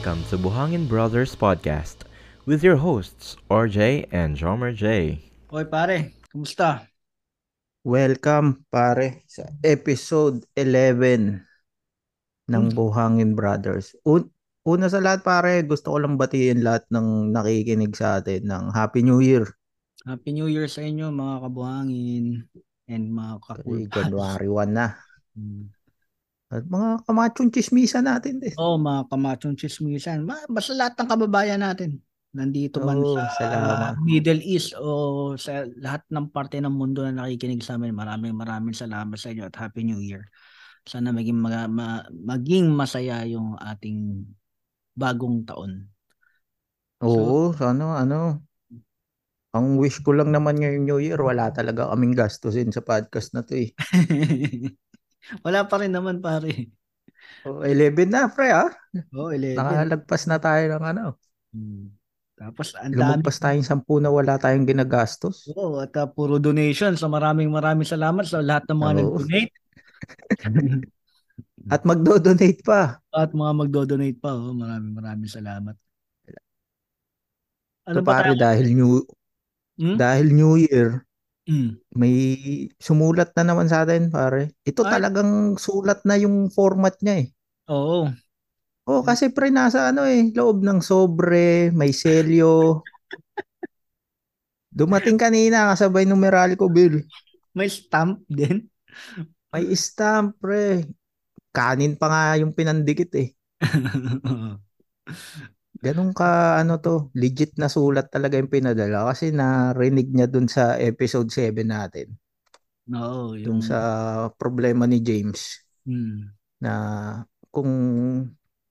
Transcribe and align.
Welcome 0.00 0.24
to 0.32 0.40
Buhangin 0.40 0.88
Brothers 0.88 1.36
Podcast 1.36 2.08
with 2.48 2.64
your 2.64 2.80
hosts, 2.80 3.36
RJ 3.52 4.08
and 4.08 4.32
Jomer 4.32 4.72
J. 4.72 5.20
Hoy 5.52 5.68
pare, 5.68 6.16
kumusta? 6.32 6.88
Welcome 7.84 8.64
pare 8.72 9.20
sa 9.28 9.44
episode 9.60 10.48
11 10.56 11.44
ng 12.48 12.64
Hmm. 12.64 12.72
Buhangin 12.72 13.36
Brothers. 13.36 13.92
Un- 14.08 14.32
una 14.64 14.88
sa 14.88 15.04
lahat 15.04 15.20
pare, 15.20 15.68
gusto 15.68 15.92
ko 15.92 16.00
lang 16.00 16.16
batiin 16.16 16.64
lahat 16.64 16.88
ng 16.88 17.36
nakikinig 17.36 17.92
sa 17.92 18.24
atin 18.24 18.48
ng 18.48 18.72
Happy 18.72 19.04
New 19.04 19.20
Year. 19.20 19.44
Happy 20.08 20.32
New 20.32 20.48
Year 20.48 20.64
sa 20.64 20.80
inyo 20.80 21.12
mga 21.12 21.44
kabuhangin 21.44 22.48
and 22.88 23.04
mga 23.12 23.36
kakulpas. 23.44 23.92
January 24.00 24.48
1 24.48 24.72
na. 24.72 24.96
Hmm. 25.36 25.68
At 26.50 26.66
mga 26.66 27.06
kamachong 27.06 27.54
chismisa 27.54 28.02
natin 28.02 28.42
din. 28.42 28.50
Oh, 28.58 28.74
mga 28.74 29.06
kamachong 29.06 29.54
chismisan. 29.54 30.26
Basta 30.26 30.74
lahat 30.74 30.98
ng 30.98 31.08
kababayan 31.08 31.62
natin. 31.62 32.02
Nandito 32.34 32.82
man 32.82 32.98
Oo, 32.98 33.18
sa 33.18 33.30
salamat. 33.38 34.02
Middle 34.02 34.42
East 34.42 34.74
o 34.74 35.34
sa 35.38 35.66
lahat 35.78 36.06
ng 36.10 36.30
parte 36.30 36.58
ng 36.58 36.70
mundo 36.70 37.06
na 37.06 37.14
nakikinig 37.22 37.62
sa 37.62 37.78
amin. 37.78 37.94
Maraming 37.94 38.34
maraming 38.34 38.74
salamat 38.74 39.14
sa 39.14 39.30
inyo 39.30 39.46
at 39.46 39.54
Happy 39.54 39.86
New 39.86 40.02
Year. 40.02 40.26
Sana 40.82 41.14
maging, 41.14 41.38
maga- 41.38 41.70
ma- 41.70 42.06
maging 42.10 42.70
masaya 42.74 43.22
yung 43.30 43.54
ating 43.58 44.26
bagong 44.98 45.46
taon. 45.46 45.86
Oo, 47.02 47.54
ano, 47.62 47.94
ano. 47.94 48.42
Ang 49.50 49.82
wish 49.82 50.02
ko 50.02 50.14
lang 50.14 50.30
naman 50.30 50.58
ngayong 50.58 50.86
New 50.86 50.98
Year, 51.02 51.18
wala 51.18 51.50
talaga 51.50 51.90
kaming 51.90 52.14
gastusin 52.14 52.70
sa 52.70 52.82
podcast 52.82 53.34
na 53.34 53.42
to 53.42 53.58
eh. 53.58 53.74
Wala 55.46 55.66
pa 55.66 55.76
rin 55.78 55.92
naman 55.94 56.18
pare. 56.18 56.68
Oh, 57.46 57.62
11 57.64 58.10
na, 58.10 58.28
pre 58.28 58.52
ah. 58.52 58.68
Oh, 59.14 59.30
11. 59.32 59.56
Nakalagpas 59.56 60.22
na 60.28 60.36
tayo 60.36 60.62
ng 60.76 60.84
ano. 60.84 61.04
Hmm. 61.54 61.88
Tapos 62.40 62.72
ang 62.72 62.92
dami. 62.96 63.20
Lumagpas 63.20 63.36
tayong 63.36 63.64
10 63.64 64.00
na 64.00 64.08
wala 64.08 64.40
tayong 64.40 64.64
ginagastos. 64.64 65.44
Oo, 65.52 65.76
at 65.80 65.92
uh, 65.96 66.08
puro 66.08 66.40
donation. 66.40 66.96
So 66.96 67.08
maraming 67.08 67.52
maraming 67.52 67.84
salamat 67.84 68.24
sa 68.24 68.40
lahat 68.40 68.64
ng 68.68 68.78
mga 68.80 68.92
Oo. 68.92 68.96
nag-donate. 68.96 69.52
At 71.68 71.84
magdo-donate 71.84 72.64
pa. 72.64 72.98
at 73.12 73.30
mga 73.36 73.52
magdo-donate 73.52 74.18
pa. 74.18 74.32
Oh. 74.32 74.56
Maraming 74.56 74.96
maraming 74.96 75.28
salamat. 75.28 75.76
Ano 77.84 78.00
ba 78.00 78.24
pare 78.24 78.32
tayo? 78.32 78.40
dahil 78.40 78.66
new 78.72 79.04
Hmm? 79.80 79.96
dahil 79.96 80.28
New 80.28 80.60
Year, 80.60 81.08
Hmm. 81.50 81.82
may 81.98 82.14
sumulat 82.78 83.34
na 83.34 83.42
naman 83.42 83.66
sa 83.66 83.82
atin 83.82 84.06
pare. 84.06 84.54
Ito 84.62 84.86
Ay. 84.86 84.90
talagang 84.94 85.58
sulat 85.58 86.06
na 86.06 86.14
yung 86.14 86.46
format 86.46 86.94
niya 87.02 87.26
eh. 87.26 87.28
Oo. 87.74 88.06
Oh, 88.86 89.02
kasi 89.02 89.34
pre 89.34 89.50
nasa 89.50 89.90
ano 89.90 90.06
eh, 90.06 90.30
loob 90.30 90.62
ng 90.62 90.78
sobre, 90.78 91.74
may 91.74 91.90
selyo. 91.90 92.86
Dumating 94.70 95.18
kanina 95.18 95.74
kasabay 95.74 96.06
numeral 96.06 96.54
ko 96.54 96.70
bill. 96.70 97.02
May 97.50 97.66
stamp 97.66 98.22
din. 98.30 98.70
May 99.50 99.74
stamp 99.74 100.38
pre. 100.38 100.86
Kanin 101.50 101.98
pa 101.98 102.06
nga 102.06 102.22
yung 102.38 102.54
pinandikit 102.54 103.10
eh. 103.18 103.34
Ganun 105.86 106.10
ka 106.18 106.60
ano 106.60 106.74
to, 106.84 106.94
legit 107.22 107.52
na 107.60 107.68
sulat 107.74 108.06
talaga 108.14 108.36
yung 108.40 108.52
pinadala 108.52 108.98
kasi 109.08 109.24
narinig 109.32 110.08
niya 110.12 110.26
dun 110.28 110.44
sa 110.56 110.76
episode 110.76 111.28
7 111.32 111.64
natin. 111.72 112.08
Oo, 112.94 113.34
Dun 113.44 113.58
yung 113.58 113.64
sa 113.64 113.78
problema 114.40 114.84
ni 114.88 114.98
James. 115.00 115.64
hmm. 115.86 116.32
na 116.60 116.72
kung 117.52 117.70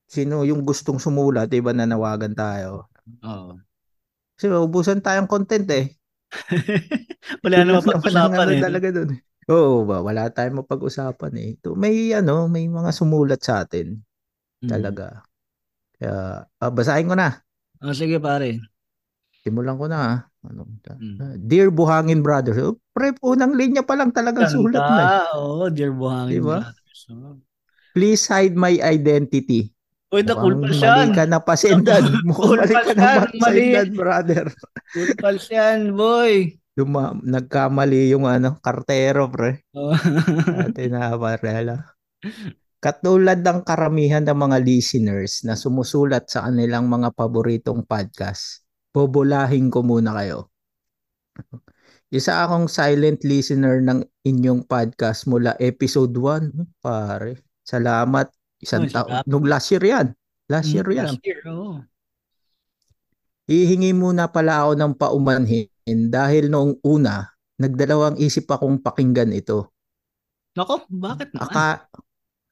sino 0.10 0.36
yung 0.50 0.62
gustong 0.68 1.00
sumulat, 1.00 1.50
iba 1.54 1.72
nanawagan 1.74 2.34
tayo. 2.36 2.90
Oo. 3.24 3.60
Kasi 4.36 4.46
ubusan 4.66 5.04
tayong 5.06 5.30
content 5.34 5.68
eh. 5.80 5.86
Wala 7.44 7.58
na 7.66 7.72
mapag-usapan 7.80 8.48
ano 8.48 8.54
eh. 8.54 8.62
talaga 8.64 8.88
dun. 8.96 9.10
eh. 9.16 9.20
Oo 9.50 9.82
ba, 9.90 9.98
wala 10.06 10.30
tayong 10.30 10.62
mapag-usapan 10.64 11.34
eh. 11.42 11.48
Ito, 11.58 11.74
may 11.74 12.14
ano, 12.14 12.46
may 12.46 12.66
mga 12.70 12.92
sumulat 12.94 13.42
sa 13.42 13.66
atin 13.66 13.98
Hmm. 14.62 14.70
talaga. 14.70 15.24
Kaya, 16.00 16.48
ah, 16.48 16.72
basahin 16.72 17.12
ko 17.12 17.16
na. 17.16 17.44
Oh, 17.84 17.92
sige 17.92 18.18
pare. 18.18 18.60
Simulan 19.44 19.76
ko 19.76 19.86
na. 19.86 20.00
ah. 20.00 20.18
Ano, 20.40 20.64
Hmm. 20.96 21.36
Dear 21.44 21.68
Buhangin 21.68 22.24
Brothers. 22.24 22.56
Oh, 22.64 22.80
pre, 22.96 23.12
unang 23.20 23.60
linya 23.60 23.84
pa 23.84 24.00
lang 24.00 24.16
talagang 24.16 24.48
sulat 24.48 24.80
na. 24.80 24.80
eh. 24.80 24.88
Ganda. 24.88 25.36
Oo, 25.36 25.68
dear 25.68 25.92
buhangin. 25.92 26.40
Diba? 26.40 26.64
brothers. 26.64 27.02
Oo. 27.12 27.30
Please 27.92 28.24
hide 28.32 28.56
my 28.56 28.80
identity. 28.80 29.76
Uy, 30.10 30.24
the 30.24 30.34
cool 30.34 30.56
pals 30.58 30.80
yan. 30.80 30.88
mali 30.90 31.06
ka 31.12 31.24
na 31.28 31.38
pasendan. 31.38 32.04
Cool 32.40 32.58
mali 32.58 32.74
ka 32.74 32.94
na 32.96 33.10
pasendan, 33.30 33.90
brother. 33.94 34.46
Cool 34.96 35.10
pals 35.20 35.46
yan, 35.52 35.94
boy. 35.94 36.56
Duma, 36.74 37.12
nagkamali 37.14 38.10
yung 38.10 38.24
ano, 38.24 38.56
kartero, 38.64 39.28
pre. 39.28 39.68
Oh. 39.76 39.92
Ate 40.64 40.88
na 40.88 41.14
parela. 41.14 41.94
Katulad 42.80 43.44
ng 43.44 43.68
karamihan 43.68 44.24
ng 44.24 44.40
mga 44.40 44.58
listeners 44.64 45.44
na 45.44 45.60
sumusulat 45.60 46.32
sa 46.32 46.48
kanilang 46.48 46.88
mga 46.88 47.12
paboritong 47.12 47.84
podcast, 47.84 48.64
bobolahin 48.96 49.68
ko 49.68 49.84
muna 49.84 50.16
kayo. 50.16 50.48
Isa 52.08 52.40
akong 52.48 52.72
silent 52.72 53.20
listener 53.28 53.84
ng 53.84 54.00
inyong 54.24 54.64
podcast 54.64 55.28
mula 55.28 55.60
episode 55.60 56.16
1. 56.16 56.56
Hmm, 56.56 56.72
Pare, 56.80 57.44
salamat. 57.68 58.32
Isang 58.64 58.88
Uy, 58.88 58.96
taon. 58.96 59.28
Nung 59.28 59.44
last 59.44 59.76
year 59.76 59.84
yan. 59.84 60.16
Last 60.48 60.72
year 60.72 60.88
yan. 60.88 61.12
Last 61.12 61.28
year, 61.28 61.44
oo. 61.52 61.84
Hihingi 63.52 63.92
muna 63.92 64.32
pala 64.32 64.64
ako 64.64 64.80
ng 64.80 64.94
paumanhin 64.96 66.00
dahil 66.08 66.48
noong 66.48 66.80
una, 66.88 67.28
nagdalawang 67.60 68.16
isip 68.24 68.48
akong 68.48 68.80
pakinggan 68.80 69.36
ito. 69.36 69.76
Nako, 70.56 70.88
bakit 70.88 71.36
naman? 71.36 71.44
Aka, 71.44 71.68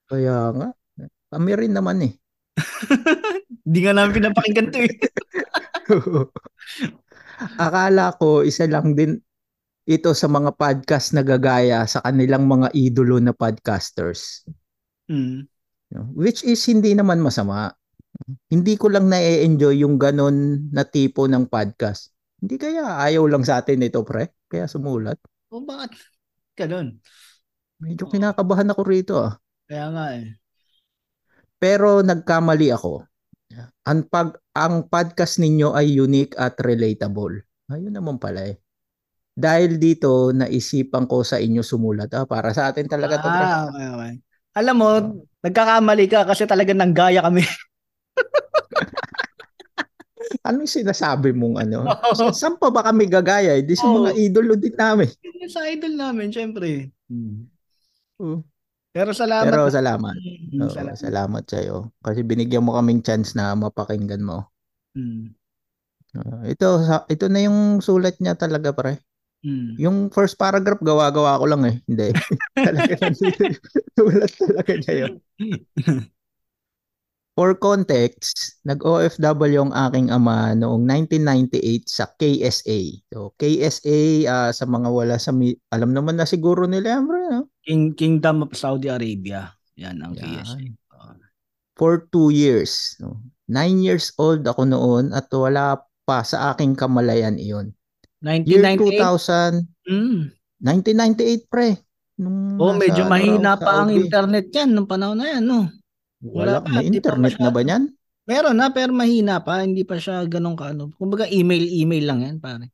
kaya 0.07 0.55
nga, 0.55 0.67
kami 1.31 1.51
rin 1.59 1.73
naman 1.75 1.99
eh. 2.07 2.13
Hindi 3.67 3.79
nga 3.83 3.93
namin 3.93 4.17
pinapakinggan 4.23 4.71
to 4.71 4.79
eh. 4.87 4.95
Akala 7.61 8.15
ko 8.17 8.41
isa 8.41 8.65
lang 8.65 8.95
din 8.95 9.19
ito 9.87 10.11
sa 10.11 10.27
mga 10.27 10.55
podcast 10.55 11.15
na 11.15 11.23
gagaya 11.23 11.87
sa 11.87 12.03
kanilang 12.03 12.43
mga 12.43 12.75
idolo 12.75 13.19
na 13.23 13.31
podcasters. 13.31 14.43
No? 15.07 16.03
Which 16.11 16.43
is 16.43 16.59
hindi 16.67 16.91
naman 16.91 17.23
masama. 17.23 17.71
Hindi 18.51 18.75
ko 18.75 18.91
lang 18.91 19.07
na-enjoy 19.07 19.87
yung 19.87 19.95
ganon 19.95 20.67
na 20.75 20.83
tipo 20.83 21.23
ng 21.23 21.47
podcast. 21.47 22.11
Hindi 22.43 22.59
kaya 22.59 22.99
ayaw 22.99 23.23
lang 23.31 23.47
sa 23.47 23.63
atin 23.63 23.87
ito, 23.87 24.03
pre? 24.03 24.35
Kaya 24.51 24.67
sumulat. 24.67 25.15
O 25.47 25.63
bakit? 25.63 26.03
Ganun. 26.59 26.99
Medyo 27.79 28.09
Oo. 28.09 28.11
kinakabahan 28.11 28.67
ako 28.73 28.81
rito 28.83 29.15
ah. 29.21 29.39
Kaya 29.67 29.91
nga 29.91 30.05
eh. 30.15 30.31
Pero 31.59 31.99
nagkamali 31.99 32.71
ako. 32.71 33.03
Ang 33.87 34.07
pag 34.07 34.39
ang 34.55 34.87
podcast 34.87 35.39
ninyo 35.39 35.75
ay 35.75 35.99
unique 35.99 36.35
at 36.39 36.55
relatable. 36.63 37.43
Ayun 37.71 37.95
naman 37.95 38.19
pala 38.19 38.47
eh. 38.47 38.59
Dahil 39.37 39.77
dito 39.77 40.33
naisipan 40.33 41.05
ko 41.05 41.21
sa 41.21 41.37
inyo 41.37 41.61
sumulat. 41.61 42.09
Ah, 42.15 42.25
para 42.25 42.49
sa 42.55 42.71
atin 42.71 42.89
talaga 42.89 43.21
to. 43.21 43.29
Ah, 43.29 43.69
okay, 43.69 43.87
okay. 43.93 44.13
Alam 44.57 44.75
mo, 44.81 44.89
nagkakamali 45.45 46.09
ka 46.09 46.25
kasi 46.25 46.49
talagang 46.49 46.81
nanggaya 46.81 47.21
kami. 47.21 47.45
Anong 50.47 50.67
sinasabi 50.67 51.35
mong 51.35 51.61
ano? 51.61 51.85
Sa- 52.17 52.33
Saan 52.33 52.57
pa 52.57 52.73
ba 52.73 52.81
kami 52.81 53.05
gagaya? 53.05 53.59
Eh? 53.59 53.63
Di 53.63 53.77
sa 53.77 53.87
Oo. 53.87 54.03
mga 54.03 54.11
idolo 54.17 54.57
din 54.57 54.73
namin. 54.73 55.07
Sa 55.47 55.63
idol 55.69 55.93
namin, 55.95 56.33
syempre. 56.33 56.89
Oo. 58.17 58.41
Pero 58.97 59.11
salamat. 59.13 59.53
Pero 59.53 59.63
salamat. 59.69 60.15
Mm, 60.17 60.61
Oo, 60.65 60.69
salamat. 60.73 60.97
salamat 60.97 61.43
sa 61.45 61.57
iyo. 61.61 61.77
Kasi 62.01 62.19
binigyan 62.25 62.65
mo 62.65 62.73
kaming 62.73 63.05
chance 63.05 63.37
na 63.37 63.53
mapakinggan 63.53 64.25
mo. 64.25 64.49
Mm, 64.97 65.35
Ah, 66.17 66.41
ito 66.49 66.81
ito 67.13 67.25
na 67.29 67.39
yung 67.45 67.83
sulat 67.83 68.17
niya 68.17 68.33
talaga 68.33 68.73
pare. 68.73 69.03
mm. 69.45 69.77
Yung 69.77 70.09
first 70.09 70.33
paragraph 70.39 70.81
gawa-gawa 70.81 71.37
ko 71.37 71.45
lang 71.45 71.63
eh. 71.67 71.75
Hindi. 71.85 72.09
talaga 72.57 72.93
sulat 73.97 74.31
talaga 74.33 74.73
niya 74.81 74.93
yun. 75.05 75.13
For 77.37 77.53
context, 77.53 78.57
nag-OFW 78.65 79.61
ang 79.61 79.73
aking 79.77 80.09
ama 80.09 80.57
noong 80.57 80.81
1998 80.89 81.85
sa 81.85 82.09
KSA. 82.09 82.79
So, 83.13 83.37
KSA, 83.37 83.99
ah, 84.25 84.49
sa 84.49 84.65
mga 84.65 84.89
wala 84.89 85.21
sa, 85.21 85.29
mi- 85.29 85.53
alam 85.69 85.93
naman 85.93 86.17
na 86.17 86.25
siguro 86.25 86.65
nila 86.65 86.97
bro. 86.99 87.21
no? 87.29 87.41
King, 87.61 87.93
Kingdom 87.93 88.41
of 88.41 88.57
Saudi 88.57 88.89
Arabia. 88.89 89.53
Yan 89.77 90.01
ang 90.01 90.17
Yan. 90.17 90.41
KSA. 90.41 90.65
For 91.77 92.09
two 92.09 92.33
years. 92.33 92.97
No? 92.97 93.21
Nine 93.45 93.85
years 93.85 94.09
old 94.17 94.41
ako 94.41 94.65
noon 94.65 95.13
at 95.13 95.29
wala 95.29 95.77
pa 96.03 96.25
sa 96.25 96.51
aking 96.51 96.73
kamalayan 96.73 97.37
iyon. 97.37 97.69
Year 98.25 98.65
1998. 98.65 98.97
2000, 98.97 99.53
Mm. 99.85 100.19
1998 100.57 101.45
pre. 101.45 101.77
Nung 102.17 102.57
Oh, 102.57 102.73
medyo 102.73 103.05
mahina 103.05 103.53
pa 103.55 103.85
ang 103.85 103.93
internet 103.93 104.49
yan 104.49 104.73
nung 104.73 104.89
panahon 104.89 105.21
na 105.21 105.37
yan, 105.37 105.45
no? 105.45 105.69
Wala, 106.21 106.59
Wala 106.59 106.65
pa, 106.65 106.69
may 106.73 106.89
di 106.89 106.97
pa 106.97 107.13
internet 107.13 107.35
na 107.37 107.49
ba 107.53 107.61
niyan? 107.61 107.83
Meron 108.27 108.57
na, 108.59 108.67
pero 108.73 108.91
mahina 108.91 109.39
pa. 109.39 109.63
Hindi 109.63 109.87
pa 109.87 110.01
siya 110.01 110.25
ganun 110.27 110.57
kaano. 110.57 110.91
Kumbaga 110.97 111.29
email, 111.29 111.63
email 111.63 112.03
lang 112.03 112.19
yan, 112.25 112.37
pare. 112.43 112.73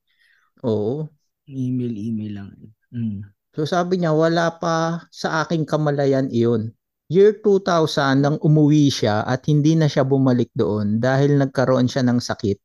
Oo. 0.66 1.06
Email, 1.46 1.94
email 1.94 2.32
lang. 2.34 2.48
Mm. 2.90 3.22
So 3.54 3.68
sabi 3.70 4.02
niya, 4.02 4.16
wala 4.16 4.58
pa 4.58 5.06
sa 5.14 5.46
aking 5.46 5.70
kamalayan 5.70 6.32
iyon. 6.34 6.74
Year 7.12 7.38
2000 7.44 8.24
nang 8.24 8.42
umuwi 8.42 8.90
siya 8.90 9.22
at 9.28 9.46
hindi 9.46 9.78
na 9.78 9.86
siya 9.86 10.02
bumalik 10.02 10.50
doon 10.58 10.98
dahil 10.98 11.38
nagkaroon 11.38 11.86
siya 11.86 12.02
ng 12.02 12.18
sakit 12.18 12.58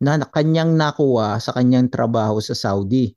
na 0.00 0.16
kanyang 0.24 0.72
nakuha 0.78 1.36
sa 1.36 1.52
kanyang 1.52 1.92
trabaho 1.92 2.40
sa 2.40 2.56
Saudi 2.56 3.12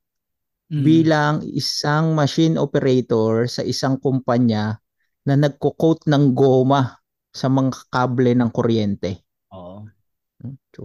Mm. 0.70 0.86
bilang 0.86 1.36
isang 1.50 2.14
machine 2.14 2.54
operator 2.54 3.50
sa 3.50 3.66
isang 3.66 3.98
kumpanya 3.98 4.78
na 5.28 5.36
nagko-coat 5.36 6.08
ng 6.08 6.32
goma 6.32 7.00
sa 7.34 7.52
mga 7.52 7.92
kable 7.92 8.32
ng 8.38 8.50
kuryente. 8.52 9.26
Oo. 9.52 9.86
So, 10.72 10.84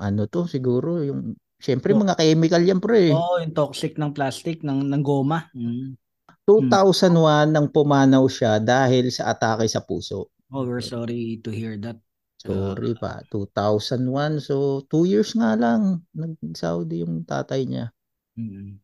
ano 0.00 0.26
to 0.26 0.50
siguro 0.50 1.04
yung 1.06 1.38
Siyempre 1.56 1.96
Oh. 1.96 2.00
mga 2.04 2.20
chemical 2.20 2.62
yan 2.62 2.80
pre. 2.84 3.16
Oo, 3.16 3.40
yung 3.40 3.56
toxic 3.56 3.96
ng 3.96 4.12
plastic, 4.12 4.60
ng, 4.60 4.92
ng 4.92 5.02
goma. 5.02 5.48
Mm. 5.56 5.96
2001 6.44 7.50
nang 7.50 7.66
pumanaw 7.72 8.22
siya 8.30 8.62
dahil 8.62 9.10
sa 9.10 9.34
atake 9.34 9.66
sa 9.66 9.82
puso. 9.82 10.30
Oh, 10.52 10.62
we're 10.62 10.84
sorry 10.84 11.42
to 11.42 11.50
hear 11.50 11.74
that. 11.80 11.98
Sorry 12.38 12.94
pa, 12.94 13.24
2001. 13.32 14.38
So, 14.38 14.84
two 14.86 15.08
years 15.08 15.34
nga 15.34 15.58
lang 15.58 16.06
nag-Saudi 16.14 17.02
yung 17.02 17.26
tatay 17.26 17.66
niya. 17.66 17.90
Mm. 18.38 18.78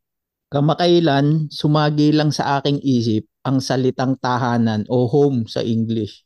Kamakailan, 0.51 1.53
sumagi 1.53 2.11
lang 2.11 2.35
sa 2.35 2.59
aking 2.59 2.83
isip 2.83 3.29
ang 3.43 3.59
salitang 3.59 4.19
tahanan 4.19 4.87
o 4.87 5.11
home 5.11 5.51
sa 5.51 5.63
English. 5.63 6.23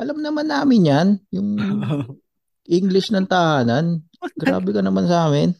Alam 0.00 0.24
naman 0.24 0.48
namin 0.50 0.90
yan, 0.90 1.08
yung 1.30 1.56
English 2.78 3.12
ng 3.12 3.28
tahanan. 3.28 4.02
Grabe 4.34 4.72
ka 4.72 4.80
naman 4.80 5.04
sa 5.04 5.28
amin. 5.28 5.52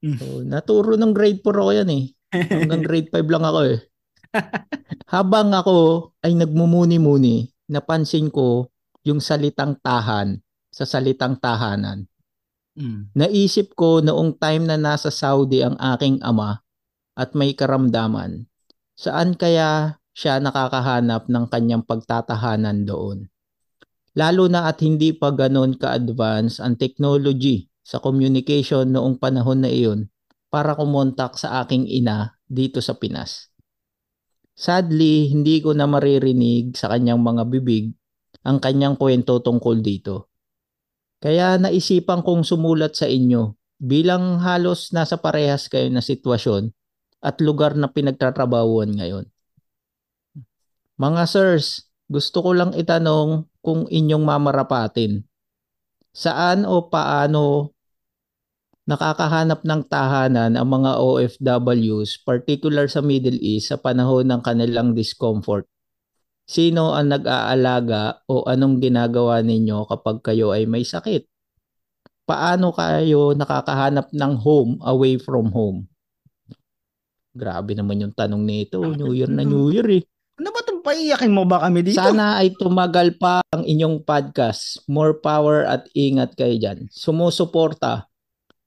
So, 0.00 0.44
naturo 0.44 0.94
ng 0.94 1.12
grade 1.12 1.40
4 1.44 1.50
ako 1.52 1.72
yan 1.72 1.90
eh. 1.92 2.04
Hanggang 2.32 2.82
grade 2.88 3.10
5 3.12 3.26
lang 3.26 3.44
ako 3.44 3.60
eh. 3.68 3.78
Habang 5.08 5.54
ako 5.54 5.76
ay 6.20 6.36
nagmumuni-muni, 6.36 7.48
napansin 7.70 8.28
ko 8.28 8.68
yung 9.06 9.22
salitang 9.22 9.78
tahan 9.80 10.40
sa 10.70 10.84
salitang 10.84 11.38
tahanan. 11.38 12.04
Mm. 12.76 13.08
Naisip 13.16 13.72
ko 13.72 14.04
noong 14.04 14.36
time 14.36 14.68
na 14.68 14.76
nasa 14.76 15.08
Saudi 15.08 15.64
ang 15.64 15.78
aking 15.80 16.20
ama 16.20 16.60
at 17.16 17.32
may 17.32 17.56
karamdaman, 17.56 18.44
saan 18.92 19.32
kaya 19.32 19.96
siya 20.16 20.40
nakakahanap 20.40 21.28
ng 21.28 21.44
kanyang 21.52 21.84
pagtatahanan 21.84 22.88
doon? 22.88 23.28
Lalo 24.16 24.48
na 24.48 24.64
at 24.64 24.80
hindi 24.80 25.12
pa 25.12 25.28
ganon 25.28 25.76
ka-advance 25.76 26.56
ang 26.56 26.80
technology 26.80 27.68
sa 27.84 28.00
communication 28.00 28.88
noong 28.88 29.20
panahon 29.20 29.60
na 29.60 29.68
iyon 29.68 30.08
para 30.48 30.72
kumontak 30.72 31.36
sa 31.36 31.60
aking 31.60 31.84
ina 31.84 32.32
dito 32.48 32.80
sa 32.80 32.96
Pinas. 32.96 33.52
Sadly, 34.56 35.28
hindi 35.28 35.60
ko 35.60 35.76
na 35.76 35.84
maririnig 35.84 36.72
sa 36.80 36.88
kanyang 36.88 37.20
mga 37.20 37.44
bibig 37.52 37.92
ang 38.40 38.56
kanyang 38.56 38.96
kwento 38.96 39.36
tungkol 39.44 39.84
dito. 39.84 40.32
Kaya 41.20 41.60
naisipan 41.60 42.24
kong 42.24 42.40
sumulat 42.40 42.96
sa 42.96 43.04
inyo 43.04 43.52
bilang 43.76 44.40
halos 44.40 44.96
nasa 44.96 45.20
parehas 45.20 45.68
kayo 45.68 45.92
na 45.92 46.00
sitwasyon 46.00 46.72
at 47.20 47.36
lugar 47.44 47.76
na 47.76 47.92
pinagtatrabahuan 47.92 48.96
ngayon. 48.96 49.28
Mga 50.96 51.22
sirs, 51.28 51.92
gusto 52.08 52.40
ko 52.40 52.56
lang 52.56 52.72
itanong 52.72 53.44
kung 53.60 53.84
inyong 53.84 54.24
mamarapatin. 54.24 55.20
Saan 56.16 56.64
o 56.64 56.88
paano 56.88 57.76
nakakahanap 58.88 59.60
ng 59.60 59.82
tahanan 59.92 60.56
ang 60.56 60.68
mga 60.72 60.96
OFWs, 60.96 62.24
particular 62.24 62.88
sa 62.88 63.04
Middle 63.04 63.36
East 63.44 63.68
sa 63.68 63.76
panahon 63.76 64.24
ng 64.24 64.40
kanilang 64.40 64.96
discomfort? 64.96 65.68
Sino 66.48 66.96
ang 66.96 67.12
nag-aalaga 67.12 68.24
o 68.32 68.48
anong 68.48 68.80
ginagawa 68.80 69.44
ninyo 69.44 69.84
kapag 69.92 70.24
kayo 70.24 70.56
ay 70.56 70.64
may 70.64 70.86
sakit? 70.86 71.28
Paano 72.24 72.72
kayo 72.72 73.36
nakakahanap 73.36 74.16
ng 74.16 74.32
home 74.40 74.80
away 74.80 75.20
from 75.20 75.52
home? 75.52 75.84
Grabe 77.36 77.76
naman 77.76 78.00
yung 78.00 78.14
tanong 78.16 78.40
nito. 78.40 78.80
New 78.80 79.12
Year 79.12 79.28
na 79.28 79.44
New 79.44 79.68
Year 79.68 79.84
eh. 79.92 80.06
Ano 80.36 80.52
ba 80.52 80.60
itong 80.60 80.84
paiyakin 80.84 81.32
mo 81.32 81.48
ba 81.48 81.64
kami 81.64 81.80
dito? 81.80 81.96
Sana 81.96 82.36
ay 82.36 82.52
tumagal 82.60 83.16
pa 83.16 83.40
ang 83.48 83.64
inyong 83.64 84.04
podcast. 84.04 84.84
More 84.84 85.16
power 85.16 85.64
at 85.64 85.88
ingat 85.96 86.36
kayo 86.36 86.60
dyan. 86.60 86.92
Sumusuporta 86.92 88.04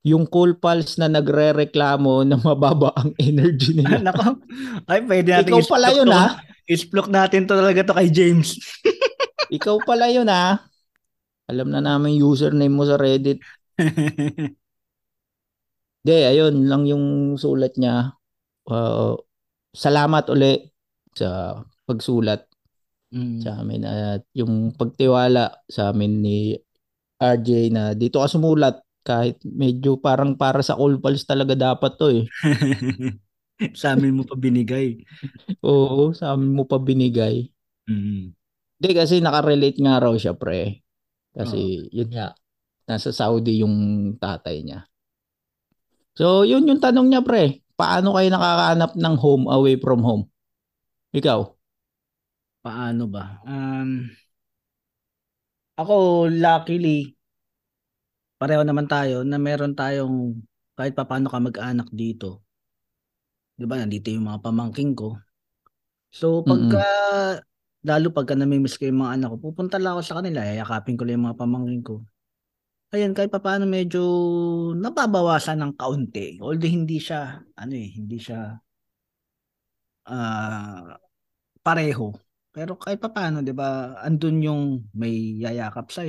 yung 0.02 0.26
Cool 0.26 0.58
Pals 0.58 0.98
na 0.98 1.06
nagre-reklamo 1.06 2.26
na 2.26 2.42
mababa 2.42 2.90
ang 2.98 3.14
energy 3.22 3.78
nila. 3.78 4.02
Nako. 4.10 4.42
Ay, 4.90 5.06
pwede 5.06 5.30
natin 5.30 5.54
Ikaw 5.54 5.62
pala 5.70 5.94
yun 5.94 6.10
to. 6.10 6.18
ha. 6.18 6.42
Isplok 6.66 7.06
natin 7.06 7.46
to 7.46 7.54
talaga 7.54 7.86
to 7.86 7.94
kay 7.94 8.10
James. 8.10 8.58
Ikaw 9.58 9.86
pala 9.86 10.10
yun 10.10 10.26
ha. 10.26 10.66
Alam 11.46 11.70
na 11.70 11.86
namin 11.86 12.18
username 12.18 12.74
mo 12.74 12.82
sa 12.82 12.98
Reddit. 12.98 13.46
Hindi, 16.02 16.18
ayun 16.18 16.66
lang 16.66 16.90
yung 16.90 17.38
sulat 17.38 17.78
niya. 17.78 18.18
Uh, 18.66 19.14
salamat 19.78 20.26
uli 20.34 20.66
sa 21.16 21.62
pagsulat 21.86 22.46
Mm. 23.10 23.42
sa 23.42 23.58
amin 23.66 23.82
at 23.90 24.22
yung 24.38 24.70
pagtiwala 24.78 25.66
sa 25.66 25.90
amin 25.90 26.22
ni 26.22 26.54
RJ 27.18 27.74
na 27.74 27.98
dito 27.98 28.22
ka 28.22 28.30
sumulat 28.30 28.86
kahit 29.02 29.42
medyo 29.42 29.98
parang 29.98 30.38
para 30.38 30.62
sa 30.62 30.78
Cool 30.78 31.02
Pals 31.02 31.26
talaga 31.26 31.58
dapat 31.58 31.98
to 31.98 32.08
eh. 32.14 32.24
Sa 33.76 33.92
amin 33.92 34.16
mo 34.16 34.24
pa 34.24 34.40
binigay. 34.40 35.04
Oo, 35.68 36.16
sa 36.16 36.32
amin 36.32 36.56
mo 36.56 36.64
pa 36.64 36.80
binigay. 36.80 37.52
Mm. 37.92 38.32
Hindi 38.80 38.90
kasi 38.96 39.20
nakarelate 39.20 39.76
nga 39.84 40.00
raw 40.00 40.16
siya 40.16 40.32
pre. 40.32 40.80
Kasi 41.36 41.92
yun 41.92 42.08
nga, 42.08 42.32
nasa 42.88 43.12
Saudi 43.12 43.60
yung 43.60 43.76
tatay 44.16 44.64
niya. 44.64 44.88
So 46.16 46.48
yun 46.48 46.72
yung 46.72 46.80
tanong 46.80 47.12
niya 47.12 47.20
pre. 47.20 47.60
Paano 47.76 48.16
kayo 48.16 48.32
nakakahanap 48.32 48.92
ng 48.96 49.16
home 49.20 49.46
away 49.52 49.76
from 49.76 50.08
home? 50.08 50.32
Ikaw? 51.14 51.42
Paano 52.64 53.04
ba? 53.08 53.42
Um, 53.48 54.12
ako, 55.80 56.28
luckily, 56.30 57.16
pareho 58.40 58.64
naman 58.64 58.88
tayo 58.88 59.28
na 59.28 59.36
meron 59.36 59.76
tayong 59.76 60.40
kahit 60.78 60.96
papaano 60.96 61.28
ka 61.28 61.40
mag-anak 61.44 61.92
dito. 61.92 62.44
'Di 63.60 63.66
ba? 63.68 63.76
Nandito 63.80 64.08
yung 64.08 64.32
mga 64.32 64.40
pamangking 64.40 64.96
ko. 64.96 65.20
So 66.10 66.42
pagka 66.48 66.84
lalo 67.84 68.12
pagka 68.12 68.36
namimiss 68.36 68.80
ko 68.80 68.88
yung 68.88 69.04
mga 69.04 69.14
anak 69.20 69.30
ko, 69.36 69.38
pupunta 69.52 69.76
lang 69.80 70.00
ako 70.00 70.02
sa 70.04 70.18
kanila, 70.24 70.44
yayakapin 70.44 70.96
ko 70.96 71.04
lang 71.04 71.20
yung 71.20 71.28
mga 71.32 71.40
pamangking 71.40 71.84
ko. 71.84 71.96
Ayun, 72.90 73.14
kahit 73.14 73.30
papaano 73.30 73.70
medyo 73.70 74.02
nababawasan 74.74 75.62
ng 75.62 75.74
kaunti. 75.78 76.42
Although 76.42 76.72
hindi 76.72 76.98
siya, 76.98 77.38
ano 77.54 77.74
eh, 77.78 77.90
hindi 77.94 78.18
siya 78.18 78.58
ah 80.10 80.98
pareho. 81.66 82.14
Pero 82.56 82.74
kahit 82.82 83.00
papaano, 83.04 83.38
'di 83.46 83.54
ba? 83.56 83.96
Andun 84.08 84.38
yung 84.48 84.64
may 84.94 85.38
yayakap 85.44 85.88
sa 85.96 86.04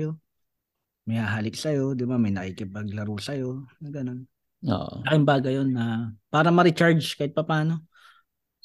may 1.09 1.19
hahalik 1.19 1.57
sa 1.59 1.73
'di 1.75 2.05
ba? 2.07 2.17
May 2.21 2.33
nakikipaglaro 2.35 3.17
sa 3.21 3.35
na 3.83 3.89
ganun. 3.91 4.25
Oo. 4.69 5.05
Laking 5.05 5.27
bagay 5.29 5.53
'yun 5.57 5.71
na 5.77 6.13
para 6.33 6.51
ma-recharge 6.53 7.17
kahit 7.19 7.33
papaano. 7.37 7.85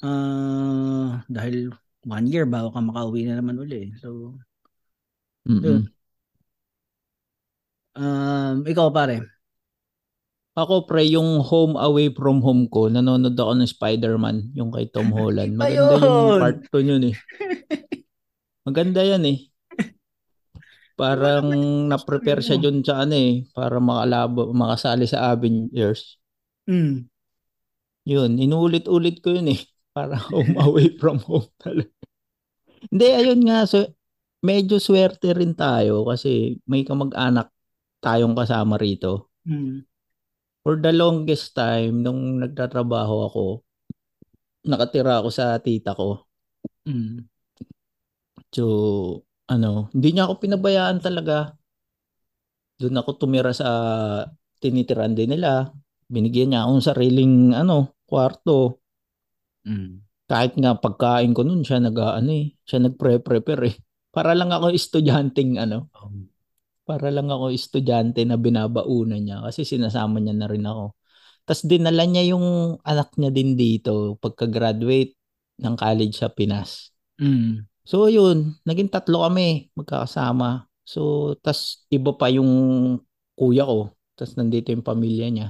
Ah, 0.04 1.24
dahil 1.32 1.72
one 2.06 2.26
year 2.28 2.44
bago 2.48 2.70
ka 2.74 2.80
makauwi 2.84 3.26
na 3.28 3.40
naman 3.40 3.56
uli. 3.60 3.92
So, 4.00 4.38
Mm-mm. 5.48 5.86
um, 7.96 8.64
ikaw 8.66 8.88
pare. 8.94 9.35
Ako 10.56 10.88
pre, 10.88 11.04
yung 11.04 11.44
home 11.44 11.76
away 11.76 12.08
from 12.08 12.40
home 12.40 12.64
ko, 12.72 12.88
nanonood 12.88 13.36
ako 13.36 13.52
ng 13.60 13.68
Spider-Man, 13.68 14.56
yung 14.56 14.72
kay 14.72 14.88
Tom 14.88 15.12
Holland. 15.16 15.60
Iba 15.60 15.68
Maganda 15.68 15.94
yung 16.00 16.00
yun! 16.00 16.40
part 16.40 16.58
2 16.72 16.80
yun 16.80 17.02
eh. 17.12 17.16
Maganda 18.66 19.00
yan 19.04 19.24
eh. 19.28 19.38
Parang 20.96 21.52
na-prepare 21.92 22.40
siya 22.40 22.56
dun 22.56 22.80
sa 22.80 23.04
ano 23.04 23.12
eh, 23.12 23.44
para 23.52 23.76
makalabo, 23.76 24.48
makasali 24.56 25.04
sa 25.04 25.28
Avengers. 25.36 26.16
Mm. 26.64 27.04
Yun, 28.08 28.30
inulit-ulit 28.40 29.20
ko 29.20 29.36
yun 29.36 29.52
eh. 29.52 29.60
Para 29.96 30.16
home 30.16 30.56
away 30.60 30.92
from 30.96 31.20
home 31.24 31.48
talaga. 31.60 31.92
Hindi, 32.88 33.06
ayun 33.12 33.40
nga, 33.44 33.68
so, 33.68 33.84
medyo 34.40 34.80
swerte 34.80 35.36
rin 35.36 35.52
tayo 35.52 36.04
kasi 36.08 36.60
may 36.64 36.80
kamag-anak 36.84 37.52
tayong 38.00 38.32
kasama 38.32 38.80
rito. 38.80 39.32
Mm. 39.44 39.84
For 40.66 40.74
the 40.82 40.90
longest 40.90 41.54
time, 41.54 42.02
nung 42.02 42.42
nagtatrabaho 42.42 43.30
ako, 43.30 43.44
nakatira 44.66 45.22
ako 45.22 45.30
sa 45.30 45.62
tita 45.62 45.94
ko. 45.94 46.26
Mm. 46.82 47.22
So, 48.50 48.64
ano, 49.46 49.86
hindi 49.94 50.10
niya 50.10 50.26
ako 50.26 50.42
pinabayaan 50.42 50.98
talaga. 50.98 51.54
Doon 52.82 52.98
ako 52.98 53.10
tumira 53.14 53.54
sa 53.54 53.70
tinitiran 54.58 55.14
din 55.14 55.38
nila. 55.38 55.70
Binigyan 56.10 56.50
niya 56.50 56.66
akong 56.66 56.82
sariling 56.82 57.54
ano, 57.54 57.94
kwarto. 58.02 58.82
Mm. 59.62 60.02
Kahit 60.26 60.58
nga 60.58 60.74
pagkain 60.74 61.30
ko 61.30 61.46
noon 61.46 61.62
siya 61.62 61.78
nag 61.78 61.94
ano 61.94 62.30
eh, 62.34 62.58
siya 62.66 62.82
nagpre-prepare 62.82 63.62
eh. 63.70 63.78
Para 64.10 64.34
lang 64.34 64.50
ako 64.50 64.74
estudyanteng 64.74 65.62
ano, 65.62 65.86
Um, 65.94 66.26
para 66.88 67.08
lang 67.14 67.28
ako 67.34 67.50
estudyante 67.52 68.22
na 68.24 68.36
binabaunan 68.40 69.20
niya 69.22 69.36
kasi 69.46 69.66
sinasama 69.66 70.16
niya 70.22 70.34
na 70.38 70.48
rin 70.52 70.64
ako. 70.66 70.94
Tapos 71.46 71.62
dinala 71.66 72.04
niya 72.06 72.22
yung 72.36 72.78
anak 72.86 73.14
niya 73.18 73.30
din 73.34 73.50
dito 73.58 74.18
pagka-graduate 74.22 75.14
ng 75.62 75.74
college 75.78 76.14
sa 76.18 76.28
Pinas. 76.30 76.92
mm. 77.20 77.66
So 77.86 78.10
yun, 78.10 78.58
naging 78.66 78.90
tatlo 78.94 79.22
kami 79.26 79.70
magkakasama. 79.78 80.66
So 80.86 81.34
tas 81.44 81.86
iba 81.90 82.14
pa 82.18 82.26
yung 82.30 82.50
kuya 83.38 83.64
ko. 83.66 83.94
Tas 84.18 84.34
nandito 84.38 84.70
yung 84.74 84.86
pamilya 84.86 85.26
niya. 85.30 85.48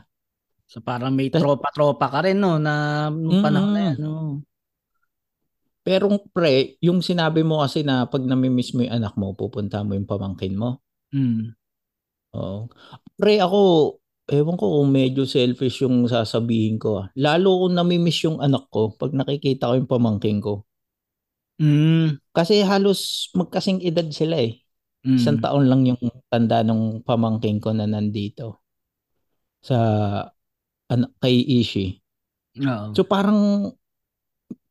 So 0.71 0.83
parang 0.83 1.14
may 1.19 1.31
Tas- 1.31 1.43
tropa-tropa 1.43 2.07
ka 2.12 2.21
rin 2.26 2.38
no 2.43 2.59
na 2.59 2.75
nung 3.12 3.38
panahon 3.45 3.73
na 3.73 3.81
Mm-mm. 3.81 3.93
yan. 3.93 3.99
No? 4.02 4.43
Pero 5.87 6.07
pre, 6.37 6.76
yung 6.87 6.99
sinabi 7.09 7.40
mo 7.47 7.57
kasi 7.64 7.81
na 7.87 8.05
pag 8.12 8.23
namimiss 8.31 8.71
mo 8.75 8.81
yung 8.85 8.97
anak 9.00 9.14
mo, 9.21 9.28
pupunta 9.40 9.78
mo 9.87 9.93
yung 9.97 10.09
pamangkin 10.12 10.55
mo. 10.62 10.71
Mm. 11.16 11.56
Oo. 12.37 12.68
Pre, 13.16 13.35
ako, 13.40 13.61
ewan 14.28 14.56
ko 14.61 14.66
kung 14.80 14.90
medyo 14.92 15.25
selfish 15.25 15.80
yung 15.80 16.04
sasabihin 16.04 16.76
ko. 16.76 17.00
ah. 17.00 17.06
Lalo 17.16 17.64
kung 17.64 17.75
namimiss 17.80 18.28
yung 18.28 18.44
anak 18.44 18.68
ko 18.68 18.92
pag 18.92 19.16
nakikita 19.16 19.73
ko 19.73 19.75
yung 19.80 19.88
pamangkin 19.88 20.44
ko. 20.44 20.68
Mm. 21.56 22.20
Kasi 22.37 22.61
halos 22.61 23.32
magkasing 23.32 23.80
edad 23.80 24.04
sila 24.12 24.37
eh. 24.44 24.61
Mm. 25.08 25.16
Isang 25.16 25.38
taon 25.40 25.64
lang 25.73 25.88
yung 25.88 26.00
tanda 26.28 26.61
ng 26.61 27.00
pamangkin 27.00 27.56
ko 27.62 27.73
na 27.73 27.88
nandito 27.88 28.61
sa 29.64 29.78
anak 30.92 31.16
kay 31.18 31.40
Ishi. 31.40 31.96
Oo. 32.61 32.92
So 32.92 33.08
parang 33.08 33.73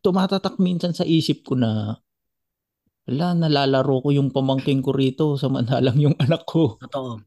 tumatatak 0.05 0.61
minsan 0.61 0.93
sa 0.93 1.01
isip 1.01 1.41
ko 1.41 1.57
na 1.57 1.97
wala, 3.05 3.37
nalalaro 3.37 4.01
ko 4.01 4.09
yung 4.09 4.33
pamangkin 4.33 4.81
ko 4.81 4.89
rito 4.89 5.37
samantalang 5.37 5.97
yung 6.01 6.17
anak 6.17 6.45
ko. 6.49 6.81
Totoo. 6.81 7.21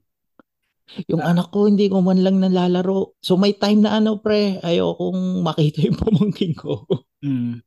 Yung 1.07 1.21
anak 1.21 1.53
ko 1.53 1.69
hindi 1.69 1.87
ko 1.87 2.01
man 2.01 2.25
lang 2.25 2.41
nalalaro. 2.41 3.15
So 3.21 3.37
may 3.37 3.55
time 3.55 3.85
na 3.85 4.01
ano 4.01 4.19
pre, 4.19 4.59
ayokong 4.65 5.45
makita 5.45 5.85
yung 5.85 5.99
pamangkin 6.05 6.57
ko. 6.57 6.83
Mm. 7.23 7.61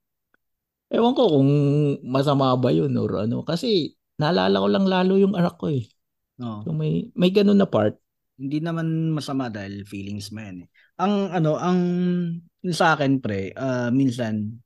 Ewan 0.91 1.15
ko 1.15 1.23
kung 1.39 1.51
masama 2.03 2.51
ba 2.59 2.73
yun 2.73 2.91
or 2.99 3.23
ano. 3.23 3.47
Kasi 3.47 3.95
naalala 4.19 4.59
ko 4.59 4.67
lang 4.67 4.85
lalo 4.89 5.13
yung 5.15 5.37
anak 5.37 5.55
ko 5.55 5.71
eh. 5.71 5.87
Oo. 6.43 6.67
So 6.67 6.75
may, 6.75 7.13
may 7.15 7.31
ganun 7.31 7.61
na 7.61 7.69
part. 7.69 7.95
Hindi 8.35 8.59
naman 8.59 9.13
masama 9.13 9.47
dahil 9.53 9.85
feelings 9.85 10.33
mo 10.33 10.41
yan 10.41 10.65
eh. 10.65 10.69
Ang 10.97 11.13
ano, 11.29 11.61
ang 11.61 11.79
sa 12.73 12.97
akin 12.97 13.21
pre, 13.21 13.53
ah, 13.53 13.93
minsan 13.93 14.59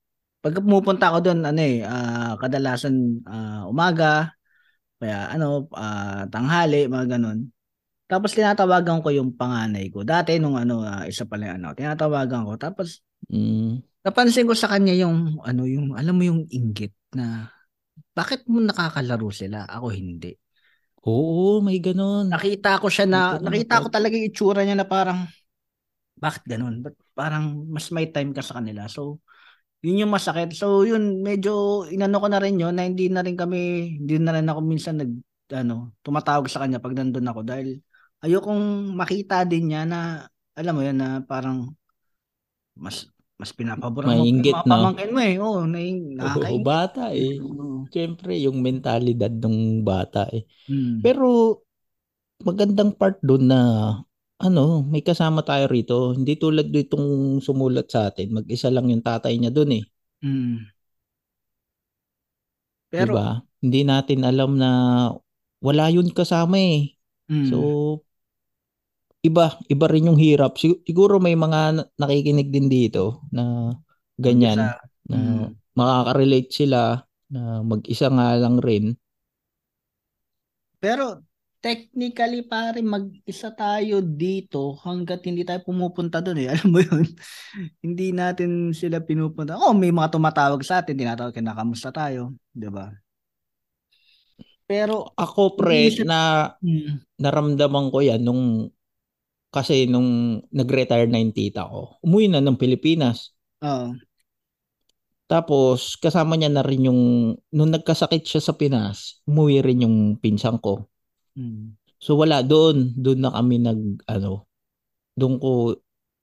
pag 0.46 0.62
pumupunta 0.62 1.10
ako 1.10 1.26
doon, 1.26 1.42
ano 1.42 1.58
eh, 1.58 1.82
ah, 1.82 2.38
kadalasan 2.38 3.26
ah, 3.26 3.66
umaga, 3.66 4.30
kaya 5.02 5.34
ano, 5.34 5.66
ah, 5.74 6.30
tanghali, 6.30 6.86
mga 6.86 7.18
ganun. 7.18 7.50
Tapos 8.06 8.38
tinatawagan 8.38 9.02
ko 9.02 9.10
yung 9.10 9.34
panganay 9.34 9.90
ko. 9.90 10.06
Dati 10.06 10.38
nung 10.38 10.54
ano, 10.54 10.86
ah, 10.86 11.10
isa 11.10 11.26
pala 11.26 11.50
yung 11.50 11.66
ano, 11.66 11.74
tinatawagan 11.74 12.46
ko. 12.46 12.54
Tapos 12.62 13.02
Mm. 13.26 13.82
napansin 14.06 14.46
ko 14.46 14.54
sa 14.54 14.70
kanya 14.70 14.94
yung 14.94 15.42
ano, 15.42 15.66
yung 15.66 15.98
alam 15.98 16.14
mo 16.14 16.22
yung 16.22 16.46
inggit 16.54 16.94
na 17.18 17.50
bakit 18.14 18.46
mo 18.46 18.62
nakakalaro 18.62 19.34
sila? 19.34 19.66
Ako 19.66 19.90
hindi. 19.90 20.38
Oo, 21.02 21.58
may 21.66 21.82
ganun. 21.82 22.30
Nakita 22.30 22.78
ko 22.78 22.86
siya 22.86 23.10
na, 23.10 23.42
ganun 23.42 23.50
nakita 23.50 23.82
na 23.82 23.82
ko 23.82 23.88
talaga 23.90 24.14
yung 24.14 24.30
itsura 24.30 24.62
niya 24.62 24.78
na 24.78 24.86
parang, 24.86 25.26
bakit 26.22 26.46
ganun? 26.46 26.86
Parang 27.18 27.66
mas 27.66 27.90
may 27.90 28.14
time 28.14 28.30
ka 28.30 28.46
sa 28.46 28.62
kanila? 28.62 28.86
So, 28.86 29.26
yun 29.86 30.02
yung 30.02 30.14
masakit. 30.14 30.58
So, 30.58 30.82
yun, 30.82 31.22
medyo 31.22 31.86
inano 31.94 32.18
ko 32.18 32.28
na 32.28 32.42
rin 32.42 32.58
yun 32.58 32.74
na 32.74 32.90
hindi 32.90 33.06
na 33.14 33.22
rin 33.22 33.38
kami, 33.38 33.94
hindi 34.02 34.18
na 34.18 34.34
rin 34.34 34.50
ako 34.50 34.60
minsan 34.66 34.98
nag, 34.98 35.14
ano, 35.54 35.94
tumatawag 36.02 36.50
sa 36.50 36.66
kanya 36.66 36.82
pag 36.82 36.98
nandun 36.98 37.30
ako 37.30 37.46
dahil 37.46 37.78
ayokong 38.26 38.98
makita 38.98 39.46
din 39.46 39.70
niya 39.70 39.86
na, 39.86 40.26
alam 40.58 40.74
mo 40.74 40.82
yan, 40.82 40.98
na 40.98 41.22
parang 41.22 41.70
mas 42.74 43.08
mas 43.36 43.52
pinapaboran 43.52 44.16
mo 44.16 44.24
mga 44.24 44.64
no? 44.64 44.72
pamangkin 44.72 45.12
mo 45.12 45.20
eh. 45.20 45.36
Oo, 45.44 45.68
na, 45.68 45.80
Oo, 45.84 46.16
nakakaingit. 46.24 46.64
bata 46.64 47.04
eh. 47.12 47.36
Oo. 47.44 47.84
Siyempre, 47.92 48.32
yung 48.40 48.64
mentalidad 48.64 49.32
ng 49.32 49.84
bata 49.84 50.26
eh. 50.32 50.48
Mm. 50.72 51.04
Pero 51.04 51.60
magandang 52.44 52.96
part 52.96 53.20
doon 53.20 53.44
na 53.48 53.60
ano, 54.40 54.84
may 54.92 55.02
kasama 55.06 55.42
tayo 55.48 55.66
rito. 55.72 56.12
Hindi 56.16 56.36
tulad 56.36 56.68
ditong 56.72 57.40
sumulat 57.40 57.88
sa 57.92 58.12
atin. 58.12 58.36
Mag-isa 58.36 58.68
lang 58.74 58.92
yung 58.92 59.04
tatay 59.06 59.36
niya 59.40 59.52
doon 59.54 59.80
eh. 59.80 59.84
Mm. 60.24 60.72
'Di 62.96 63.06
Pero, 63.06 63.14
ba? 63.14 63.42
Hindi 63.64 63.82
natin 63.88 64.20
alam 64.28 64.52
na 64.62 64.70
wala 65.64 65.86
yun 65.90 66.10
kasama 66.14 66.58
eh. 66.60 66.94
mm, 67.30 67.50
So, 67.50 67.58
iba, 69.28 69.58
iba 69.74 69.86
rin 69.92 70.08
yung 70.10 70.20
hirap. 70.22 70.58
Sig- 70.62 70.82
Siguro 70.88 71.18
may 71.20 71.36
mga 71.36 71.60
na- 71.76 71.88
nakikinig 72.02 72.50
din 72.54 72.68
dito 72.70 73.26
na 73.36 73.74
ganyan, 74.20 74.60
mag-isa. 74.60 74.80
na 75.10 75.18
Mm. 75.18 75.56
makaka-relate 75.78 76.50
sila 76.54 76.82
na 77.34 77.42
mag-isa 77.66 78.08
nga 78.16 78.28
lang 78.40 78.58
rin. 78.62 78.96
Pero 80.80 81.25
technically 81.66 82.46
pare 82.46 82.86
mag-isa 82.86 83.50
tayo 83.50 83.98
dito 84.06 84.78
hanggat 84.86 85.26
hindi 85.26 85.42
tayo 85.42 85.66
pumupunta 85.66 86.22
doon 86.22 86.46
eh. 86.46 86.48
Alam 86.54 86.70
mo 86.70 86.80
yun? 86.86 87.10
hindi 87.82 88.14
natin 88.14 88.70
sila 88.70 89.02
pinupunta. 89.02 89.58
Oh, 89.58 89.74
may 89.74 89.90
mga 89.90 90.14
tumatawag 90.14 90.62
sa 90.62 90.86
atin, 90.86 90.94
tinatawag 90.94 91.34
kinakamusta 91.34 91.90
tayo, 91.90 92.38
'di 92.54 92.70
ba? 92.70 92.94
Pero 94.70 95.10
Ako 95.18 95.58
pre, 95.58 95.90
Iniisip- 95.90 96.06
na 96.06 96.54
mm, 96.62 97.22
naramdaman 97.22 97.90
ko 97.90 97.98
yan 98.02 98.22
nung 98.22 98.70
kasi 99.50 99.88
nung 99.88 100.42
nag-retire 100.52 101.08
na 101.08 101.18
yung 101.18 101.32
tita 101.34 101.64
ko, 101.66 101.98
umuwi 102.04 102.28
na 102.30 102.44
ng 102.44 102.60
Pilipinas. 102.60 103.32
oh, 103.64 103.96
Tapos 105.26 105.98
kasama 105.98 106.38
niya 106.38 106.54
na 106.54 106.62
rin 106.62 106.86
yung, 106.86 107.02
nung 107.50 107.72
nagkasakit 107.74 108.22
siya 108.30 108.42
sa 108.46 108.54
Pinas, 108.54 109.24
umuwi 109.26 109.66
rin 109.66 109.82
yung 109.88 109.98
pinsang 110.22 110.62
ko. 110.62 110.86
Mm, 111.36 111.76
So 112.04 112.16
wala 112.20 112.44
doon, 112.46 112.94
doon 112.96 113.20
na 113.24 113.32
kami 113.34 113.56
nag, 113.60 113.80
ano, 114.06 114.46
doon 115.20 115.36
ko, 115.44 115.52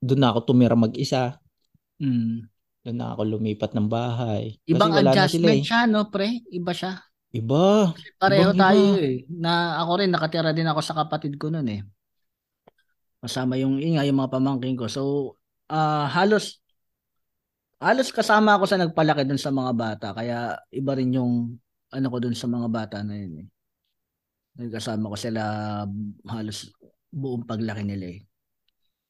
doon 0.02 0.20
na 0.20 0.28
ako 0.32 0.40
tumira 0.48 0.76
mag-isa. 0.78 1.40
mm. 2.00 2.48
Doon 2.82 2.96
na 2.98 3.14
ako 3.14 3.22
lumipat 3.38 3.72
ng 3.78 3.86
bahay. 3.86 4.58
Kasi 4.66 4.70
Ibang 4.74 4.90
sila 4.90 5.10
adjustment 5.14 5.60
eh. 5.62 5.66
siya, 5.66 5.80
no, 5.86 6.10
pre? 6.10 6.42
Iba 6.50 6.72
siya. 6.74 6.92
Iba. 7.32 7.94
Pareho 8.18 8.50
Ibang-iba. 8.52 8.62
tayo 8.62 8.84
eh. 8.98 9.24
Na 9.30 9.78
ako 9.82 9.92
rin 10.02 10.10
nakatira 10.12 10.50
din 10.52 10.66
ako 10.68 10.80
sa 10.82 10.94
kapatid 10.98 11.38
ko 11.38 11.48
noon 11.48 11.68
eh. 11.70 11.80
Kasama 13.22 13.54
yung 13.54 13.78
yun 13.78 13.94
nga, 13.96 14.06
yung 14.06 14.18
mga 14.18 14.34
pamangkin 14.34 14.74
ko. 14.74 14.90
So, 14.90 15.02
ah 15.70 16.10
halos 16.10 16.58
halos 17.82 18.08
kasama 18.14 18.54
ako 18.56 18.64
sa 18.68 18.78
nagpalaki 18.80 19.22
dun 19.26 19.40
sa 19.40 19.50
mga 19.54 19.72
bata. 19.74 20.06
Kaya 20.14 20.58
iba 20.70 20.92
rin 20.98 21.14
yung 21.18 21.32
ano 21.92 22.06
ko 22.08 22.16
dun 22.22 22.34
sa 22.36 22.48
mga 22.48 22.68
bata 22.70 22.98
na 23.04 23.14
yun 23.18 23.46
eh. 23.46 23.51
Nagkasama 24.58 25.08
ko 25.12 25.16
sila 25.16 25.42
halos 26.28 26.68
buong 27.08 27.48
paglaki 27.48 27.82
nila 27.88 28.06
eh. 28.12 28.20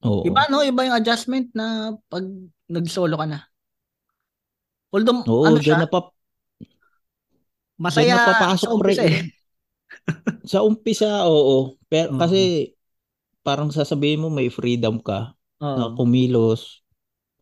Oo. 0.02 0.22
Iba 0.26 0.46
no, 0.50 0.62
iba 0.62 0.87
yung 0.87 0.99
adjustment 0.99 1.50
na 1.54 1.94
pag 2.06 2.22
nag-solo 2.70 3.18
ka 3.18 3.26
na. 3.26 3.42
Although 4.94 5.25
Oo, 5.26 5.46
ano 5.46 5.58
siya, 5.62 5.78
na 5.78 5.87
pa, 5.87 6.11
masaya 7.80 8.14
dyan 8.14 8.18
na 8.18 8.26
papasok, 8.26 8.70
sa 8.70 8.75
umpisa 8.75 9.02
pre. 9.02 9.08
eh. 9.08 9.22
sa 10.46 10.58
umpisa, 10.66 11.26
oo. 11.30 11.78
Pero 11.90 12.14
Oo. 12.14 12.18
kasi 12.18 12.75
parang 13.46 13.70
sasabihin 13.75 14.22
mo 14.22 14.28
may 14.30 14.50
freedom 14.50 14.99
ka 15.02 15.34
na 15.75 15.90
Oo. 15.90 15.96
kumilos. 15.96 16.82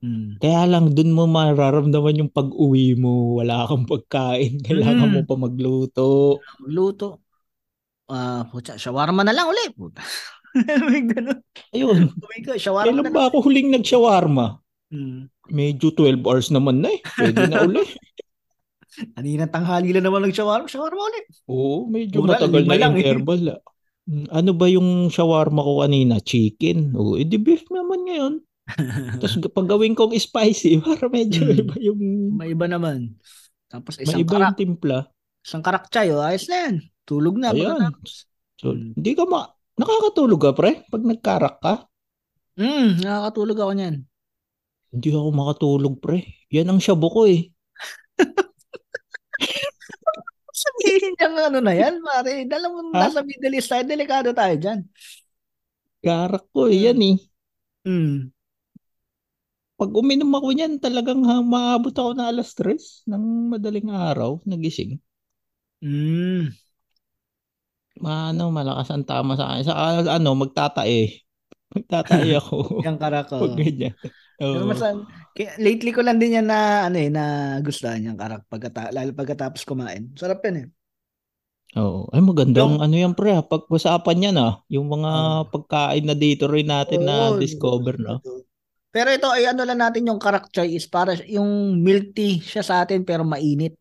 Mm. 0.04 0.40
Kaya 0.40 0.64
lang 0.68 0.96
dun 0.96 1.12
mo 1.12 1.28
mararamdaman 1.28 2.20
yung 2.24 2.32
pag-uwi 2.32 2.96
mo, 2.96 3.40
wala 3.40 3.68
kang 3.68 3.84
pagkain, 3.84 4.60
kailangan 4.66 5.10
Mm. 5.10 5.14
mo 5.14 5.20
pa 5.28 5.36
magluto. 5.36 6.40
Magluto. 6.60 7.20
Ah, 8.10 8.42
putya, 8.44 8.74
shawarma 8.74 9.22
na 9.22 9.30
lang 9.30 9.46
ulit. 9.46 9.70
May. 10.50 11.38
Ayun, 11.70 12.10
shawarma 12.58 12.90
kailan 12.90 13.06
na 13.06 13.06
lang. 13.06 13.14
ba 13.14 13.22
ako 13.30 13.36
huling 13.46 13.70
nag-shawarma? 13.70 14.58
Hmm. 14.90 15.30
Medyo 15.46 15.94
12 15.94 16.18
hours 16.20 16.50
naman 16.50 16.82
na 16.82 16.90
eh. 16.90 16.98
Pwede 17.06 17.46
na 17.46 17.62
uli. 17.70 17.86
Kanina 19.14 19.46
tanghali 19.46 19.94
lang 19.94 20.02
naman 20.02 20.26
nag-shawarma. 20.26 20.66
Shawarma 20.66 20.98
ulit. 21.00 21.24
Oo, 21.46 21.86
medyo 21.86 22.18
Mura, 22.20 22.34
matagal 22.34 22.66
na 22.66 22.74
lang 22.76 22.94
eh. 22.94 23.06
interval. 23.06 23.42
ah. 23.48 23.60
Mm, 24.10 24.26
Ano 24.28 24.50
ba 24.50 24.66
yung 24.66 25.06
shawarma 25.06 25.62
ko 25.62 25.72
kanina? 25.80 26.18
Chicken. 26.18 26.98
Oo, 26.98 27.14
edi 27.14 27.38
beef 27.38 27.62
naman 27.70 28.02
ngayon. 28.02 28.34
Tapos 29.16 29.38
pag 29.54 29.70
gawin 29.70 29.94
kong 29.94 30.18
spicy, 30.18 30.82
para 30.82 31.06
medyo 31.06 31.46
Mm. 31.46 31.58
iba 31.62 31.74
yung 31.78 32.00
May 32.34 32.50
iba 32.50 32.66
naman. 32.66 33.14
Tapos 33.70 33.94
may 33.94 34.02
isang 34.02 34.18
iba 34.18 34.32
karak, 34.34 34.50
yung 34.50 34.58
timpla. 34.58 34.98
isang 35.40 35.62
karak 35.62 35.86
chay, 35.86 36.10
oh, 36.10 36.18
ayos 36.18 36.50
na 36.50 36.56
yan. 36.66 36.74
Tulog 37.08 37.40
na. 37.40 37.54
Ayan. 37.54 37.94
So, 38.60 38.76
hindi 38.76 39.16
ka 39.16 39.24
ma 39.24 39.48
Nakakatulog 39.80 40.40
ka, 40.44 40.52
pre? 40.52 40.84
Pag 40.92 41.02
nagkarak 41.08 41.56
ka? 41.64 41.74
Mm, 42.60 43.00
nakakatulog 43.00 43.56
ako 43.56 43.72
niyan. 43.72 43.96
Hindi 44.92 45.08
ako 45.16 45.28
makatulog, 45.32 45.94
pre. 46.04 46.28
Yan 46.52 46.68
ang 46.68 46.84
shabu 46.84 47.08
ko 47.08 47.24
eh. 47.24 47.48
Sabihin 50.60 51.16
niya 51.16 51.48
ano 51.48 51.64
na 51.64 51.72
yan, 51.72 51.96
pare. 52.04 52.44
Alam 52.44 52.70
mo, 52.76 52.80
Ha? 52.92 53.08
nasa 53.08 53.24
Middle 53.24 53.56
East 53.56 53.72
tayo, 53.72 53.88
delikado 53.88 54.36
tayo 54.36 54.52
dyan. 54.60 54.84
Karak 56.04 56.44
ko 56.52 56.68
eh, 56.68 56.92
yan 56.92 57.00
eh. 57.00 57.16
Mm. 57.88 58.28
Pag 59.80 59.90
uminom 59.96 60.28
ako 60.36 60.48
niyan, 60.52 60.76
talagang 60.76 61.24
ha, 61.24 61.40
maabot 61.40 61.96
ako 61.96 62.12
na 62.12 62.28
alas 62.28 62.52
3 62.52 62.76
ng 63.08 63.56
madaling 63.56 63.88
araw, 63.88 64.44
nagising. 64.44 65.00
Mm. 65.80 66.52
Ano, 68.00 68.48
malakas 68.48 68.88
ang 68.90 69.04
tama 69.04 69.36
sa 69.36 69.52
akin. 69.52 69.64
Sa 69.68 69.74
ah, 69.76 70.00
ano, 70.16 70.32
magtatae. 70.36 71.20
Magtatae 71.76 72.30
ako. 72.40 72.80
Yung 72.80 72.98
karako. 72.98 73.36
Pag 73.44 73.54
ganyan. 73.60 73.94
Pero 74.40 74.64
Oo. 74.64 74.72
mas, 74.72 74.80
lately 75.60 75.92
ko 75.92 76.00
lang 76.00 76.16
din 76.16 76.40
yan 76.40 76.48
na, 76.48 76.88
ano 76.88 76.96
eh, 76.96 77.12
na 77.12 77.24
gustuhan 77.60 78.00
yung 78.00 78.16
karak 78.16 78.48
pagkata, 78.48 78.88
lalo 78.88 79.12
pagkatapos 79.12 79.68
kumain. 79.68 80.08
Sarap 80.16 80.40
yan 80.48 80.56
eh. 80.64 80.66
Oo. 81.76 82.08
Ay, 82.10 82.24
magandang 82.24 82.82
ano 82.82 82.94
yan, 82.96 83.14
pre. 83.14 83.36
ha, 83.36 83.44
Pag-usapan 83.44 84.32
yan 84.32 84.36
ah. 84.40 84.58
Yung 84.72 84.88
mga 84.90 85.12
Oo. 85.12 85.46
pagkain 85.52 86.02
na 86.08 86.16
dito 86.16 86.48
rin 86.50 86.66
natin 86.66 87.04
na 87.04 87.30
Oo, 87.30 87.38
discover, 87.38 88.00
no? 88.00 88.18
Pero 88.90 89.14
ito 89.14 89.30
ay 89.30 89.46
ano 89.46 89.62
lang 89.62 89.78
natin 89.78 90.10
yung 90.10 90.18
karak 90.18 90.50
choy 90.50 90.74
is 90.74 90.90
para 90.90 91.14
yung 91.30 91.78
milk 91.78 92.10
tea 92.10 92.42
siya 92.42 92.66
sa 92.66 92.82
atin 92.82 93.06
pero 93.06 93.22
mainit. 93.22 93.78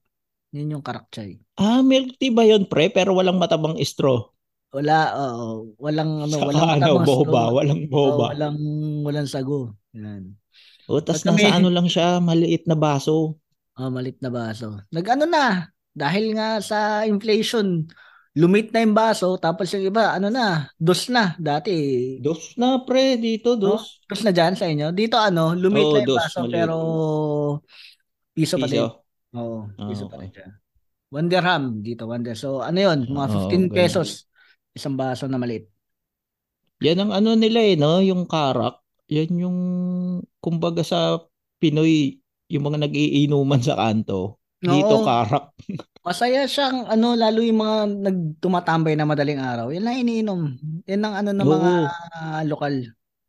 Yun 0.53 0.77
yung 0.77 0.85
karak 0.85 1.09
choy. 1.09 1.41
Ah, 1.60 1.84
milk 1.84 2.16
tea 2.16 2.32
ba 2.32 2.48
yun, 2.48 2.63
pre? 2.63 2.88
Pero 2.88 3.12
walang 3.12 3.36
matabang 3.36 3.75
straw. 3.84 4.32
Wala, 4.72 5.12
oo. 5.20 5.75
Walang, 5.75 6.24
ano, 6.24 6.32
Saka, 6.32 6.48
walang 6.56 6.72
ano, 6.72 6.72
matabang 6.80 7.04
boba, 7.04 7.28
straw. 7.28 7.50
Walang 7.51 7.82
boba. 7.92 8.08
Oo, 8.08 8.32
walang, 8.32 8.60
walang 9.04 9.28
sago. 9.28 9.75
Yan. 9.92 10.39
O, 10.88 11.04
tas 11.04 11.20
But 11.22 11.36
nasa 11.36 11.36
kami, 11.36 11.44
ano 11.51 11.68
lang 11.68 11.88
siya, 11.92 12.24
maliit 12.24 12.63
na 12.63 12.80
baso. 12.80 13.36
Oh, 13.75 13.89
maliit 13.92 14.24
na 14.24 14.32
baso. 14.32 14.80
Nag-ano 14.88 15.28
na, 15.28 15.68
dahil 15.92 16.32
nga 16.32 16.63
sa 16.63 17.04
inflation, 17.04 17.84
lumit 18.39 18.72
na 18.72 18.80
yung 18.80 18.96
baso, 18.96 19.36
tapos 19.36 19.68
yung 19.75 19.92
iba, 19.92 20.16
ano 20.16 20.32
na, 20.32 20.72
dos 20.80 21.12
na 21.12 21.36
dati. 21.36 21.75
Dos 22.24 22.56
na, 22.56 22.88
pre, 22.88 23.20
dito, 23.20 23.60
dos. 23.60 24.00
Oh, 24.00 24.16
dos 24.16 24.22
na 24.24 24.32
dyan 24.32 24.56
sa 24.56 24.63
inyo. 24.63 24.96
Dito, 24.96 25.20
ano, 25.20 25.51
lumit 25.60 25.84
oh, 25.84 25.92
na 25.92 26.00
yung 26.00 26.10
dos, 26.16 26.24
baso, 26.24 26.39
maliit. 26.48 26.56
pero 26.56 26.75
piso 28.32 28.56
pa 28.56 28.68
rin. 28.72 28.88
Oo, 29.36 29.68
piso 29.92 30.08
oh, 30.08 30.10
pa 30.10 30.16
ah, 30.16 30.22
rin 30.24 30.32
okay. 30.32 30.48
1 31.10 31.30
dirham 31.30 31.82
dito, 31.82 32.06
1 32.06 32.22
dirham. 32.22 32.39
So 32.39 32.62
ano 32.62 32.78
'yon? 32.78 33.10
Mga 33.10 33.28
ah, 33.28 33.34
15 33.34 33.42
oh, 33.42 33.46
okay. 33.46 33.68
pesos 33.74 34.30
isang 34.74 34.96
baso 34.96 35.25
na 35.25 35.42
maliit. 35.42 35.68
Yan 36.80 37.04
ang 37.04 37.12
ano 37.12 37.36
nila 37.36 37.60
eh, 37.66 37.75
no? 37.75 38.00
Yung 38.00 38.24
karak. 38.30 38.80
Yan 39.12 39.32
yung 39.36 39.58
kumbaga 40.39 40.86
sa 40.86 41.20
Pinoy, 41.60 42.22
yung 42.48 42.63
mga 42.63 42.88
nagiinuman 42.88 43.60
sa 43.60 43.75
kanto. 43.75 44.39
Oo. 44.39 44.63
Dito 44.63 44.96
karak. 45.04 45.51
masaya 46.00 46.48
siyang 46.48 46.88
ano 46.88 47.13
lalo 47.13 47.44
yung 47.44 47.60
mga 47.60 47.78
nagtumatambay 48.10 48.96
na 48.96 49.06
madaling 49.06 49.38
araw. 49.38 49.70
Yan 49.70 49.84
lang 49.84 50.00
iniinom. 50.00 50.42
Yan 50.88 51.04
ang 51.04 51.16
ano 51.20 51.30
ng 51.36 51.48
Oo. 51.48 51.54
mga 51.54 51.72
uh, 52.16 52.42
lokal 52.48 52.74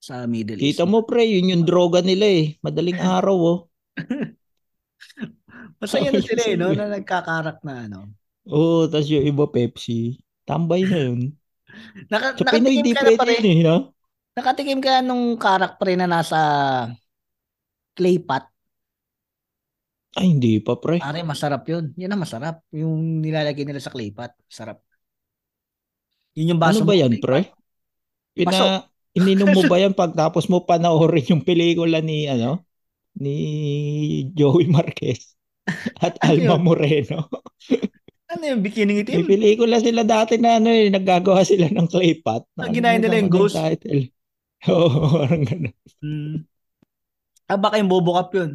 sa 0.01 0.25
Middle 0.25 0.57
East. 0.57 0.79
Kita 0.81 0.89
mo 0.89 1.05
pre, 1.05 1.29
yun 1.29 1.53
yung 1.53 1.65
droga 1.69 2.01
nila 2.01 2.25
eh. 2.25 2.57
Madaling 2.65 3.01
araw 3.21 3.37
oh. 3.37 3.59
Masaya 5.81 6.09
na 6.13 6.21
sila 6.21 6.43
eh, 6.45 6.57
no? 6.61 6.69
Na 6.77 6.93
nagkakarak 6.93 7.65
na 7.65 7.89
ano. 7.89 8.13
Oo, 8.45 8.85
tas 8.87 9.09
yung 9.09 9.25
iba 9.25 9.49
Pepsi. 9.49 10.21
Tambay 10.45 10.85
na 10.85 10.99
yun. 11.09 11.21
Naka, 12.13 12.37
Sa 12.37 12.53
Pinoy 12.53 12.85
nakatikim 12.85 12.85
di 12.85 12.93
pwede 13.17 13.33
yun 13.41 13.49
eh, 13.49 13.59
no? 13.65 13.77
Nakatikim 14.37 14.81
ka 14.85 15.01
nung 15.01 15.41
karak 15.41 15.81
pre 15.81 15.97
na 15.97 16.07
nasa 16.07 16.41
clay 17.97 18.21
pot. 18.21 18.45
Ay, 20.11 20.35
hindi 20.35 20.59
pa 20.59 20.75
pre. 20.77 20.99
Pare, 20.99 21.23
masarap 21.23 21.63
yun. 21.71 21.95
Yan 21.95 22.13
ang 22.13 22.23
masarap. 22.27 22.67
Yung 22.75 23.23
nilalagay 23.23 23.63
nila 23.63 23.79
sa 23.79 23.95
clay 23.95 24.11
pot. 24.11 24.35
Sarap. 24.51 24.83
Yun 26.35 26.55
yung 26.55 26.63
baso 26.63 26.83
Ano 26.83 26.91
ba 26.91 26.99
yan 26.99 27.23
pre? 27.23 27.55
Pina, 28.35 28.83
ininom 29.19 29.55
mo 29.55 29.63
ba 29.71 29.79
yan 29.83 29.95
pagtapos 29.95 30.51
mo 30.51 30.67
panoorin 30.67 31.31
yung 31.31 31.43
pelikula 31.47 32.03
ni, 32.03 32.27
ano? 32.27 32.67
Ni 33.15 33.35
Joey 34.35 34.67
Marquez 34.71 35.40
at 36.07 36.15
Ano 36.23 36.33
Alma 36.33 36.57
yun? 36.57 36.61
Moreno. 36.61 37.29
Ano 38.33 38.43
yung 38.51 38.63
bikini 38.65 38.95
May 39.11 39.23
itim? 39.23 39.23
pelikula 39.29 39.77
sila 39.83 40.03
dati 40.07 40.35
na 40.39 40.51
ano 40.63 40.69
eh, 40.71 40.87
naggagawa 40.95 41.43
sila 41.43 41.67
ng 41.71 41.89
clay 41.91 42.13
pot. 42.25 42.43
Ah, 42.61 42.69
ginaya 42.71 42.99
nila 43.01 43.19
yung 43.21 43.33
ghost? 43.33 43.55
na 43.57 43.75
title. 43.75 44.03
Oo, 44.71 44.89
parang 45.19 45.43
ganun. 45.49 45.75
Hmm. 46.03 46.45
Ah, 47.51 47.59
baka 47.61 47.77
yung 47.81 47.91
Bobo 47.93 48.11
Cup 48.17 48.31
yun. 48.39 48.51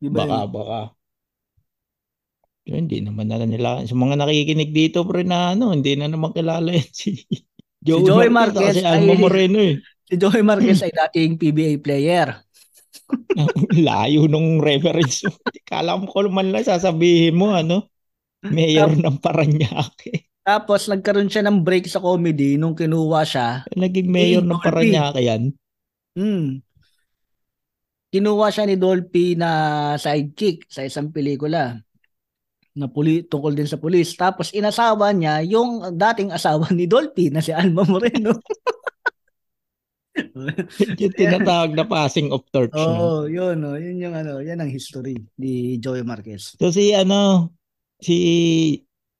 Di 0.00 0.08
ba 0.12 0.18
Baka, 0.18 0.26
yun? 0.28 0.48
baka. 0.54 0.78
Yun, 2.66 2.76
hindi 2.90 2.98
naman 3.06 3.30
na 3.30 3.38
nila. 3.46 3.86
Sa 3.86 3.94
mga 3.94 4.14
nakikinig 4.18 4.70
dito, 4.74 5.06
pre, 5.06 5.22
na 5.22 5.54
ano, 5.54 5.70
hindi 5.70 5.94
na 5.94 6.10
naman 6.10 6.34
kilala 6.34 6.74
yan 6.74 6.90
si 7.00 7.22
Joey, 7.86 8.02
Joey 8.06 8.28
Marquez, 8.30 8.74
Marquez 8.74 8.82
si 8.82 8.82
Alma 8.82 9.14
ay- 9.14 9.20
Moreno 9.22 9.58
eh. 9.62 9.74
Si 10.06 10.14
Joey 10.18 10.42
Marquez 10.46 10.78
ay 10.86 10.92
dating 10.94 11.34
PBA 11.40 11.72
player. 11.82 12.28
Layo 13.86 14.26
nung 14.26 14.58
reference 14.58 15.26
mo. 15.26 15.36
Kala 15.66 15.98
mo 15.98 16.08
ko 16.10 16.26
man 16.26 16.50
lang 16.50 16.66
sasabihin 16.66 17.36
mo, 17.36 17.54
ano, 17.54 17.90
mayor 18.42 18.94
ng 18.94 19.18
Paranaque. 19.18 20.30
Tapos 20.46 20.86
nagkaroon 20.86 21.26
siya 21.26 21.42
ng 21.42 21.66
break 21.66 21.90
sa 21.90 21.98
comedy 21.98 22.54
nung 22.54 22.78
kinuha 22.78 23.26
siya. 23.26 23.48
Naging 23.74 24.08
mayor 24.10 24.44
ng. 24.46 24.62
Paranaque 24.62 25.20
yan. 25.22 25.42
Hmm. 26.14 26.62
Kinuha 28.14 28.46
siya 28.54 28.64
ni 28.64 28.78
Dolphy 28.78 29.34
na 29.34 29.50
sidekick 29.98 30.70
sa 30.70 30.86
isang 30.86 31.10
pelikula 31.10 31.82
na 32.76 32.86
puli 32.92 33.24
tungkol 33.24 33.56
din 33.56 33.66
sa 33.66 33.80
pulis. 33.80 34.12
Tapos 34.14 34.52
inasawa 34.52 35.10
niya 35.16 35.40
yung 35.42 35.96
dating 35.96 36.30
asawa 36.30 36.68
ni 36.76 36.84
Dolphy 36.86 37.32
na 37.32 37.40
si 37.42 37.50
Alma 37.50 37.82
Moreno. 37.88 38.36
yung 41.02 41.14
tinatawag 41.20 41.76
na 41.76 41.84
passing 41.84 42.32
of 42.32 42.44
torch. 42.50 42.72
no? 42.72 42.80
Oo, 42.80 42.96
oh, 42.96 43.22
yun, 43.28 43.60
oh, 43.64 43.76
yun 43.76 44.00
yung 44.00 44.14
ano, 44.16 44.40
yan 44.40 44.60
ang 44.60 44.70
history 44.72 45.16
ni 45.36 45.76
Joey 45.78 46.02
Marquez. 46.02 46.56
So 46.56 46.72
si 46.72 46.96
ano, 46.96 47.52
si 48.00 48.16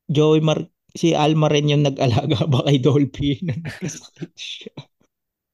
Joey 0.09 0.41
Mar 0.41 0.65
si 0.97 1.13
Alma 1.13 1.53
rin 1.53 1.69
yung 1.69 1.85
nag-alaga 1.85 2.47
ba 2.53 2.65
kay 2.65 2.81
Dolphy 2.81 3.41
na 3.45 3.53
siya. 4.33 4.73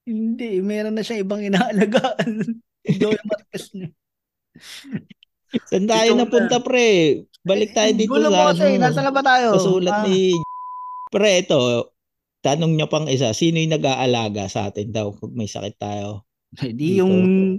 Hindi, 0.02 0.58
meron 0.62 0.98
na 0.98 1.02
siya 1.02 1.22
ibang 1.22 1.42
inaalagaan. 1.42 2.58
Joey 2.86 3.22
Marquez 3.26 3.70
niya. 3.74 3.90
Saan 5.68 5.84
tayo 5.84 6.16
Ikaw 6.16 6.20
napunta 6.22 6.58
pre? 6.64 7.22
Balik 7.42 7.74
tayo 7.74 7.90
dito 7.92 8.14
Gulo 8.14 8.30
sa 8.30 8.32
mo 8.32 8.42
kasi, 8.54 8.66
ano, 8.78 8.82
nasa 8.88 9.00
na 9.02 9.12
ba 9.12 9.22
tayo? 9.26 9.48
sa 9.58 9.60
sulat 9.66 9.94
Ah, 10.00 10.04
ni 10.06 10.38
Pre, 11.12 11.44
ito, 11.44 11.91
tanong 12.42 12.74
niya 12.74 12.90
pang 12.90 13.06
isa, 13.06 13.30
sino 13.32 13.62
yung 13.62 13.74
nag-aalaga 13.78 14.50
sa 14.50 14.68
atin 14.68 14.90
daw 14.90 15.14
pag 15.14 15.32
may 15.32 15.46
sakit 15.46 15.78
tayo? 15.78 16.26
Hindi 16.52 17.00
yung 17.00 17.14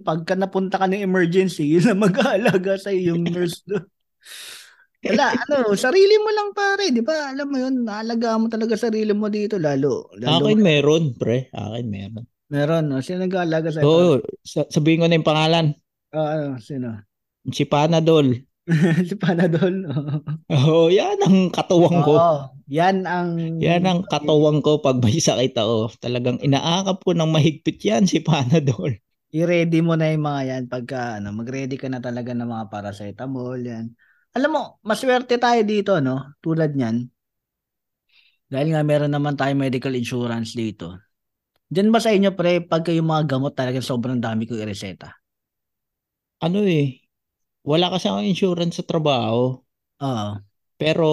pagka 0.06 0.38
napunta 0.38 0.78
ka 0.78 0.86
ng 0.86 1.02
emergency, 1.02 1.66
yun 1.66 1.90
ang 1.90 2.04
mag-aalaga 2.06 2.78
sa 2.78 2.94
yung 2.94 3.26
nurse 3.34 3.66
doon. 3.66 3.88
Wala, 5.04 5.36
ano, 5.36 5.76
sarili 5.76 6.16
mo 6.16 6.32
lang 6.32 6.56
pare, 6.56 6.88
di 6.88 7.04
ba? 7.04 7.36
Alam 7.36 7.48
mo 7.52 7.58
yun, 7.60 7.76
naalaga 7.84 8.40
mo 8.40 8.48
talaga 8.48 8.80
sarili 8.80 9.12
mo 9.12 9.28
dito, 9.28 9.60
lalo. 9.60 10.08
lalo 10.16 10.48
Akin 10.48 10.64
meron, 10.64 11.12
pre. 11.20 11.52
Akin 11.52 11.92
meron. 11.92 12.24
meron, 12.48 12.86
no? 12.88 13.04
Sino 13.04 13.26
nag-aalaga 13.28 13.68
sa 13.74 13.84
Oo, 13.84 14.24
sa- 14.46 14.70
sabihin 14.72 15.04
ko 15.04 15.06
na 15.12 15.18
yung 15.20 15.28
pangalan. 15.28 15.66
Ah, 16.16 16.38
ano, 16.40 16.62
sino? 16.62 17.04
Si 17.52 17.68
Panadol. 17.68 18.32
si 19.10 19.16
Panadol. 19.20 19.84
Oo, 19.92 20.16
Oo, 20.52 20.88
yan 20.88 21.20
ang 21.20 21.52
katuwang 21.52 22.00
ko. 22.00 22.16
Oo, 22.16 22.56
yan 22.72 23.04
ang... 23.04 23.36
Yan 23.60 23.84
ang 23.84 24.08
katuwang 24.08 24.64
ko 24.64 24.80
pag 24.80 25.04
may 25.04 25.20
sakit 25.20 25.52
ako. 25.60 25.92
Talagang 26.00 26.40
inaakap 26.40 27.04
ko 27.04 27.12
ng 27.12 27.28
mahigpit 27.32 27.80
yan 27.84 28.08
si 28.08 28.24
Panadol. 28.24 28.96
I-ready 29.34 29.82
mo 29.82 29.98
na 29.98 30.14
yung 30.14 30.24
mga 30.30 30.42
yan 30.46 30.64
pagka 30.70 31.18
ano, 31.20 31.34
mag-ready 31.34 31.76
ka 31.76 31.90
na 31.90 32.00
talaga 32.00 32.32
ng 32.32 32.46
mga 32.46 32.66
paracetamol 32.70 33.60
yan. 33.60 33.92
Alam 34.38 34.50
mo, 34.56 34.64
maswerte 34.86 35.36
tayo 35.42 35.62
dito, 35.66 35.98
no? 36.00 36.38
Tulad 36.40 36.72
niyan. 36.78 37.10
Dahil 38.48 38.68
nga 38.72 38.82
meron 38.86 39.12
naman 39.12 39.34
tayo 39.36 39.54
medical 39.58 39.94
insurance 39.98 40.54
dito. 40.54 41.02
Diyan 41.74 41.90
ba 41.92 42.00
sa 42.00 42.14
inyo, 42.14 42.32
pre, 42.38 42.62
pagka 42.64 42.94
yung 42.94 43.10
mga 43.10 43.36
gamot 43.38 43.54
talagang 43.58 43.86
sobrang 43.86 44.22
dami 44.22 44.46
ko 44.46 44.54
i-reseta? 44.56 45.10
Ano 46.46 46.62
eh, 46.68 47.02
wala 47.72 47.88
kasi 47.94 48.06
ako 48.08 48.20
insurance 48.24 48.76
sa 48.80 48.88
trabaho. 48.88 49.60
Oo. 50.02 50.44
Pero 50.82 51.10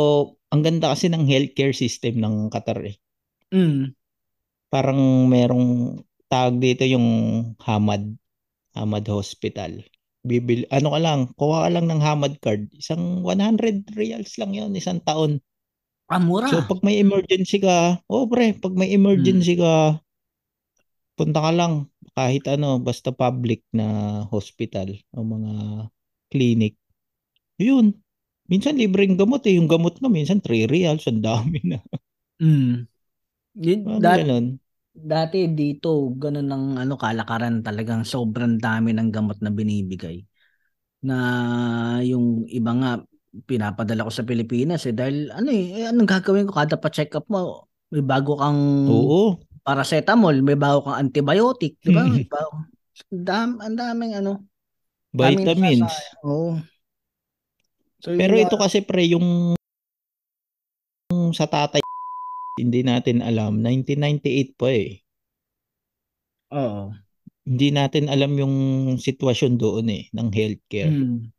ang 0.53 0.61
ganda 0.67 0.93
kasi 0.93 1.07
ng 1.09 1.25
healthcare 1.31 1.73
system 1.83 2.15
ng 2.21 2.35
Qatar 2.53 2.79
eh. 2.91 2.97
Mm. 3.53 3.95
Parang 4.71 5.27
merong 5.31 5.99
tawag 6.31 6.57
dito 6.63 6.83
yung 6.87 7.07
Hamad. 7.67 8.03
Hamad 8.79 9.05
Hospital. 9.11 9.83
Bibil, 10.23 10.69
ano 10.71 10.89
ka 10.95 11.01
lang, 11.01 11.21
kuha 11.39 11.67
ka 11.67 11.71
lang 11.75 11.87
ng 11.91 12.03
Hamad 12.03 12.35
card. 12.45 12.71
Isang 12.77 13.25
100 13.27 13.89
reals 13.99 14.37
lang 14.41 14.53
yon 14.55 14.73
isang 14.77 15.01
taon. 15.03 15.43
Ah, 16.09 16.19
mura. 16.19 16.51
So 16.51 16.61
pag 16.69 16.81
may 16.87 16.97
emergency 17.05 17.57
ka, 17.67 18.03
oh 18.13 18.25
pre, 18.31 18.53
pag 18.63 18.75
may 18.77 18.91
emergency 18.99 19.55
Hmm. 19.57 19.63
ka, 19.65 19.75
punta 21.17 21.39
ka 21.45 21.53
lang 21.55 21.73
kahit 22.17 22.45
ano, 22.51 22.69
basta 22.83 23.11
public 23.15 23.61
na 23.79 23.87
hospital 24.35 24.89
o 25.15 25.23
mga 25.23 25.53
clinic. 26.31 26.79
Yun. 27.61 27.93
Minsan 28.51 28.79
libreng 28.81 29.15
gamot 29.15 29.45
eh. 29.47 29.55
Yung 29.59 29.71
gamot 29.71 29.99
nga 30.01 30.11
minsan 30.11 30.43
3 30.43 30.67
reals, 30.67 31.07
ang 31.07 31.23
dami 31.23 31.61
na. 31.63 31.79
Mm. 32.41 32.89
Yun, 33.61 33.81
Ano 33.85 34.01
dat- 34.01 34.21
ganun? 34.25 34.47
dati 34.91 35.47
dito, 35.55 36.13
ganun 36.19 36.49
ang 36.51 36.67
ano, 36.77 36.95
kalakaran 36.99 37.63
talagang 37.63 38.03
sobrang 38.03 38.59
dami 38.59 38.91
ng 38.93 39.09
gamot 39.15 39.39
na 39.41 39.51
binibigay. 39.55 40.25
Na 41.07 41.17
yung 42.05 42.45
iba 42.51 42.73
nga, 42.77 42.91
pinapadala 43.47 44.05
ko 44.05 44.13
sa 44.13 44.27
Pilipinas 44.27 44.85
eh. 44.91 44.95
Dahil 44.95 45.31
ano 45.31 45.49
eh, 45.55 45.85
eh, 45.85 45.87
anong 45.89 46.11
gagawin 46.11 46.47
ko? 46.51 46.53
Kada 46.59 46.77
pa-check 46.77 47.15
up 47.15 47.31
mo, 47.31 47.71
may 47.95 48.03
bago 48.03 48.35
kang 48.37 48.61
Oo. 48.91 49.39
paracetamol, 49.63 50.43
may 50.43 50.59
bago 50.59 50.85
kang 50.85 51.07
antibiotic, 51.07 51.79
di 51.81 51.95
ba? 51.95 52.05
Bago. 52.05 52.67
Ang 53.11 53.23
dam, 53.25 53.49
ang 53.63 53.75
daming 53.79 54.19
ano. 54.19 54.50
Daming 55.11 55.47
Vitamins. 55.47 55.83
nasasayang. 55.87 56.25
Oo. 56.27 56.51
So, 58.01 58.17
Pero 58.17 58.33
yun 58.35 58.47
ito 58.49 58.57
kasi 58.57 58.81
pre, 58.81 59.05
yung 59.11 59.53
yung 61.11 61.35
sa 61.37 61.45
tatay, 61.45 61.83
hindi 62.57 62.81
natin 62.81 63.21
alam. 63.21 63.61
1998 63.61 64.57
pa 64.57 64.69
eh. 64.73 65.03
Oo. 66.55 66.91
Hindi 67.45 67.69
natin 67.75 68.07
alam 68.07 68.33
yung 68.39 68.55
sitwasyon 68.97 69.53
doon 69.59 69.87
eh, 69.91 70.05
ng 70.15 70.29
healthcare. 70.31 70.93
Mm. 70.93 71.31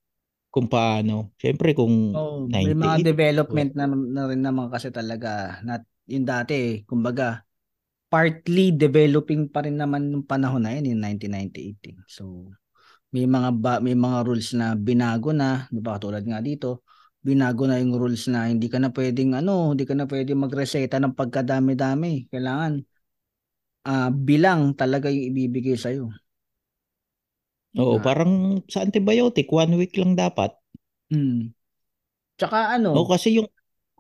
Kung 0.51 0.67
paano. 0.67 1.31
Siyempre 1.39 1.71
kung 1.71 2.11
Oh, 2.11 2.43
may 2.51 2.75
mga 2.75 2.99
98, 3.07 3.09
development 3.15 3.71
na, 3.73 3.85
na 3.87 4.23
rin 4.27 4.43
naman 4.43 4.67
kasi 4.67 4.91
talaga 4.91 5.63
na 5.63 5.79
yung 6.11 6.27
dati 6.27 6.53
eh, 6.53 6.73
kumbaga 6.83 7.47
partly 8.11 8.75
developing 8.75 9.47
pa 9.47 9.63
rin 9.63 9.79
naman 9.79 10.11
nung 10.11 10.27
panahon 10.27 10.67
na 10.67 10.75
yun 10.75 10.91
in 10.91 10.99
1998. 10.99 11.79
eh. 11.87 11.95
So 12.11 12.51
may 13.15 13.25
mga 13.27 13.49
ba, 13.63 13.73
may 13.83 13.95
mga 13.95 14.17
rules 14.27 14.49
na 14.59 14.73
binago 14.75 15.29
na, 15.35 15.67
'di 15.71 15.79
ba? 15.83 15.99
Katulad 15.99 16.23
nga 16.27 16.39
dito, 16.43 16.83
binago 17.21 17.63
na 17.67 17.79
yung 17.81 17.93
rules 17.99 18.27
na 18.31 18.47
hindi 18.51 18.67
ka 18.71 18.79
na 18.81 18.89
pwedeng 18.95 19.35
ano, 19.37 19.75
hindi 19.75 19.83
ka 19.87 19.93
na 19.97 20.07
pwedeng 20.07 20.39
magreseta 20.43 20.97
ng 20.99 21.13
pagkadami-dami. 21.19 22.31
Kailangan 22.31 22.73
ah 23.91 24.09
bilang 24.27 24.61
talaga 24.79 25.07
yung 25.13 25.25
ibibigay 25.33 25.75
sa 25.77 25.89
iyo. 25.93 26.05
Oo, 27.83 27.95
Na- 27.95 28.05
parang 28.05 28.33
sa 28.71 28.79
antibiotic, 28.85 29.47
one 29.61 29.73
week 29.79 29.93
lang 29.99 30.13
dapat. 30.23 30.51
Mm. 31.11 31.53
Tsaka 32.37 32.59
ano, 32.75 32.93
O 32.99 33.01
kasi 33.11 33.29
yung 33.37 33.49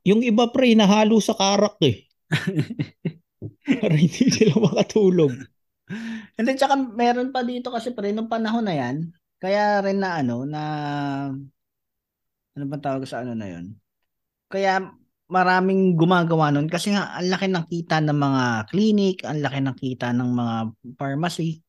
yung 0.09 0.21
iba 0.31 0.45
pre, 0.55 0.69
nahalo 0.79 1.17
sa 1.27 1.33
karak 1.41 1.77
eh. 1.91 1.97
Para 3.81 3.95
hindi 3.97 4.23
sila 4.31 4.55
makatulog. 4.63 5.33
And 6.37 6.45
then 6.47 6.57
tsaka 6.59 6.75
meron 6.77 7.29
pa 7.35 7.41
dito 7.45 7.69
kasi 7.73 7.91
pre 7.95 8.11
nung 8.15 8.31
panahon 8.31 8.65
na 8.67 8.75
yan, 8.75 9.11
kaya 9.41 9.81
rin 9.85 9.99
na 10.01 10.21
ano 10.21 10.43
na 10.47 10.61
ano 12.55 12.63
bang 12.71 12.83
tawag 12.83 13.03
sa 13.07 13.23
ano 13.23 13.33
na 13.35 13.47
yon? 13.47 13.65
Kaya 14.51 14.83
maraming 15.31 15.95
gumagawa 15.95 16.51
nun 16.51 16.67
kasi 16.67 16.91
nga 16.91 17.15
ang 17.15 17.31
laki 17.31 17.47
ng 17.47 17.65
kita 17.71 17.97
ng 18.03 18.17
mga 18.19 18.43
clinic, 18.71 19.15
ang 19.23 19.39
laki 19.39 19.59
ng 19.63 19.77
kita 19.79 20.07
ng 20.11 20.29
mga 20.35 20.55
pharmacy. 20.99 21.63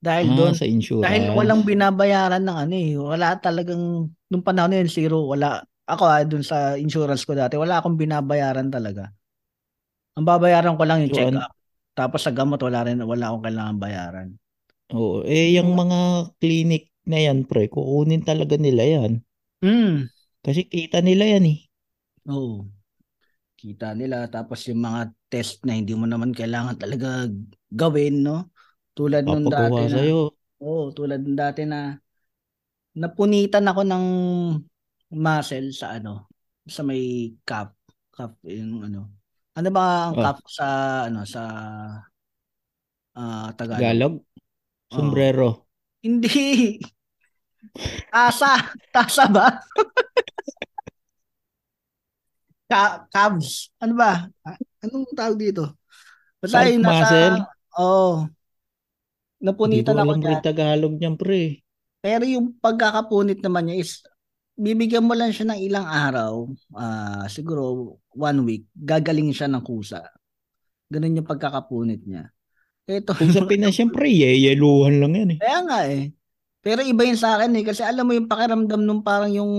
Dahil 0.00 0.32
Ah, 0.32 0.38
doon, 0.38 0.58
sa 0.58 0.64
insurance. 0.66 1.02
dahil 1.02 1.32
walang 1.34 1.62
binabayaran 1.66 2.42
ng 2.44 2.58
ano 2.68 2.74
eh, 2.76 2.92
wala 2.98 3.36
talagang 3.40 4.10
nung 4.30 4.44
panahon 4.46 4.70
na 4.74 4.78
yun 4.84 4.90
zero, 4.92 5.26
wala 5.28 5.62
ako 5.88 6.02
ah, 6.08 6.22
dun 6.26 6.44
sa 6.46 6.74
insurance 6.78 7.24
ko 7.28 7.34
dati, 7.36 7.56
wala 7.60 7.80
akong 7.82 7.98
binabayaran 8.00 8.68
talaga. 8.72 9.10
Ang 10.16 10.24
babayaran 10.28 10.76
ko 10.78 10.84
lang 10.88 10.98
yung 11.04 11.12
So, 11.12 11.16
check 11.16 11.32
an- 11.32 11.44
up. 11.44 11.55
Tapos 11.96 12.20
sa 12.20 12.30
gamot 12.30 12.60
wala 12.60 12.84
rin 12.84 13.00
wala 13.00 13.32
akong 13.32 13.44
kailangan 13.48 13.76
bayaran. 13.80 14.28
Oo, 14.92 15.24
eh 15.24 15.56
yung 15.56 15.72
mga 15.72 16.30
clinic 16.36 16.92
na 17.08 17.18
yan 17.18 17.48
pre, 17.48 17.72
kukunin 17.72 18.20
talaga 18.20 18.60
nila 18.60 18.84
yan. 18.84 19.24
Mm. 19.64 20.12
Kasi 20.44 20.68
kita 20.68 21.00
nila 21.00 21.24
yan 21.24 21.56
eh. 21.56 21.58
Oo. 22.28 22.68
Kita 23.56 23.96
nila 23.96 24.28
tapos 24.28 24.68
yung 24.68 24.84
mga 24.84 25.16
test 25.32 25.64
na 25.64 25.72
hindi 25.72 25.96
mo 25.96 26.04
naman 26.04 26.36
kailangan 26.36 26.76
talaga 26.76 27.24
gawin, 27.72 28.20
no? 28.20 28.52
Tulad 28.92 29.24
nung 29.24 29.48
dati 29.48 29.80
na 29.88 29.96
sa'yo. 29.96 30.36
Oo, 30.60 30.92
tulad 30.92 31.24
nung 31.24 31.40
dati 31.40 31.64
na 31.64 31.96
napunitan 32.92 33.64
ako 33.64 33.80
ng 33.88 34.04
muscle 35.16 35.72
sa 35.72 35.96
ano, 35.96 36.28
sa 36.68 36.84
may 36.84 37.32
cup, 37.48 37.72
cup 38.12 38.36
yung 38.44 38.84
ano. 38.84 39.15
Ano 39.56 39.68
ba 39.72 40.12
ang 40.12 40.14
Oh. 40.14 40.22
cup 40.22 40.38
sa 40.46 40.66
ano 41.08 41.24
sa 41.24 41.42
ah 43.16 43.48
Tagalog? 43.56 43.80
Tagalog. 43.80 44.14
Sombrero. 44.86 45.48
Hindi. 45.98 46.76
Tasa, 48.12 48.52
tasa 48.92 49.24
ba? 49.26 49.48
Ka 52.66 53.06
calves. 53.08 53.70
Ano 53.78 53.94
ba? 53.94 54.26
Ah, 54.42 54.58
Anong 54.82 55.06
tawag 55.14 55.38
dito? 55.38 55.74
Basta 56.38 56.66
yung 56.66 56.82
nasa? 56.82 57.42
Oo. 57.74 58.26
Hindi 59.36 59.42
ko 59.42 59.42
Napunitan 59.42 59.94
ako 59.94 60.02
alam 60.04 60.18
dyan. 60.18 60.30
rin 60.30 60.40
Tagalog 60.42 60.94
niyan 60.94 61.16
pre. 61.16 61.42
Pero 62.00 62.24
yung 62.24 62.54
pagkakapunit 62.56 63.38
naman 63.40 63.66
niya 63.66 63.76
is 63.82 64.02
bibigyan 64.56 65.04
mo 65.04 65.12
lang 65.12 65.30
siya 65.30 65.52
ng 65.52 65.60
ilang 65.60 65.86
araw, 65.86 66.48
ah 66.74 67.28
siguro 67.28 67.96
one 68.12 68.40
week, 68.42 68.64
gagaling 68.72 69.30
siya 69.30 69.46
ng 69.52 69.62
kusa. 69.62 70.00
Ganun 70.88 71.20
yung 71.22 71.28
pagkakapunit 71.28 72.02
niya. 72.08 72.32
Ito, 72.86 73.12
Kung 73.14 73.34
sa 73.34 73.44
Pinas, 73.50 73.74
siyempre, 73.76 74.06
yeyeluhan 74.08 75.02
lang 75.02 75.12
yan 75.12 75.30
eh. 75.36 75.38
kaya 75.42 75.58
nga 75.66 75.80
eh. 75.90 76.14
Pero 76.62 76.82
iba 76.82 77.02
yun 77.06 77.18
sa 77.18 77.38
akin 77.38 77.54
eh, 77.54 77.62
kasi 77.62 77.86
alam 77.86 78.06
mo 78.06 78.14
yung 78.14 78.26
pakiramdam 78.26 78.82
nung 78.82 79.02
parang 79.02 79.30
yung 79.30 79.52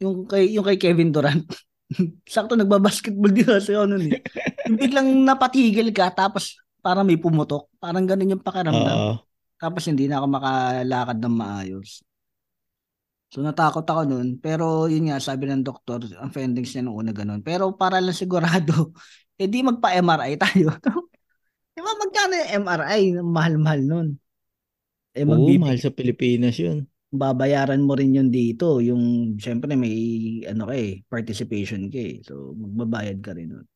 yung 0.00 0.24
kay 0.26 0.50
yung 0.56 0.64
kay 0.66 0.78
Kevin 0.80 1.12
Durant. 1.12 1.46
Sakto 2.32 2.54
nagba-basketball 2.54 3.30
din 3.30 3.46
kasi 3.46 3.74
ako 3.74 3.86
noon 3.94 4.14
eh. 4.14 4.22
Biglang 4.70 5.06
napatigil 5.26 5.90
ka 5.94 6.10
tapos 6.14 6.58
parang 6.80 7.04
may 7.06 7.18
pumutok. 7.18 7.68
Parang 7.78 8.06
ganun 8.06 8.38
yung 8.38 8.42
pakiramdam. 8.42 8.96
Oo. 8.96 9.14
Tapos 9.60 9.84
hindi 9.86 10.08
na 10.08 10.22
ako 10.22 10.26
makalakad 10.30 11.18
ng 11.20 11.34
maayos. 11.36 12.00
So 13.30 13.40
natakot 13.46 13.86
ako 13.86 14.02
nun. 14.10 14.28
Pero 14.42 14.90
yun 14.90 15.06
nga, 15.10 15.22
sabi 15.22 15.46
ng 15.46 15.62
doktor, 15.62 16.02
ang 16.18 16.34
findings 16.34 16.74
niya 16.74 16.82
nung 16.82 16.98
una 16.98 17.14
ganun. 17.14 17.40
Pero 17.46 17.70
para 17.78 18.02
lang 18.02 18.14
sigurado, 18.14 18.90
eh 19.40 19.46
di 19.46 19.62
magpa-MRI 19.62 20.34
tayo. 20.36 20.74
Di 21.70 21.80
ba 21.80 21.92
magkano 21.96 22.32
yung 22.34 22.50
MRI? 22.66 23.02
Mahal-mahal 23.22 23.80
nun. 23.86 24.08
Eh 25.14 25.22
Oo, 25.22 25.30
magbibig, 25.30 25.62
mahal 25.62 25.78
sa 25.78 25.90
Pilipinas 25.94 26.58
yun. 26.58 26.90
babayaran 27.10 27.82
mo 27.82 27.94
rin 27.98 28.14
yun 28.14 28.30
dito. 28.30 28.78
Yung, 28.82 29.34
syempre 29.38 29.74
may, 29.74 29.94
ano 30.46 30.66
ka 30.70 30.74
eh, 30.78 31.02
participation 31.10 31.90
ka 31.90 31.98
eh. 31.98 32.22
So 32.26 32.54
magbabayad 32.54 33.18
ka 33.22 33.34
rin 33.34 33.50
nun. 33.54 33.66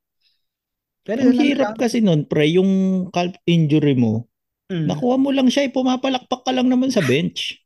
Pero 1.05 1.21
Ang 1.27 1.37
hirap 1.37 1.75
lang. 1.75 1.81
kasi 1.81 1.99
nun, 2.01 2.25
pre, 2.25 2.49
yung 2.49 2.71
calf 3.13 3.35
injury 3.47 3.95
mo, 3.95 4.27
Mm. 4.73 4.89
nakuha 4.89 5.17
mo 5.21 5.29
lang 5.31 5.49
siya, 5.53 5.69
eh, 5.69 5.73
pumapalakpak 5.75 6.41
ka 6.45 6.53
lang 6.55 6.73
naman 6.73 6.89
sa 6.89 7.05
bench. 7.05 7.61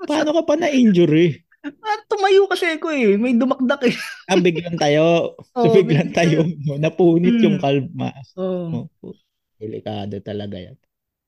Paano 0.00 0.30
ka 0.32 0.42
pa 0.42 0.54
na-injury? 0.56 1.42
Ah, 1.58 1.98
tumayo 2.06 2.46
kasi 2.46 2.70
ako 2.70 2.88
eh. 2.88 3.14
May 3.14 3.34
dumakdak 3.34 3.82
eh. 3.84 3.96
Ah, 4.24 4.38
biglang 4.38 4.74
tayo. 4.74 5.34
Oo, 5.58 5.64
biglang 5.68 6.10
biglang. 6.10 6.10
tayo. 6.14 6.38
Napunit 6.76 7.34
Mm. 7.34 7.42
yung 7.42 7.56
calf 7.58 7.86
mass. 7.92 8.30
Oh. 8.34 8.86
Oh, 8.98 9.14
delikado 9.56 10.18
talaga 10.18 10.56
yan. 10.56 10.76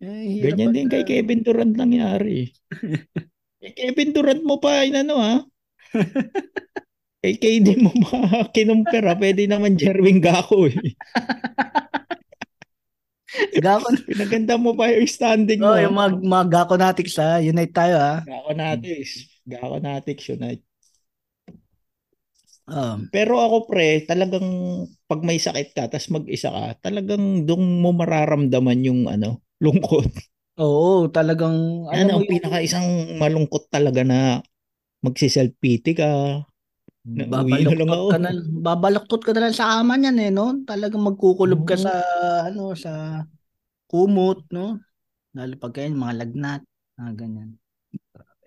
Eh, 0.00 0.38
hirap 0.38 0.56
Ganyan 0.56 0.70
din 0.72 0.86
pagka- 0.86 1.04
kay 1.04 1.20
Kevin 1.20 1.40
Durant 1.42 1.74
nangyari. 1.74 2.48
kay 3.60 3.72
Kevin 3.74 4.10
Durant 4.10 4.40
mo 4.40 4.56
pa, 4.56 4.80
inano 4.82 5.18
ha? 5.18 5.34
kay 7.20 7.36
KD 7.36 7.76
mo 7.76 7.92
pa 8.00 8.48
kinumpera, 8.48 9.12
pwede 9.12 9.44
naman 9.44 9.76
Jerwin 9.76 10.24
Gako 10.24 10.72
eh. 10.72 10.96
Gakon. 13.58 13.94
Pinaganda 14.06 14.54
mo 14.58 14.74
pa 14.74 14.90
yung 14.90 15.06
standing 15.06 15.62
mo. 15.62 15.70
Oh, 15.70 15.78
ah. 15.78 15.82
yung 15.82 15.96
mga, 15.96 16.10
mga 16.20 16.46
Gakonatics 16.50 17.16
ha. 17.22 17.38
Unite 17.38 17.74
tayo 17.74 17.94
ha. 17.98 18.14
Gako 18.26 18.50
Natics. 18.56 19.12
Gako 19.46 19.76
Natics 19.78 20.24
yun. 20.34 20.42
ay. 20.42 20.56
Um, 22.70 23.10
Pero 23.10 23.42
ako 23.42 23.66
pre, 23.66 24.06
talagang 24.06 24.46
pag 25.10 25.20
may 25.26 25.42
sakit 25.42 25.74
ka, 25.74 25.90
tas 25.90 26.06
mag-isa 26.06 26.54
ka, 26.54 26.90
talagang 26.90 27.42
doon 27.42 27.82
mo 27.82 27.90
mararamdaman 27.90 28.86
yung 28.86 29.10
ano, 29.10 29.42
lungkot. 29.58 30.06
oo, 30.62 31.10
talagang 31.10 31.82
mo 31.82 31.90
ang 31.90 32.22
yung 32.22 32.30
pinaka 32.30 32.62
isang 32.62 33.18
malungkot 33.18 33.66
talaga 33.74 34.06
na 34.06 34.38
magsiself-pity 35.02 35.98
ka. 35.98 36.10
Uwi 37.06 37.64
na 37.64 37.72
lang 37.80 37.88
babaluktot 37.88 37.96
ako. 37.96 38.06
ka 38.12 38.18
na, 38.20 38.30
babaluktot 38.60 39.22
ka 39.24 39.32
na 39.32 39.40
lang 39.48 39.56
sa 39.56 39.80
ama 39.80 39.96
niyan 39.96 40.18
eh, 40.20 40.30
no? 40.30 40.60
Talagang 40.68 41.00
magkukulob 41.00 41.64
ka 41.64 41.76
sa, 41.80 41.92
ano, 42.44 42.76
sa 42.76 43.24
kumot, 43.88 44.44
no? 44.52 44.76
Lalo 45.32 45.54
pag 45.56 45.72
kayo, 45.72 45.88
mga 45.90 46.14
lagnat, 46.26 46.62
ah, 47.00 47.12
ganyan. 47.16 47.56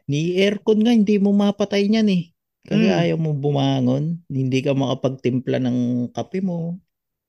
Ni 0.05 0.37
aircon 0.37 0.83
nga, 0.83 0.93
hindi 0.93 1.17
mo 1.17 1.31
mapatay 1.33 1.87
niyan 1.89 2.09
eh. 2.11 2.23
Kasi 2.63 2.85
Mm. 2.87 2.95
ayaw 2.95 3.17
mo 3.19 3.31
bumangon, 3.35 4.23
hindi 4.31 4.59
ka 4.63 4.71
makapagtimpla 4.71 5.59
ng 5.59 5.77
kape 6.15 6.39
mo. 6.39 6.79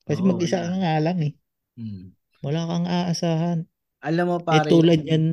Kasi 0.06 0.20
Oo, 0.22 0.28
mag-isa 0.30 0.62
ka 0.62 0.74
nga 0.78 0.94
lang 1.00 1.18
eh. 1.24 1.32
Mm. 1.80 2.12
Wala 2.44 2.68
kang 2.68 2.86
aasahan. 2.86 3.58
Alam 4.04 4.24
mo 4.28 4.36
Eh 4.38 4.44
pare, 4.44 4.68
tulad 4.68 5.00
yung- 5.00 5.08
yan, 5.08 5.24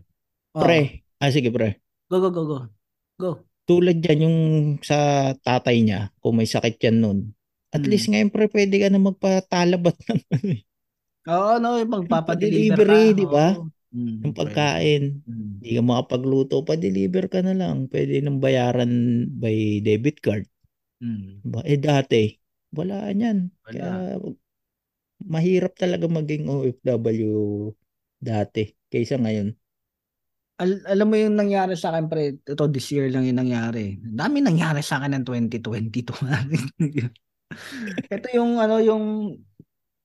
oh, 0.55 0.63
pre. 0.63 1.03
Ah, 1.19 1.29
sige 1.29 1.51
pre. 1.51 1.77
go, 2.07 2.17
go, 2.17 2.31
go, 2.31 2.43
go. 2.47 2.59
Go. 3.19 3.31
Tulad 3.71 3.97
yan 4.03 4.19
yung 4.27 4.37
sa 4.83 5.31
tatay 5.47 5.77
niya, 5.85 6.01
kung 6.21 6.35
may 6.39 6.49
sakit 6.49 6.75
yan 6.85 6.97
nun. 7.03 7.19
At 7.71 7.83
Mm. 7.83 7.89
least 7.91 8.07
ngayon 8.11 8.29
pre, 8.33 8.45
pwede 8.51 8.75
ka 8.83 8.87
na 8.91 8.99
magpatalabat 8.99 9.95
ng 10.09 10.21
ano 10.35 10.47
eh, 10.57 10.61
Oo, 11.29 11.61
no, 11.61 11.77
yung 11.77 11.93
magpapadeliver 11.93 12.89
di 13.13 13.25
ba? 13.29 13.53
Mm, 13.93 14.25
ng 14.25 14.33
pwede. 14.33 14.37
pagkain. 14.39 15.03
Mm. 15.29 15.51
Hindi 15.61 15.69
ka 15.77 15.81
makapagluto, 15.85 16.55
pa-deliver 16.65 17.25
ka 17.29 17.39
na 17.45 17.53
lang. 17.53 17.77
Pwede 17.91 18.13
nang 18.23 18.39
bayaran 18.41 18.91
by 19.41 19.83
debit 19.85 20.17
card. 20.25 20.45
Mm. 21.03 21.45
Ba? 21.45 21.61
Eh 21.67 21.77
dati, 21.77 22.23
wala 22.73 23.09
yan. 23.13 23.51
Wala. 23.65 23.77
Kaya 23.77 24.17
mahirap 25.33 25.73
talaga 25.77 26.05
maging 26.09 26.49
OFW 26.49 27.69
dati 28.21 28.73
kaysa 28.89 29.21
ngayon. 29.21 29.53
Al- 30.61 30.85
alam 30.85 31.09
mo 31.09 31.17
yung 31.17 31.33
nangyari 31.33 31.73
sa 31.73 31.89
akin 31.89 32.05
pre, 32.05 32.37
ito 32.37 32.65
this 32.69 32.93
year 32.93 33.09
lang 33.09 33.25
yung 33.25 33.41
nangyari. 33.41 33.97
Dami 33.97 34.45
nangyari 34.45 34.85
sa 34.85 35.01
akin 35.01 35.17
ng 35.17 35.25
2022. 35.25 36.13
ito 38.15 38.27
yung 38.37 38.61
ano 38.61 38.77
yung 38.77 39.33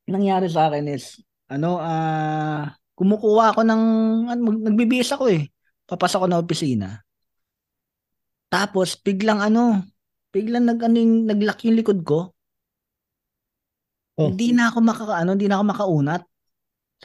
nangyari 0.09 0.49
sa 0.49 0.73
akin 0.73 0.89
is 0.89 1.21
ano 1.53 1.77
ah 1.79 2.73
kumukuha 2.97 3.53
ako 3.53 3.61
ng 3.69 3.83
ano, 4.33 4.41
mag- 4.41 4.65
nagbibihis 4.73 5.13
ako 5.13 5.29
eh. 5.29 5.53
Papasok 5.85 6.25
ako 6.25 6.27
na 6.33 6.41
opisina. 6.41 6.89
Tapos 8.49 8.97
biglang 8.97 9.45
ano, 9.45 9.85
biglang 10.33 10.65
nag 10.65 10.81
ano 10.81 10.97
yung 10.97 11.29
naglock 11.29 11.61
yung 11.69 11.77
likod 11.77 12.01
ko. 12.01 12.33
Oh. 14.17 14.33
Hindi 14.33 14.57
na 14.57 14.73
ako 14.73 14.81
makakaano, 14.81 15.37
hindi 15.37 15.53
na 15.53 15.61
ako 15.61 15.65
makaunat. 15.77 16.23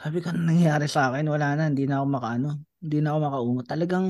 Sabi 0.00 0.24
ko, 0.24 0.32
ano 0.32 0.48
nangyayari 0.48 0.88
sa 0.88 1.12
akin? 1.12 1.28
Wala 1.28 1.52
na, 1.52 1.68
hindi 1.68 1.84
na 1.84 2.00
ako 2.00 2.06
makaano. 2.08 2.71
Hindi 2.82 2.98
na 2.98 3.14
ako 3.14 3.18
makaunat. 3.22 3.66
Talagang 3.70 4.06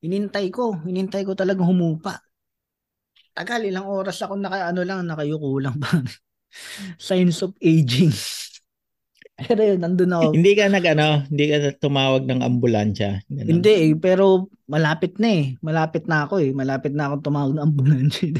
inintay 0.00 0.48
ko, 0.48 0.80
inintay 0.88 1.22
ko 1.28 1.36
talagang 1.36 1.68
humupa. 1.68 2.16
Tagal, 3.36 3.68
ilang 3.68 3.84
oras 3.84 4.16
ako 4.24 4.40
naka 4.40 4.72
ano 4.72 4.80
lang, 4.80 5.04
nakayuko 5.04 5.60
lang 5.60 5.76
pa. 5.76 6.00
Signs 6.96 7.44
of 7.44 7.52
aging. 7.60 8.16
Pero 9.44 9.60
yun, 9.60 9.84
nandun 9.84 10.16
ako. 10.16 10.32
Hindi 10.32 10.52
ka 10.56 10.64
nag 10.72 10.86
ano, 10.96 11.08
hindi 11.28 11.44
ka 11.52 11.56
tumawag 11.76 12.24
ng 12.24 12.40
ambulansya. 12.40 13.20
Ganun. 13.28 13.60
Hindi 13.60 13.72
eh, 13.76 13.92
pero 13.92 14.48
malapit 14.64 15.20
na 15.20 15.28
eh. 15.28 15.60
Malapit 15.60 16.08
na 16.08 16.24
ako 16.24 16.40
eh. 16.40 16.56
Malapit 16.56 16.96
na 16.96 17.12
ako 17.12 17.14
tumawag 17.20 17.52
ng 17.52 17.64
ambulansya. 17.68 18.32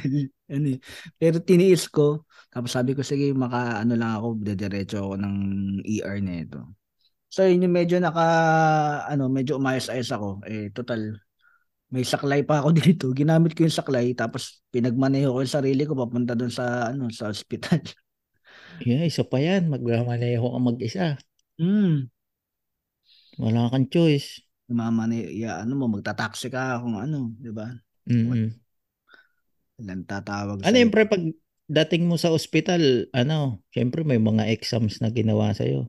Ano 0.48 0.66
eh. 0.72 0.78
Pero 1.20 1.36
tiniis 1.44 1.84
ko. 1.92 2.24
Tapos 2.48 2.72
sabi 2.72 2.96
ko, 2.96 3.04
sige, 3.04 3.28
maka 3.36 3.84
ano 3.84 3.92
lang 3.92 4.16
ako, 4.16 4.40
dediretso 4.40 5.04
ako 5.04 5.20
ng 5.20 5.36
ER 5.84 6.16
na 6.24 6.34
ito. 6.40 6.64
So 7.36 7.44
yun 7.44 7.68
yung 7.68 7.76
medyo 7.76 8.00
naka, 8.00 8.24
ano, 9.12 9.28
medyo 9.28 9.60
umayos-ayos 9.60 10.08
ako. 10.08 10.40
Eh, 10.48 10.72
total, 10.72 11.20
may 11.92 12.00
saklay 12.00 12.40
pa 12.40 12.64
ako 12.64 12.72
dito. 12.80 13.12
Ginamit 13.12 13.52
ko 13.52 13.68
yung 13.68 13.76
saklay, 13.76 14.16
tapos 14.16 14.64
pinagmaneho 14.72 15.36
ko 15.36 15.44
yung 15.44 15.52
sarili 15.60 15.84
ko 15.84 15.92
papunta 15.92 16.32
doon 16.32 16.48
sa, 16.48 16.88
ano, 16.96 17.12
sa 17.12 17.28
hospital. 17.28 17.84
Yeah, 18.76 19.08
isa 19.08 19.24
pa 19.24 19.40
yan. 19.40 19.72
Magmamaneho 19.72 20.52
ka 20.52 20.58
mag-isa. 20.60 21.16
Hmm. 21.56 22.12
Wala 23.40 23.72
kang 23.72 23.88
choice. 23.88 24.44
Mamane, 24.68 25.32
ya, 25.32 25.64
ano 25.64 25.80
mo, 25.80 25.88
magta-taxi 25.88 26.52
ka 26.52 26.84
kung 26.84 27.00
ano, 27.00 27.32
di 27.40 27.52
ba? 27.56 27.72
Mm-mm. 28.04 28.52
Ilan 29.80 30.04
tatawag 30.04 30.60
Ano 30.60 30.76
yung 30.76 30.92
pre, 30.92 31.08
pag 31.08 31.24
dating 31.72 32.04
mo 32.04 32.20
sa 32.20 32.36
ospital, 32.36 33.08
ano, 33.16 33.64
syempre 33.72 34.04
may 34.04 34.20
mga 34.20 34.44
exams 34.52 35.00
na 35.00 35.08
ginawa 35.08 35.56
sa'yo. 35.56 35.88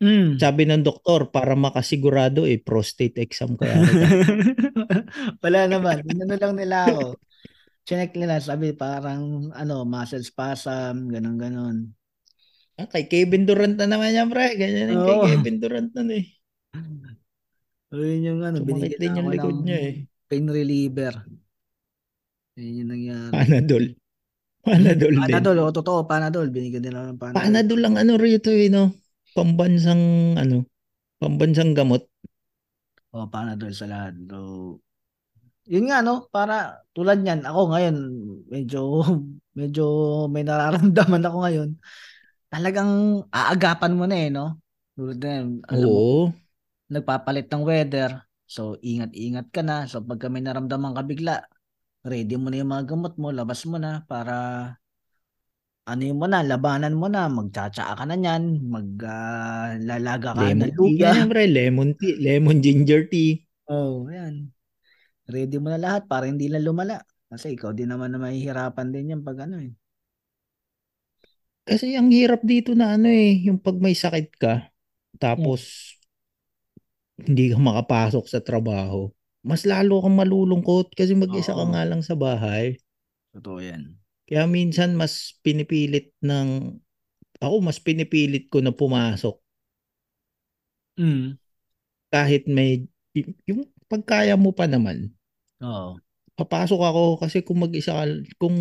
Mm. 0.00 0.40
Sabi 0.40 0.64
ng 0.64 0.80
doktor, 0.80 1.28
para 1.28 1.52
makasigurado 1.52 2.48
eh, 2.48 2.56
prostate 2.56 3.20
exam 3.20 3.52
kaya. 3.52 3.84
Wala 5.44 5.68
naman. 5.68 6.00
Inano 6.08 6.40
lang 6.40 6.56
nila 6.56 6.88
ako. 6.88 7.20
Chinek 7.84 8.16
nila, 8.16 8.40
sabi 8.40 8.72
parang 8.72 9.52
ano, 9.52 9.84
muscle 9.84 10.24
spasm, 10.24 11.12
ganun 11.12 11.36
ganon. 11.36 11.76
ah, 12.80 12.88
kay 12.88 13.12
Kevin 13.12 13.44
Durant 13.44 13.76
na 13.76 13.84
naman 13.84 14.16
yan, 14.16 14.32
pre. 14.32 14.56
Ganyan 14.56 14.96
yung 14.96 15.04
kay. 15.04 15.18
Kevin 15.36 15.56
Durant 15.60 15.90
nun 15.92 16.10
eh. 16.16 16.24
Ayun 17.92 18.22
yung 18.24 18.40
ano, 18.40 18.56
Sumakit 18.64 18.96
binigyan 18.96 19.00
din 19.02 19.18
yung 19.20 19.28
likod 19.28 19.58
niya 19.66 19.78
eh. 19.84 19.94
pain 20.30 20.46
reliever. 20.48 21.14
Ayun 22.56 22.80
yung 22.80 22.90
nangyari. 22.94 23.32
Panadol. 23.36 23.84
Panadol 24.64 25.12
din. 25.12 25.24
Panadol, 25.28 25.56
o 25.60 25.72
totoo, 25.76 26.08
Panadol. 26.08 26.48
Binigyan 26.48 26.88
din 26.88 26.96
ako 26.96 27.04
ng 27.04 27.20
Panadol. 27.20 27.36
Panadol 27.36 27.80
lang 27.84 27.94
ano 28.00 28.12
rito 28.16 28.48
eh, 28.48 28.72
no? 28.72 28.96
Pambansang, 29.34 30.34
ano, 30.34 30.66
pambansang 31.22 31.72
gamot. 31.72 32.06
O, 33.14 33.26
Panadol 33.26 33.74
sa 33.74 33.86
lahat. 33.90 34.14
So, 34.30 34.78
yun 35.70 35.86
nga, 35.90 36.02
no? 36.02 36.26
Para, 36.30 36.82
tulad 36.94 37.22
niyan, 37.22 37.46
ako 37.46 37.60
ngayon, 37.74 37.96
medyo, 38.50 38.80
medyo 39.58 39.84
may 40.26 40.42
nararamdaman 40.42 41.22
ako 41.26 41.36
ngayon. 41.46 41.70
Talagang 42.50 43.22
aagapan 43.30 43.94
mo 43.94 44.04
na 44.10 44.16
eh, 44.18 44.30
no? 44.34 44.58
Tulad 44.98 45.18
na 45.22 45.30
yan, 45.38 45.46
alam 45.70 45.88
mo, 45.90 46.00
Oo. 46.02 46.34
nagpapalit 46.90 47.46
ng 47.46 47.62
weather. 47.62 48.10
So, 48.50 48.74
ingat-ingat 48.82 49.54
ka 49.54 49.62
na. 49.62 49.86
So, 49.86 50.02
pagka 50.02 50.26
may 50.26 50.42
naramdaman 50.42 50.94
ka 50.98 51.02
bigla, 51.06 51.46
ready 52.02 52.34
mo 52.34 52.50
na 52.50 52.58
yung 52.62 52.72
mga 52.74 52.84
gamot 52.90 53.14
mo, 53.14 53.30
labas 53.30 53.62
mo 53.68 53.78
na 53.78 54.02
para 54.10 54.34
ano 55.90 56.02
mo 56.20 56.26
na, 56.30 56.40
labanan 56.50 56.94
mo 57.00 57.06
na, 57.14 57.22
magtsatsaa 57.36 57.92
ka 57.98 58.04
na 58.08 58.14
niyan, 58.20 58.44
maglalaga 58.74 60.30
ka 60.38 60.42
Lemon 60.42 60.70
tea 60.78 60.96
luya. 60.98 61.12
yan, 61.14 61.20
pre. 61.30 61.44
Lemon 61.56 61.90
tea. 61.98 62.14
Lemon 62.24 62.58
ginger 62.64 63.02
tea. 63.12 63.30
Oh, 63.74 64.04
yan. 64.16 64.52
Ready 65.34 65.56
mo 65.62 65.68
na 65.72 65.80
lahat 65.84 66.02
para 66.10 66.26
hindi 66.30 66.46
na 66.50 66.60
lumala. 66.62 66.98
Kasi 67.30 67.54
ikaw 67.56 67.72
din 67.76 67.90
naman 67.92 68.10
na 68.14 68.20
mahihirapan 68.22 68.88
din 68.94 69.12
yan 69.16 69.22
pag 69.26 69.38
ano 69.46 69.56
eh. 69.62 69.72
Kasi 71.68 71.94
ang 71.94 72.08
hirap 72.10 72.40
dito 72.42 72.72
na 72.74 72.96
ano 72.96 73.06
eh, 73.08 73.46
yung 73.46 73.60
pag 73.60 73.76
may 73.78 73.94
sakit 73.94 74.28
ka, 74.40 74.54
tapos 75.20 75.94
hindi 77.20 77.44
ka 77.52 77.58
makapasok 77.60 78.24
sa 78.32 78.40
trabaho, 78.48 79.10
mas 79.48 79.62
lalo 79.68 79.94
kang 80.04 80.16
malulungkot 80.20 80.92
kasi 80.98 81.12
mag-isa 81.16 81.52
ka 81.58 81.64
Oo. 81.64 81.72
nga 81.72 81.82
lang 81.88 82.00
sa 82.04 82.14
bahay. 82.16 82.80
Totoo 83.34 83.58
yan. 83.62 83.99
Kaya 84.30 84.46
minsan 84.46 84.94
mas 84.94 85.34
pinipilit 85.42 86.14
ng, 86.22 86.78
ako 87.42 87.56
mas 87.66 87.82
pinipilit 87.82 88.46
ko 88.46 88.62
na 88.62 88.70
pumasok 88.70 89.42
Mm. 91.00 91.40
kahit 92.12 92.44
may, 92.44 92.84
yung 93.48 93.64
pagkaya 93.88 94.36
mo 94.36 94.52
pa 94.52 94.68
naman, 94.68 95.10
Oo. 95.64 95.96
papasok 96.36 96.80
ako 96.80 97.02
kasi 97.24 97.40
kung 97.40 97.64
mag-isa 97.64 97.96
ka, 97.96 98.04
kung 98.36 98.56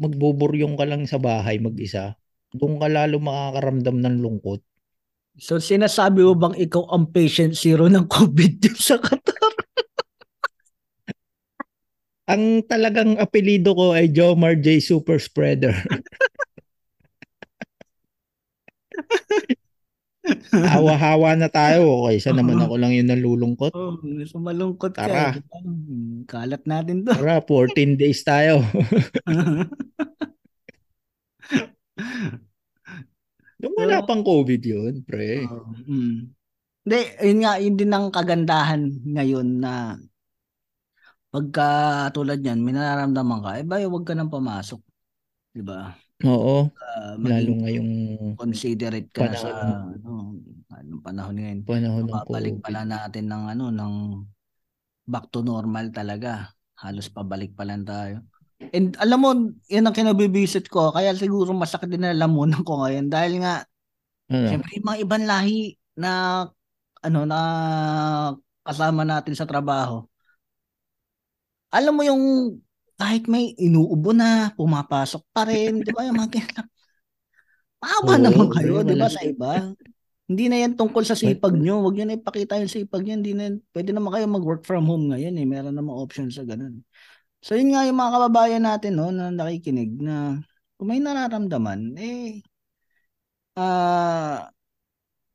magbuburyong 0.00 0.74
ka 0.80 0.88
lang 0.88 1.04
sa 1.04 1.20
bahay 1.20 1.60
mag-isa, 1.60 2.16
doon 2.54 2.80
ka 2.80 2.88
lalo 2.88 3.20
makakaramdam 3.20 4.00
ng 4.00 4.16
lungkot. 4.22 4.64
So 5.34 5.58
sinasabi 5.58 6.22
mo 6.22 6.38
bang 6.38 6.54
ikaw 6.54 6.94
ang 6.94 7.10
patient 7.10 7.58
zero 7.58 7.90
ng 7.90 8.06
COVID 8.06 8.70
sa 8.78 8.96
Qatar? 9.02 9.43
Ang 12.24 12.64
talagang 12.64 13.20
apelido 13.20 13.76
ko 13.76 13.92
ay 13.92 14.08
Jomar 14.08 14.56
J. 14.56 14.80
Super 14.80 15.20
Spreader. 15.20 15.76
Hawa-hawa 20.54 21.36
na 21.36 21.52
tayo. 21.52 22.00
Okay, 22.00 22.16
isa 22.16 22.32
naman 22.32 22.56
ako 22.56 22.80
lang 22.80 22.96
yung 22.96 23.12
nalulungkot. 23.12 23.76
Oh, 23.76 24.00
so 24.24 24.40
malungkot 24.40 24.96
ka. 24.96 25.04
Tara. 25.04 25.36
eh. 25.36 25.44
Hmm, 25.52 26.24
Kalat 26.24 26.64
natin 26.64 27.04
to. 27.04 27.12
Tara, 27.12 27.44
14 27.44 28.00
days 28.00 28.24
tayo. 28.24 28.64
Yung 33.60 33.74
wala 33.76 34.04
So- 34.04 34.08
pang 34.08 34.20
COVID 34.20 34.60
yun, 34.60 34.94
pre. 35.04 35.44
Oo, 35.44 35.72
mm. 35.88 36.18
Hindi, 36.84 36.98
yun 37.24 37.38
nga, 37.40 37.52
yun 37.56 37.76
din 37.80 37.92
ang 37.96 38.12
kagandahan 38.12 38.82
ngayon 39.08 39.48
na 39.56 39.96
pagka 41.34 41.68
tulad 42.14 42.38
yan, 42.38 42.62
may 42.62 42.70
nararamdaman 42.70 43.42
ka, 43.42 43.50
eh 43.58 43.66
ba, 43.66 43.82
huwag 43.82 44.06
ka 44.06 44.14
nang 44.14 44.30
pamasok. 44.30 44.78
Di 45.50 45.62
ba? 45.66 45.90
Oo, 46.22 46.70
Uh, 46.94 47.18
lalo 47.18 47.50
ngayong 47.58 47.90
considerate 48.38 49.10
ka 49.10 49.26
na 49.26 49.34
sa 49.34 49.50
panahon. 49.50 49.98
ano, 49.98 50.10
anong 50.70 51.02
panahon 51.02 51.34
ngayon. 51.34 51.60
panahon 51.66 52.04
ng 52.06 52.14
Pabalik 52.14 52.54
COVID. 52.54 52.62
pala 52.62 52.80
natin 52.86 53.24
ng 53.26 53.44
ano, 53.50 53.64
ng 53.74 53.94
back 55.04 55.26
to 55.28 55.42
normal 55.42 55.90
talaga. 55.90 56.54
Halos 56.78 57.10
pabalik 57.10 57.52
pa 57.52 57.66
lang 57.66 57.82
tayo. 57.82 58.22
And 58.70 58.94
alam 58.96 59.18
mo, 59.20 59.30
yun 59.66 59.84
ang 59.84 59.92
kinabibisit 59.92 60.70
ko. 60.70 60.94
Kaya 60.94 61.12
siguro 61.18 61.50
masakit 61.52 61.90
din 61.90 62.06
na 62.06 62.14
lamunan 62.14 62.62
ko 62.62 62.86
ngayon. 62.86 63.10
Dahil 63.10 63.42
nga, 63.42 63.66
Ano? 64.30 64.48
Siyempre, 64.48 64.80
yung 64.80 64.86
mga 64.88 65.00
ibang 65.04 65.24
lahi 65.28 65.76
na 66.00 66.10
ano 67.04 67.20
na 67.28 67.40
kasama 68.64 69.04
natin 69.04 69.36
sa 69.36 69.44
trabaho. 69.44 70.08
Alam 71.74 71.92
mo 71.98 72.02
yung 72.06 72.22
kahit 72.94 73.26
may 73.26 73.50
inuubo 73.58 74.14
na, 74.14 74.54
pumapasok 74.54 75.22
pa 75.34 75.42
rin, 75.50 75.82
di 75.82 75.90
ba? 75.90 76.06
Yung 76.06 76.14
mga. 76.14 76.62
Maawa 77.82 78.14
Oo, 78.14 78.22
naman 78.22 78.46
kayo, 78.54 78.86
di 78.86 78.94
ba, 78.94 79.10
sa 79.10 79.26
iba? 79.26 79.74
Hindi 80.24 80.44
na 80.48 80.56
yan 80.62 80.78
tungkol 80.78 81.02
sa 81.02 81.18
sipag 81.18 81.58
nyo. 81.58 81.82
Huwag 81.82 81.98
nyo 81.98 82.06
na 82.06 82.16
ipakita 82.16 82.56
yung 82.62 82.70
sipag 82.70 83.02
nyo. 83.02 83.18
Hindi 83.18 83.34
na, 83.34 83.50
pwede 83.74 83.90
naman 83.90 84.14
kayo 84.14 84.24
mag-work 84.30 84.62
from 84.62 84.86
home 84.86 85.10
ngayon 85.10 85.34
eh. 85.36 85.44
Meron 85.44 85.74
namang 85.74 85.98
option 85.98 86.30
sa 86.30 86.46
ganun. 86.46 86.86
So 87.44 87.58
yun 87.58 87.76
nga 87.76 87.84
yung 87.84 87.98
mga 87.98 88.14
kababayan 88.16 88.64
natin 88.64 88.96
no, 88.96 89.12
na 89.12 89.28
nakikinig 89.28 90.00
na 90.00 90.40
kung 90.80 90.88
may 90.88 91.02
nararamdaman, 91.02 91.92
eh, 92.00 92.40
ah, 93.60 94.48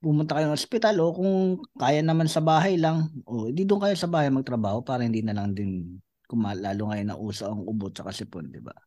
pumunta 0.02 0.34
kayo 0.40 0.50
ng 0.50 0.58
ospital 0.58 0.96
o 1.06 1.14
kung 1.14 1.62
kaya 1.78 2.02
naman 2.02 2.26
sa 2.26 2.42
bahay 2.42 2.80
lang, 2.82 3.14
o 3.30 3.54
di 3.54 3.62
doon 3.68 3.84
kayo 3.84 3.96
sa 4.00 4.10
bahay 4.10 4.32
magtrabaho 4.34 4.82
para 4.82 5.06
hindi 5.06 5.22
na 5.22 5.38
lang 5.38 5.54
din 5.54 6.02
kung 6.30 6.46
lalo 6.46 6.94
ngayon 6.94 7.10
na 7.10 7.18
uso 7.18 7.50
ang 7.50 7.66
ubo 7.66 7.90
at 7.90 8.14
sipon, 8.14 8.54
di 8.54 8.62
ba? 8.62 8.78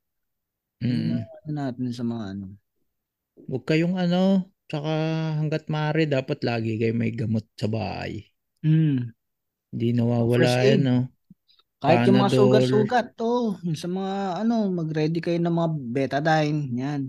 Mm. 0.78 1.26
ano 1.26 1.50
natin 1.50 1.90
sa 1.90 2.06
mga 2.06 2.24
ano. 2.38 2.46
Huwag 3.50 3.64
kayong 3.66 3.98
ano, 3.98 4.46
tsaka 4.70 4.92
hanggat 5.42 5.66
maaari 5.66 6.06
dapat 6.06 6.38
lagi 6.46 6.78
kayo 6.78 6.94
may 6.94 7.10
gamot 7.10 7.42
sa 7.58 7.66
bahay. 7.66 8.30
Mm. 8.62 9.10
Hindi 9.74 9.86
nawawala 9.98 10.62
yan, 10.62 10.80
no? 10.86 10.98
Kahit 11.82 12.06
yung 12.06 12.22
mga 12.22 12.30
Panadol. 12.30 12.38
sugat-sugat, 12.46 13.06
to, 13.18 13.58
yung 13.66 13.74
sa 13.74 13.90
mga 13.90 14.14
ano, 14.46 14.70
mag-ready 14.70 15.18
kayo 15.18 15.42
ng 15.42 15.50
mga 15.50 15.70
betadine, 15.90 16.60
yan, 16.78 17.02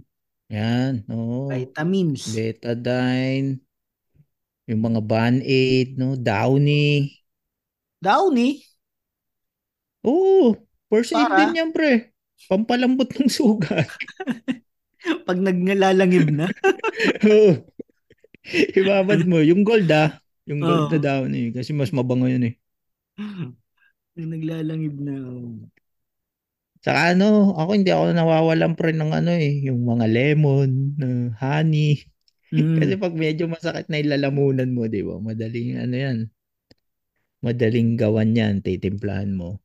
Yan, 0.50 1.06
oo. 1.14 1.50
vitamins. 1.54 2.26
Betadine, 2.34 3.62
yung 4.66 4.82
mga 4.82 5.00
Band-Aid, 5.06 5.98
no? 6.02 6.18
Downy. 6.18 7.22
Downy, 8.02 8.60
Oo, 10.04 10.60
first 10.92 11.16
aid 11.16 11.28
Para? 11.28 11.40
din 11.40 11.60
yan, 11.60 11.70
pre. 11.72 12.12
Pampalambot 12.52 13.08
ng 13.08 13.32
sugat. 13.32 13.88
pag 15.28 15.40
nagnalalangib 15.40 16.32
na. 16.32 16.48
Oo. 17.28 17.64
Ibabad 18.76 19.24
mo. 19.24 19.40
Yung 19.40 19.64
gold, 19.64 19.88
ah. 19.92 20.20
Yung 20.48 20.60
gold 20.60 20.88
Oo. 20.88 20.92
na 20.92 21.00
Downy. 21.00 21.56
Kasi 21.56 21.72
mas 21.72 21.92
mabango 21.96 22.28
yun, 22.28 22.52
eh. 22.52 22.56
Pag 24.16 24.28
naglalangib 24.28 24.96
na. 25.00 25.16
oh. 25.24 25.64
Saka 26.84 27.16
ano, 27.16 27.56
ako 27.56 27.80
hindi 27.80 27.96
ako 27.96 28.12
nawawalan 28.12 28.76
pre 28.76 28.92
ng 28.92 29.16
ano 29.16 29.32
eh, 29.32 29.64
yung 29.64 29.88
mga 29.88 30.04
lemon, 30.04 31.00
uh, 31.00 31.28
honey. 31.40 32.04
Mm. 32.52 32.76
Kasi 32.76 32.94
pag 33.00 33.16
medyo 33.16 33.48
masakit 33.48 33.88
na 33.88 34.04
ilalamunan 34.04 34.68
mo, 34.68 34.92
di 34.92 35.00
ba? 35.00 35.16
Madaling 35.16 35.80
ano 35.80 35.96
yan. 35.96 36.18
Madaling 37.40 37.96
gawan 37.96 38.36
yan, 38.36 38.60
titimplahan 38.60 39.32
mo. 39.32 39.64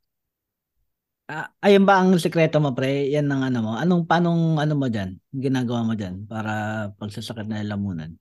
Ah, 1.29 1.53
ayun 1.61 1.85
ba 1.85 2.01
ang 2.01 2.17
sekreto 2.17 2.57
mo, 2.57 2.73
pre? 2.73 3.05
Yan 3.13 3.29
ang 3.29 3.45
ano 3.45 3.59
mo. 3.61 3.73
Anong, 3.77 4.09
panong 4.09 4.57
ano 4.57 4.73
mo 4.73 4.89
dyan? 4.89 5.21
Yung 5.37 5.45
ginagawa 5.45 5.85
mo 5.85 5.93
dyan 5.93 6.25
para 6.25 6.53
pagsasakit 6.97 7.45
na 7.45 7.61
lamunan? 7.61 8.17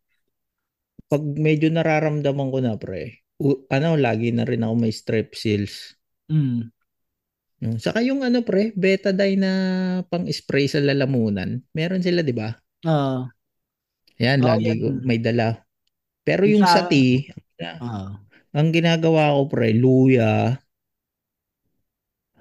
Pag 1.08 1.24
medyo 1.40 1.72
nararamdaman 1.72 2.52
ko 2.52 2.60
na 2.60 2.76
pre, 2.76 3.24
u- 3.40 3.64
ano, 3.72 3.96
lagi 3.96 4.36
na 4.36 4.44
rin 4.44 4.60
ako 4.68 4.74
may 4.76 4.92
strepsils. 4.92 5.96
Mm. 6.28 6.68
No? 7.64 7.80
Saka 7.80 8.04
yung 8.04 8.28
ano 8.28 8.44
pre, 8.44 8.76
betadine 8.76 9.40
na 9.40 9.52
pang-spray 10.12 10.68
sa 10.68 10.84
lalamunan. 10.84 11.64
Meron 11.72 12.04
sila, 12.04 12.28
di 12.28 12.36
ba? 12.36 12.60
Oo. 12.84 13.32
Yan, 14.20 14.44
Oo, 14.44 14.52
lagi 14.52 14.68
yan. 14.68 14.78
ko, 14.84 14.88
may 15.08 15.20
dala. 15.24 15.64
Pero 16.28 16.44
Yung 16.44 16.60
yung 16.60 16.68
sa- 16.68 16.84
sa 16.84 16.92
tea, 16.92 17.24
Oo. 17.80 18.20
ang 18.52 18.70
ginagawa 18.76 19.32
ko 19.32 19.42
pre, 19.48 19.72
luya, 19.72 20.60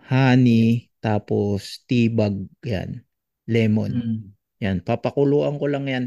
honey, 0.06 0.90
tapos 1.02 1.82
tea 1.86 2.08
bag, 2.10 2.46
yan, 2.62 3.02
lemon. 3.46 3.92
Mm. 3.92 4.18
Yan, 4.62 4.76
papakuluan 4.82 5.60
ko 5.60 5.66
lang 5.68 5.86
yan. 5.86 6.04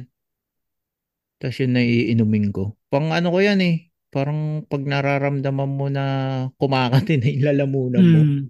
Tapos 1.40 1.56
yun 1.62 1.78
na 1.78 1.84
iinumin 1.86 2.52
ko. 2.52 2.76
Pang 2.92 3.14
ano 3.16 3.32
ko 3.32 3.40
yan 3.40 3.62
eh, 3.64 3.94
parang 4.10 4.66
pag 4.66 4.84
nararamdaman 4.84 5.72
mo 5.72 5.88
na 5.88 6.06
kumakati 6.58 7.22
na 7.22 7.28
yung 7.30 7.46
lalamunan 7.46 8.04
mo, 8.04 8.22
Mm. 8.26 8.42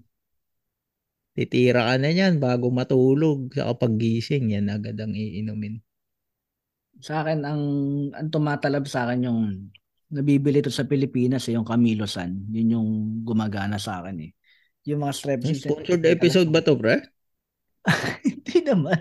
titira 1.35 1.91
ka 1.91 1.95
na 2.01 2.09
yan 2.09 2.41
bago 2.41 2.71
matulog. 2.73 3.51
Sa 3.53 3.69
kapag 3.71 3.99
gising, 3.99 4.55
yan 4.55 4.71
agad 4.71 4.97
ang 4.97 5.13
iinumin. 5.13 5.83
Sa 6.99 7.23
akin, 7.23 7.47
ang, 7.47 7.63
ang 8.11 8.27
tumatalab 8.27 8.83
sa 8.87 9.07
akin 9.07 9.27
yung 9.27 9.41
nabibili 10.09 10.59
to 10.59 10.73
sa 10.73 10.83
Pilipinas, 10.83 11.47
eh, 11.47 11.55
yung 11.55 11.63
Camilo 11.63 12.09
San. 12.09 12.49
Yun 12.49 12.73
yung 12.73 12.89
gumagana 13.23 13.77
sa 13.77 14.01
akin 14.03 14.17
eh. 14.25 14.31
Yung 14.87 15.03
mga 15.03 15.13
strepsils. 15.15 15.65
Sponsored 15.65 16.05
episode 16.07 16.49
ba 16.53 16.63
to, 16.63 16.79
pre? 16.79 17.03
Hindi 18.27 18.57
naman. 18.63 18.99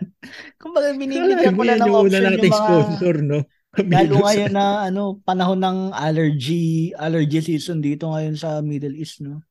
Kumbaga 0.58 0.90
Kala 0.90 0.98
binibigyan 0.98 1.54
ko 1.54 1.62
lang 1.66 1.78
ng 1.82 1.92
option 1.92 2.22
yung 2.24 2.42
mga... 2.42 2.50
sponsor, 2.56 3.14
no? 3.22 3.40
Lalo 3.94 4.14
ngayon 4.24 4.52
na 4.56 4.88
ano, 4.88 5.20
panahon 5.22 5.60
ng 5.60 5.78
allergy, 5.92 6.90
allergy 6.96 7.38
season 7.44 7.78
dito 7.84 8.10
ngayon 8.10 8.34
sa 8.34 8.58
Middle 8.64 8.96
East, 8.96 9.20
no? 9.22 9.44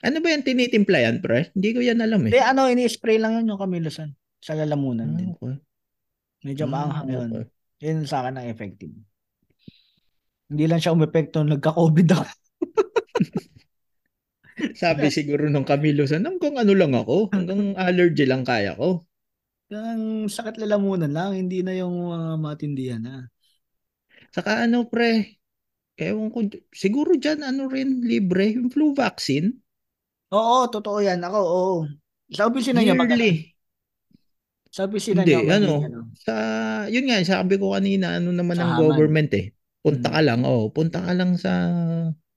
Ano 0.00 0.16
ba 0.24 0.32
yan, 0.32 0.40
tinitimpla 0.46 0.98
yan, 1.04 1.16
pre? 1.20 1.52
Hindi 1.52 1.68
ko 1.76 1.80
yan 1.84 2.00
alam 2.00 2.24
Hindi, 2.24 2.40
eh. 2.40 2.46
ano, 2.46 2.72
ini-spray 2.72 3.20
lang 3.20 3.36
yun 3.36 3.52
yung 3.52 3.60
Camilo 3.60 3.92
San. 3.92 4.16
Sa 4.40 4.56
lalamunan 4.56 5.12
Ah, 5.12 5.16
din. 5.20 5.28
okay. 5.36 5.56
Medyo 6.40 6.64
Ah, 6.64 6.70
maanghang 6.72 7.08
yun. 7.12 7.28
okay. 7.36 7.46
Yun 7.84 7.98
sa 8.08 8.24
akin 8.24 8.40
ang 8.40 8.48
effective. 8.48 8.92
Hindi 10.48 10.64
lang 10.64 10.80
siya 10.80 10.96
umepekto, 10.96 11.44
nagka-COVID 11.44 12.08
ako. 12.16 12.24
Sabi 14.82 15.06
siguro 15.16 15.44
nung 15.50 15.66
Camilo 15.70 16.04
San, 16.10 16.26
hanggang 16.28 16.54
ano 16.62 16.72
lang 16.80 16.92
ako, 17.00 17.30
hanggang 17.34 17.60
allergy 17.78 18.24
lang 18.30 18.42
kaya 18.48 18.72
ko. 18.80 19.06
Ang 19.78 20.02
sakit 20.36 20.56
lalamunan 20.62 21.10
lang, 21.16 21.30
hindi 21.40 21.58
na 21.66 21.72
yung 21.80 21.94
mga 22.12 22.28
matindihan 22.44 23.02
na. 23.06 23.14
Saka 24.34 24.52
ano 24.66 24.78
pre, 24.92 25.10
ewan 26.08 26.28
ko, 26.34 26.38
siguro 26.82 27.12
dyan 27.22 27.40
ano 27.50 27.62
rin, 27.74 27.90
libre, 28.10 28.44
yung 28.56 28.68
flu 28.74 28.86
vaccine. 29.02 29.48
Oo, 30.38 30.56
totoo 30.74 30.98
yan. 31.06 31.20
Ako, 31.26 31.38
oo. 31.58 31.74
Sa 32.36 32.46
opisina 32.50 32.80
niyo 32.82 32.94
ba? 33.00 33.06
Yearly. 33.06 33.54
Sa 34.74 34.80
opisina 34.88 35.22
Hindi, 35.22 35.30
niyo 35.30 35.40
ba? 35.48 35.56
ano, 35.56 35.70
Ano? 35.86 36.00
sa, 36.14 36.32
yun 36.86 37.04
nga, 37.10 37.18
sabi 37.26 37.58
ko 37.58 37.74
kanina, 37.74 38.14
ano 38.18 38.30
naman 38.30 38.56
Sa 38.56 38.62
ng 38.62 38.72
Haman. 38.78 38.78
government 38.78 39.30
eh. 39.34 39.50
Punta 39.82 40.06
Mm. 40.06 40.14
ka 40.14 40.20
lang, 40.22 40.40
oh, 40.46 40.70
punta 40.70 40.98
ka 41.02 41.12
lang 41.18 41.34
sa 41.40 41.50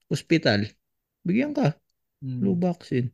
ospital. 0.10 0.66
Bigyan 1.28 1.54
ka, 1.58 1.76
Mm. 2.24 2.40
flu 2.40 2.56
vaccine. 2.56 3.12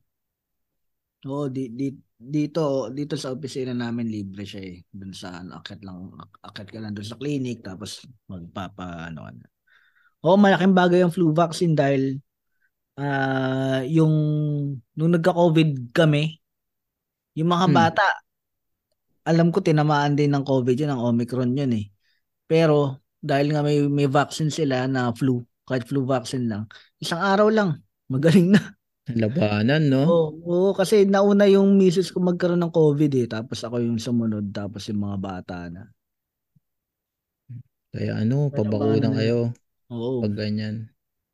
Oo, 1.27 1.51
di, 1.51 1.67
di, 1.75 1.91
dito, 2.15 2.87
dito 2.95 3.19
sa 3.19 3.35
opisina 3.35 3.75
namin 3.75 4.07
libre 4.07 4.47
siya 4.47 4.63
eh. 4.63 4.79
Doon 4.87 5.11
sa 5.11 5.43
ano, 5.43 5.59
akit 5.59 5.83
lang, 5.83 6.15
akit 6.39 6.71
ka 6.71 6.79
lang 6.79 6.95
doon 6.95 7.07
sa 7.07 7.19
clinic 7.19 7.59
tapos 7.59 8.07
magpapa 8.31 9.11
ano 9.11 9.27
ano. 9.27 9.43
Oo, 10.23 10.39
malaking 10.39 10.75
bagay 10.75 11.03
ang 11.03 11.11
flu 11.11 11.31
vaccine 11.35 11.75
dahil 11.75 12.19
ah 12.99 13.83
yung 13.87 14.11
nung 14.95 15.11
nagka-COVID 15.15 15.91
kami, 15.95 16.39
yung 17.35 17.51
mga 17.51 17.67
Hmm. 17.67 17.75
bata 17.75 18.03
alam 19.27 19.51
ko 19.53 19.59
tinamaan 19.61 20.15
din 20.17 20.31
ng 20.33 20.41
COVID 20.47 20.75
yun, 20.75 20.89
ng 20.95 21.03
Omicron 21.03 21.51
yun 21.53 21.71
eh. 21.75 21.85
Pero 22.49 23.03
dahil 23.19 23.53
nga 23.53 23.61
may 23.61 23.83
may 23.91 24.07
vaccine 24.09 24.49
sila 24.49 24.87
na 24.89 25.11
flu, 25.13 25.43
kahit 25.67 25.85
flu 25.85 26.07
vaccine 26.07 26.47
lang, 26.49 26.63
isang 27.03 27.19
araw 27.21 27.47
lang 27.51 27.77
magaling 28.09 28.55
na. 28.55 28.78
Labanan, 29.17 29.89
no? 29.89 30.03
Oo, 30.05 30.37
oo, 30.45 30.69
kasi 30.77 31.05
nauna 31.09 31.49
yung 31.49 31.73
misis 31.81 32.13
ko 32.13 32.21
magkaroon 32.21 32.61
ng 32.61 32.73
COVID 32.73 33.11
eh. 33.17 33.27
Tapos 33.29 33.59
ako 33.65 33.81
yung 33.81 33.97
sumunod. 33.97 34.53
Tapos 34.53 34.85
yung 34.89 35.01
mga 35.01 35.17
bata 35.17 35.57
na. 35.73 35.89
Kaya 37.89 38.21
ano, 38.21 38.53
Labanan 38.53 38.69
pabakuna 38.69 39.09
na 39.09 39.17
kayo 39.17 39.39
Oo. 39.89 40.21
pag 40.21 40.33
ganyan. 40.37 40.75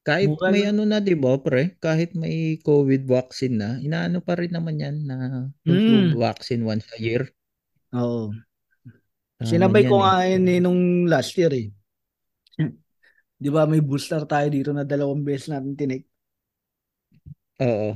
Kahit 0.07 0.29
Mura 0.31 0.47
may 0.53 0.63
lang. 0.63 0.71
ano 0.71 0.81
na, 0.87 0.97
di 1.01 1.15
ba, 1.17 1.35
pre? 1.41 1.75
Kahit 1.81 2.13
may 2.15 2.61
COVID 2.61 3.03
vaccine 3.09 3.55
na, 3.57 3.69
inaano 3.81 4.21
pa 4.21 4.37
rin 4.39 4.53
naman 4.53 4.77
yan 4.79 4.95
na 5.03 5.49
flu 5.65 5.73
Mm. 5.73 6.15
vaccine 6.15 6.61
once 6.63 6.85
a 6.95 6.99
year. 7.01 7.27
Oo. 7.93 8.31
Tama 9.39 9.49
Sinabay 9.49 9.83
ko 9.89 9.99
yan 9.99 9.99
eh. 9.99 10.03
nga 10.05 10.13
yun 10.31 10.45
eh 10.47 10.59
nung 10.63 10.81
last 11.11 11.35
year 11.35 11.51
eh. 11.51 11.67
Di 13.35 13.49
ba 13.51 13.67
may 13.67 13.83
booster 13.83 14.23
tayo 14.23 14.47
dito 14.47 14.71
na 14.71 14.87
dalawang 14.87 15.21
beses 15.27 15.51
natin 15.51 15.75
tinik. 15.75 16.03
Oo. 17.63 17.95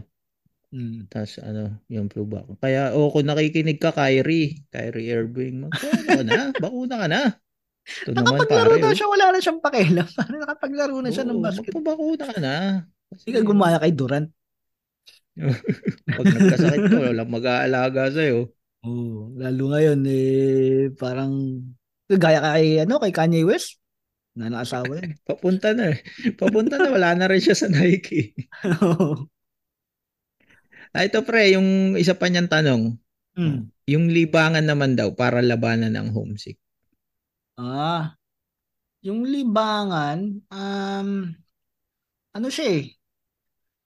Mm. 0.69 1.09
Tapos 1.09 1.41
ano, 1.41 1.81
yung 1.89 2.07
flu 2.13 2.29
vaccine. 2.29 2.61
Kaya 2.61 2.93
o 2.93 3.09
kung 3.09 3.25
nakikinig 3.25 3.81
ka, 3.81 3.89
Kyrie, 3.89 4.61
Kyrie 4.69 5.09
Irving, 5.09 5.65
magkano 5.65 6.05
ka 6.05 6.21
na? 6.21 6.39
Bakuna 6.63 6.95
ka 7.01 7.07
na. 7.09 7.21
Ito 7.89 8.13
naman 8.13 8.45
pare, 8.45 8.77
daw 8.77 8.93
oh. 8.93 8.95
siya, 8.95 9.07
wala 9.09 9.25
na 9.33 9.39
siyang 9.41 9.61
pakialam. 9.65 10.07
Parang 10.19 10.39
nakapaglaro 10.45 10.95
na 11.01 11.09
siya 11.09 11.25
ng 11.25 11.39
Oo, 11.41 11.43
basket. 11.43 11.73
magpabakuna 11.73 12.23
ka 12.29 12.37
na. 12.37 12.55
Kasi 13.09 13.23
Hindi 13.25 13.33
ka 13.33 13.41
gumaya 13.49 13.77
kay 13.81 13.93
Durant. 13.97 14.29
pag 16.19 16.25
nagkasakit 16.29 16.81
ka, 16.85 16.97
walang 17.01 17.31
mag-aalaga 17.33 18.13
sa'yo. 18.13 18.53
Oo. 18.85 19.33
Lalo 19.35 19.63
ngayon 19.73 19.99
eh 20.07 20.93
parang 20.95 21.65
gaya 22.07 22.39
kay 22.39 22.79
ano 22.79 22.95
kay 23.01 23.11
Kanye 23.11 23.43
West 23.43 23.81
na 24.37 24.47
naasawa 24.47 25.01
yun. 25.03 25.17
Papunta 25.25 25.75
na 25.75 25.91
eh. 25.91 25.99
Papunta 26.37 26.79
na, 26.79 26.93
wala 26.93 27.11
na 27.17 27.27
rin 27.27 27.41
siya 27.43 27.57
sa 27.57 27.67
Nike. 27.67 28.37
Ah, 30.95 31.05
ito 31.05 31.21
pre, 31.21 31.53
yung 31.53 31.93
isa 31.95 32.17
pa 32.17 32.25
niyang 32.27 32.49
tanong. 32.49 32.97
Mm. 33.37 33.69
Yung 33.89 34.05
libangan 34.09 34.65
naman 34.65 34.93
daw 34.97 35.13
para 35.13 35.41
labanan 35.41 35.93
ng 35.93 36.09
homesick. 36.13 36.57
Ah, 37.59 38.15
yung 39.05 39.27
libangan, 39.27 40.43
um, 40.49 41.09
ano 42.33 42.47
siya 42.49 42.67
eh? 42.81 42.83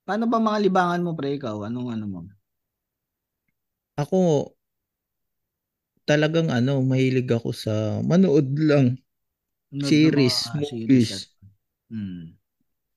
Paano 0.04 0.24
ba 0.28 0.38
mga 0.40 0.58
libangan 0.64 1.04
mo, 1.04 1.12
pre, 1.16 1.36
ikaw? 1.36 1.64
Anong 1.68 1.88
ano 1.92 2.04
mo? 2.08 2.20
Ako, 3.96 4.20
talagang 6.04 6.48
ano, 6.52 6.84
mahilig 6.84 7.28
ako 7.32 7.50
sa 7.56 8.00
manood 8.04 8.48
lang. 8.60 9.00
Nanood 9.72 9.88
ng 9.88 9.88
Series, 9.90 10.38
mga 10.48 10.60
movies. 10.60 11.10
at- 11.16 11.28
Hmm. 11.92 12.22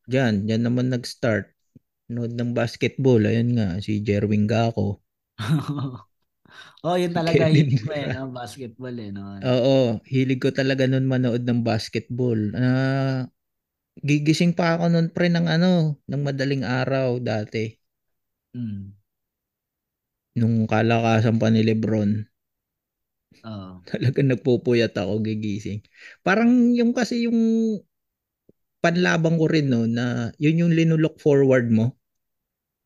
Diyan, 0.07 0.47
diyan 0.47 0.63
naman 0.63 0.87
nag-start. 0.91 1.56
Nood 2.07 2.39
ng 2.39 2.55
basketball, 2.55 3.19
ayun 3.27 3.59
nga, 3.59 3.67
si 3.83 3.99
Jerwin 3.99 4.47
Gaco. 4.47 5.03
oh, 6.87 6.95
yun 6.95 7.11
talaga 7.11 7.51
Kevin 7.51 7.67
hilig 7.67 7.83
mo 7.83 7.91
eh, 7.91 8.07
no? 8.07 8.31
basketball 8.31 8.95
eh. 8.95 9.11
No? 9.11 9.35
Oo, 9.43 9.99
hilig 10.07 10.39
ko 10.39 10.49
talaga 10.55 10.87
noon 10.87 11.03
manood 11.03 11.43
ng 11.43 11.61
basketball. 11.67 12.39
Ah, 12.55 13.27
gigising 13.99 14.55
pa 14.55 14.79
ako 14.79 14.87
noon 14.93 15.07
pre 15.11 15.27
ng 15.27 15.47
ano, 15.51 15.99
ng 16.07 16.21
madaling 16.23 16.63
araw 16.63 17.19
dati. 17.19 17.75
Mm. 18.55 18.95
Nung 20.39 20.69
kalakasan 20.71 21.35
pa 21.41 21.47
ni 21.51 21.61
Lebron. 21.67 22.11
Oo. 23.43 23.81
Talagang 23.89 24.29
nagpupuyat 24.31 24.93
ako 24.95 25.19
gigising. 25.23 25.83
Parang 26.23 26.71
yung 26.75 26.91
kasi 26.95 27.27
yung 27.27 27.39
panlabang 28.83 29.35
ko 29.41 29.45
rin 29.49 29.67
no 29.73 29.83
na 29.89 30.31
yun 30.37 30.61
yung 30.65 30.73
linulook 30.77 31.17
forward 31.17 31.67
mo. 31.73 31.96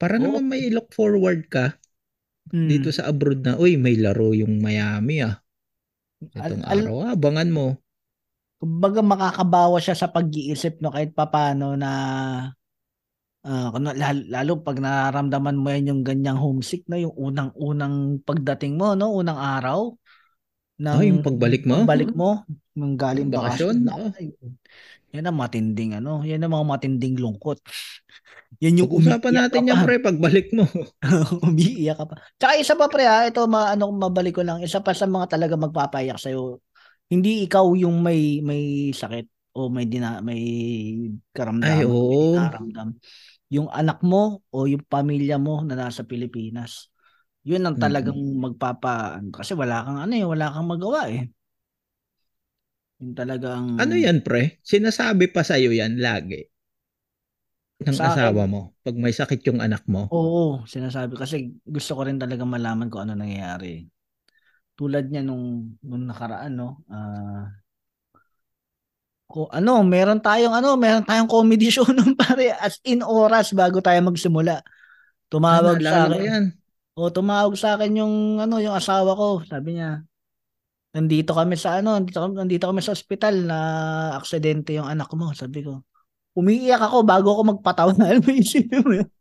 Para 0.01 0.17
Oo. 0.17 0.23
naman 0.25 0.49
may 0.49 0.73
look 0.73 0.89
forward 0.97 1.45
ka 1.45 1.77
Mm. 2.49 2.67
dito 2.67 2.89
sa 2.89 3.05
abroad 3.05 3.45
na, 3.45 3.53
uy, 3.61 3.77
may 3.77 3.93
laro 4.01 4.33
yung 4.33 4.57
Miami 4.65 5.21
ah. 5.21 5.37
Itong 6.33 6.65
Al- 6.65 6.89
araw, 6.89 6.95
ah, 7.05 7.11
abangan 7.13 7.49
mo. 7.53 7.67
kumbaga 8.61 9.01
makakabawa 9.01 9.77
siya 9.81 9.97
sa 9.97 10.13
pag-iisip 10.13 10.85
no 10.85 10.93
kahit 10.93 11.17
papano 11.17 11.73
na 11.73 11.89
ah, 13.41 13.67
kuno- 13.73 13.97
lalo, 13.97 14.21
lalo 14.29 14.51
pag 14.61 14.77
nararamdaman 14.77 15.57
mo 15.57 15.67
yan 15.73 15.89
yung 15.89 16.01
ganyang 16.05 16.37
homesick 16.37 16.85
no 16.85 16.97
yung 16.99 17.15
unang-unang 17.17 18.21
pagdating 18.21 18.77
mo 18.77 18.93
no 18.93 19.17
unang 19.17 19.37
araw 19.37 19.97
ng 20.81 20.97
Ah, 20.97 21.05
yung 21.05 21.21
pagbalik 21.21 21.63
mo? 21.69 21.85
pagbalik 21.85 22.11
mo 22.17 22.41
ng 22.73 22.93
galing 22.97 23.29
bakasyon 23.29 23.85
bakasyon. 23.85 24.11
Ay, 24.17 24.25
yan 25.13 25.27
ang 25.29 25.37
matinding 25.37 25.91
ano 26.01 26.25
yan 26.25 26.41
ang 26.41 26.51
mga 26.57 26.65
matinding 26.65 27.15
lungkot 27.21 27.61
yan 28.63 28.81
yung 28.81 28.89
umiiyak 28.89 29.21
natin 29.29 29.69
yan, 29.69 29.85
pre, 29.85 30.01
pagbalik 30.01 30.49
mo. 30.57 30.65
umiiyak 31.45 31.97
ka 32.01 32.05
pa 32.09 32.15
tsaka 32.41 32.53
isa 32.57 32.73
pa 32.73 32.85
pre 32.89 33.05
ha 33.05 33.29
ito 33.29 33.45
ma, 33.45 33.69
ano 33.71 33.93
mabalik 33.93 34.39
ko 34.39 34.41
lang 34.41 34.59
isa 34.65 34.81
pa 34.81 34.91
sa 34.97 35.05
mga 35.05 35.37
talaga 35.37 35.55
magpapayak 35.55 36.17
sa'yo 36.17 36.57
hindi 37.11 37.43
ikaw 37.45 37.75
yung 37.75 37.99
may 38.01 38.39
may 38.41 38.89
sakit 38.95 39.27
o 39.51 39.67
may 39.67 39.83
dina, 39.83 40.23
may 40.23 40.39
karamdaman 41.35 41.75
Ay, 41.75 41.83
oo. 41.83 42.39
nararamdam. 42.39 42.95
Yung 43.51 43.67
anak 43.67 43.99
mo 43.99 44.39
o 44.47 44.63
yung 44.63 44.79
pamilya 44.87 45.35
mo 45.35 45.59
na 45.59 45.75
nasa 45.75 46.07
Pilipinas. 46.07 46.87
Yun 47.49 47.63
ang 47.65 47.77
talagang 47.81 48.17
magpapa 48.43 49.17
ano, 49.17 49.29
kasi 49.33 49.51
wala 49.57 49.81
kang 49.85 49.99
ano 50.05 50.13
eh, 50.13 50.25
wala 50.25 50.53
kang 50.53 50.67
magawa 50.69 51.01
eh. 51.09 51.25
Yung 53.01 53.13
talagang 53.19 53.67
Ano 53.83 53.93
yan, 54.05 54.17
pre? 54.27 54.41
Sinasabi 54.71 55.25
pa 55.35 55.41
sa'yo 55.49 55.71
yan 55.79 55.93
lagi 56.05 56.41
ng 57.85 57.97
Sa 57.97 58.03
akin- 58.17 58.17
asawa 58.17 58.43
mo 58.53 58.61
pag 58.85 58.95
may 59.03 59.13
sakit 59.19 59.41
yung 59.49 59.59
anak 59.65 59.83
mo. 59.93 60.03
Oo, 60.11 60.67
sinasabi 60.67 61.13
kasi 61.15 61.35
gusto 61.75 61.91
ko 61.97 62.01
rin 62.07 62.19
talaga 62.19 62.43
malaman 62.43 62.91
kung 62.91 63.07
ano 63.07 63.13
nangyayari. 63.15 63.87
Tulad 64.77 65.05
niya 65.11 65.23
nung 65.27 65.77
nung 65.85 66.05
nakaraan 66.09 66.53
no. 66.59 66.69
Ah 66.91 67.47
ko 69.31 69.47
ano, 69.51 69.79
meron 69.87 70.19
tayong 70.19 70.51
ano, 70.59 70.75
meron 70.75 71.05
tayong 71.07 71.29
comedy 71.31 71.71
show 71.73 71.87
nung 71.89 72.13
pare 72.19 72.51
as 72.59 72.77
in 72.83 72.99
oras 73.05 73.55
bago 73.55 73.79
tayo 73.79 73.99
magsimula. 74.03 74.59
Tumawag 75.31 75.79
Ah, 75.79 75.89
sa 75.91 75.97
akin. 76.09 76.25
yan. 76.25 76.60
O 76.99 77.07
tumawag 77.07 77.55
sa 77.55 77.79
akin 77.79 78.03
yung 78.03 78.15
ano, 78.43 78.59
yung 78.59 78.75
asawa 78.75 79.15
ko. 79.15 79.41
Sabi 79.47 79.79
niya, 79.79 80.03
nandito 80.91 81.31
kami 81.31 81.55
sa 81.55 81.79
ano, 81.79 81.95
nandito 81.95 82.19
kami, 82.19 82.33
nandito 82.35 82.65
kami 82.67 82.81
sa 82.83 82.91
ospital 82.95 83.35
na 83.47 83.57
aksidente 84.19 84.75
yung 84.75 84.87
anak 84.87 85.07
mo. 85.15 85.31
Sabi 85.31 85.63
ko, 85.63 85.81
umiiyak 86.35 86.83
ako 86.83 87.03
bago 87.07 87.27
ako 87.35 87.41
magpatawa. 87.57 87.91
Alam 88.11 88.23
mo, 88.23 88.31
isipin? 88.35 88.83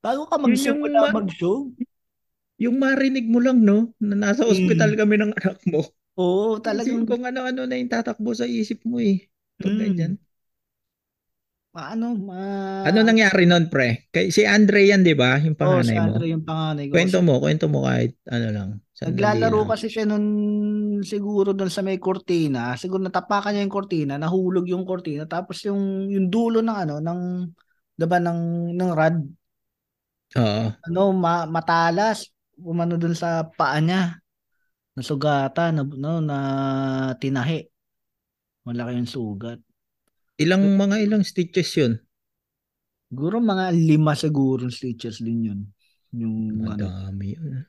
Bago 0.00 0.24
ka 0.24 0.40
Yun 0.40 0.56
yung 0.56 0.80
magsimula 0.80 0.98
ma- 1.04 1.14
mag-show. 1.20 1.68
Yung 2.56 2.76
marinig 2.80 3.28
mo 3.28 3.36
lang, 3.40 3.60
no? 3.60 3.92
Na 4.00 4.16
nasa 4.16 4.44
Mm. 4.44 4.52
ospital 4.52 4.90
kami 4.96 5.14
ng 5.20 5.32
anak 5.36 5.60
mo. 5.68 5.84
Oo, 6.16 6.56
Talagang 6.60 7.04
talagang 7.04 7.08
kung 7.08 7.24
ano-ano 7.28 7.68
na 7.68 7.76
yung 7.76 7.92
tatakbo 7.92 8.32
sa 8.32 8.48
isip 8.48 8.80
mo 8.88 8.96
eh. 9.00 9.28
Pag 9.60 9.76
Mm. 9.76 9.80
ganyan. 9.80 10.12
Ano, 11.70 12.18
ma... 12.18 12.40
Ano 12.82 13.06
nangyari 13.06 13.46
nun, 13.46 13.70
pre? 13.70 14.10
Kay, 14.10 14.34
si 14.34 14.42
Andre 14.42 14.90
yan, 14.90 15.06
di 15.06 15.14
ba? 15.14 15.38
Yung 15.38 15.54
Oh, 15.54 15.78
si 15.80 15.94
panganay 15.94 15.96
mo. 16.02 16.10
Andre 16.18 16.26
yung 16.26 16.44
panganay 16.44 16.84
ko. 16.90 16.92
Kwento 16.98 17.18
mo, 17.22 17.34
kwento 17.38 17.66
mo 17.70 17.78
kahit 17.86 18.12
ano 18.26 18.46
lang. 18.50 18.70
Naglalaro 19.00 19.64
lang. 19.64 19.70
kasi 19.70 19.86
siya 19.88 20.04
nun 20.04 20.26
siguro 21.00 21.56
doon 21.56 21.72
sa 21.72 21.80
may 21.80 21.96
kortina. 21.96 22.76
Siguro 22.76 23.00
natapakan 23.00 23.56
niya 23.56 23.64
yung 23.64 23.72
kortina, 23.72 24.14
nahulog 24.20 24.66
yung 24.68 24.84
kortina. 24.84 25.24
Tapos 25.24 25.62
yung 25.64 26.10
yung 26.10 26.28
dulo 26.28 26.60
ng 26.60 26.76
ano, 26.84 26.94
ng 27.00 27.20
diba 27.96 28.18
ng 28.20 28.40
ng 28.76 28.90
rod, 28.92 29.16
Oo. 30.36 30.64
ano, 30.74 31.02
ma, 31.16 31.48
matalas. 31.48 32.28
Umano 32.60 33.00
doon 33.00 33.16
sa 33.16 33.48
paa 33.56 33.80
niya. 33.80 34.20
Nasugatan, 34.98 35.80
na, 35.80 35.82
no, 35.86 36.20
na 36.20 36.38
tinahi. 37.16 37.64
Malaki 38.68 39.00
yung 39.00 39.08
sugat. 39.08 39.69
Ilang 40.40 40.80
mga 40.80 40.96
ilang 41.04 41.20
stitches 41.20 41.68
yun? 41.76 42.00
Siguro 43.12 43.44
mga 43.44 43.76
lima 43.76 44.16
siguro 44.16 44.72
stitches 44.72 45.20
din 45.20 45.52
yun. 45.52 45.60
Yung 46.16 46.64
ano. 46.64 46.88
Madami 46.88 47.36
yun. 47.36 47.68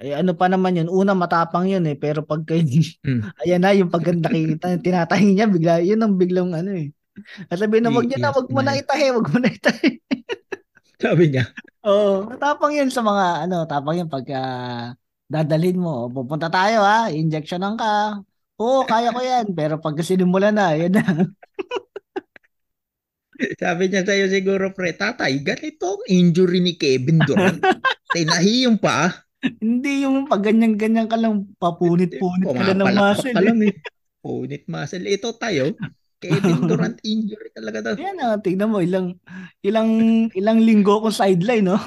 Eh, 0.00 0.16
ano 0.16 0.32
pa 0.32 0.48
naman 0.48 0.80
yun? 0.80 0.88
Una, 0.88 1.12
matapang 1.12 1.68
yun 1.68 1.84
eh. 1.84 1.92
Pero 1.92 2.24
pagka, 2.24 2.56
Mm. 3.04 3.20
ayan 3.44 3.60
na, 3.60 3.76
yung 3.76 3.92
pag 3.92 4.08
nakikita, 4.08 4.80
tinatahi 4.80 5.36
niya, 5.36 5.44
bigla, 5.44 5.84
yun 5.84 6.00
ang 6.00 6.16
biglang 6.16 6.56
ano 6.56 6.72
eh. 6.72 6.88
At 7.52 7.60
sabihin 7.60 7.84
na, 7.84 7.92
wag 7.92 8.08
niya 8.08 8.16
na, 8.16 8.32
wag 8.32 8.48
mo 8.48 8.64
na 8.64 8.80
itahi, 8.80 9.12
wag 9.12 9.28
mo 9.28 9.36
na 9.36 9.52
itahi. 9.52 10.00
Sabi 11.04 11.36
niya. 11.36 11.52
Oo, 11.84 12.24
matapang 12.32 12.72
yun 12.72 12.88
sa 12.88 13.04
mga, 13.04 13.44
ano, 13.44 13.68
tapang 13.68 14.00
yun 14.00 14.08
pagka 14.08 14.40
dadalhin 15.28 15.76
mo. 15.76 16.08
Pupunta 16.08 16.48
tayo 16.48 16.80
ha, 16.80 17.12
injectionan 17.12 17.76
ka. 17.76 18.20
Oo, 18.56 18.88
kaya 18.88 19.12
ko 19.12 19.20
yan. 19.20 19.52
Pero 19.52 19.76
pag 19.80 19.96
sinimula 20.00 20.48
na, 20.48 20.72
yun 20.80 20.96
na. 20.96 21.04
Sabi 23.62 23.88
niya 23.88 24.02
sa'yo 24.04 24.28
siguro, 24.28 24.70
pre, 24.72 24.92
tatay, 24.92 25.40
ganito 25.40 25.96
ang 25.96 26.04
injury 26.06 26.60
ni 26.60 26.74
Kevin 26.76 27.20
Durant. 27.24 27.60
Tinahi 28.14 28.68
yung 28.68 28.76
paa. 28.76 29.10
Hindi 29.40 30.04
yung 30.04 30.28
pag 30.28 30.44
ganyan-ganyan 30.44 31.08
ka 31.08 31.16
lang, 31.16 31.48
papunit-punit 31.56 32.46
ka 32.52 32.60
lang 32.60 32.78
ng 32.84 32.92
muscle. 32.92 33.32
ka 33.32 33.40
eh. 33.40 33.46
lang 33.46 33.58
eh. 33.64 33.74
Punit 34.20 34.64
muscle. 34.68 35.08
Ito 35.08 35.32
tayo, 35.40 35.72
Kevin 36.20 36.60
Durant 36.68 36.98
injury 37.00 37.48
talaga 37.56 37.78
daw. 37.80 37.94
Yan 37.96 38.20
ah, 38.20 38.36
tignan 38.36 38.68
mo, 38.68 38.84
ilang, 38.84 39.16
ilang, 39.64 39.88
ilang 40.36 40.58
linggo 40.60 41.00
kong 41.00 41.16
sideline, 41.16 41.64
no? 41.64 41.80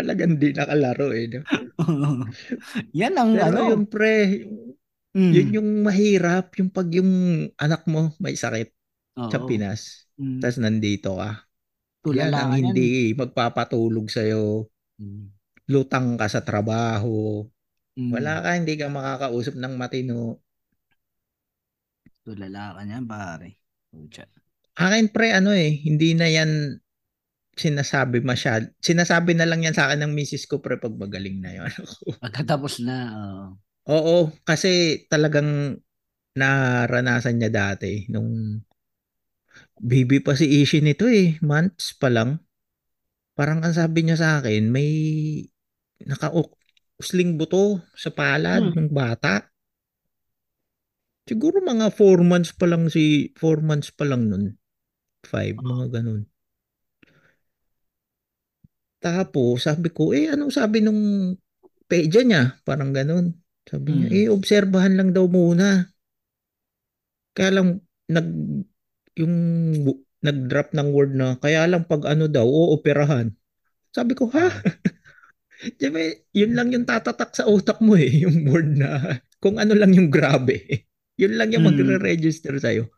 Talagang 0.00 0.40
di 0.40 0.56
nakalaro 0.56 1.12
eh. 1.12 1.28
no? 1.28 1.44
Yan 2.96 3.14
ang 3.20 3.36
Pero 3.36 3.58
ano. 3.60 3.70
yun 3.76 3.84
pre, 3.84 4.16
Mm. 5.10 5.32
yun 5.34 5.48
yung 5.58 5.70
mahirap, 5.82 6.54
yung 6.54 6.70
pag 6.70 6.86
yung 6.94 7.10
anak 7.58 7.82
mo 7.90 8.14
may 8.22 8.38
sakit 8.38 8.70
sa. 9.28 9.44
Pinas, 9.44 9.80
Mm. 10.20 10.38
tapos 10.40 10.58
nandito 10.60 11.10
ka. 11.20 11.30
Yan 12.12 12.32
Tulala 12.32 12.36
ang 12.40 12.52
ka 12.52 12.56
yan. 12.56 12.64
hindi 12.72 12.88
magpapatulog 13.16 14.06
sa'yo. 14.08 14.68
Mm. 15.00 15.24
Lutang 15.70 16.16
ka 16.20 16.26
sa 16.32 16.40
trabaho. 16.44 17.44
Mm. 17.98 18.10
Wala 18.14 18.32
ka, 18.44 18.48
hindi 18.56 18.74
ka 18.80 18.86
makakausap 18.88 19.54
ng 19.58 19.74
matino. 19.76 20.40
Tulala 22.24 22.76
ka 22.76 22.80
niyan, 22.84 23.04
pare. 23.08 23.48
Pucha. 23.90 24.24
Akin 24.76 25.08
pre, 25.12 25.32
ano 25.36 25.50
eh, 25.52 25.70
hindi 25.84 26.14
na 26.16 26.28
yan 26.30 26.80
sinasabi 27.56 28.24
masyad. 28.24 28.72
Sinasabi 28.80 29.36
na 29.36 29.44
lang 29.44 29.60
yan 29.66 29.76
sa 29.76 29.90
akin 29.90 30.06
ng 30.06 30.12
misis 30.16 30.48
ko 30.48 30.62
pre 30.64 30.80
pag 30.80 30.94
magaling 30.96 31.42
na 31.42 31.50
yun. 31.60 31.68
Pagkatapos 32.22 32.80
na, 32.84 32.96
oo. 33.16 33.44
Oo, 33.90 34.16
kasi 34.46 35.02
talagang 35.10 35.80
naranasan 36.36 37.36
niya 37.40 37.50
dati 37.50 38.06
nung 38.12 38.60
baby 39.80 40.20
pa 40.20 40.36
si 40.36 40.60
Ishi 40.60 40.84
nito 40.84 41.08
eh, 41.08 41.40
months 41.40 41.96
pa 41.96 42.12
lang. 42.12 42.44
Parang 43.32 43.64
ang 43.64 43.72
sabi 43.72 44.04
niya 44.04 44.20
sa 44.20 44.28
akin, 44.38 44.68
may 44.68 44.90
naka-usling 46.04 47.40
buto 47.40 47.80
sa 47.96 48.12
palad 48.12 48.60
Hmm. 48.60 48.76
ng 48.76 48.90
bata. 48.92 49.48
Siguro 51.24 51.62
mga 51.64 51.88
4 51.94 52.20
months 52.26 52.52
pa 52.52 52.66
lang 52.68 52.90
si 52.92 53.30
4 53.38 53.64
months 53.64 53.88
pa 53.94 54.04
lang 54.04 54.28
nun. 54.28 54.44
5, 55.24 55.56
mga 55.56 56.00
ganun. 56.00 56.22
Tapos 59.00 59.64
sabi 59.64 59.88
ko, 59.88 60.12
eh 60.12 60.28
anong 60.28 60.52
sabi 60.52 60.84
nung 60.84 61.32
peja 61.88 62.20
niya? 62.20 62.60
Parang 62.68 62.92
ganun. 62.92 63.32
Sabi 63.64 63.88
niya, 63.96 64.08
Mm. 64.12 64.16
eh 64.16 64.26
obserbahan 64.28 64.94
lang 64.96 65.10
daw 65.16 65.24
muna. 65.24 65.88
Kaya 67.32 67.50
lang 67.56 67.68
nag 68.10 68.26
yung 69.20 69.34
nag-drop 70.20 70.76
ng 70.76 70.88
word 70.92 71.12
na 71.16 71.36
kaya 71.40 71.64
lang 71.64 71.84
pag 71.88 72.04
ano 72.04 72.28
daw 72.28 72.44
ooperahan. 72.44 73.32
Sabi 73.92 74.12
ko, 74.16 74.28
ha? 74.32 74.48
Diba, 75.80 76.00
yun 76.32 76.56
lang 76.56 76.72
yung 76.72 76.88
tatatak 76.88 77.36
sa 77.36 77.44
utak 77.44 77.84
mo 77.84 77.92
eh, 77.96 78.24
yung 78.24 78.48
word 78.48 78.80
na 78.80 79.20
kung 79.40 79.60
ano 79.60 79.76
lang 79.76 79.92
yung 79.92 80.08
grabe. 80.08 80.56
Yun 81.20 81.36
lang 81.36 81.52
yung 81.52 81.68
Mm. 81.68 82.00
magre-register 82.00 82.56
sa'yo. 82.56 82.88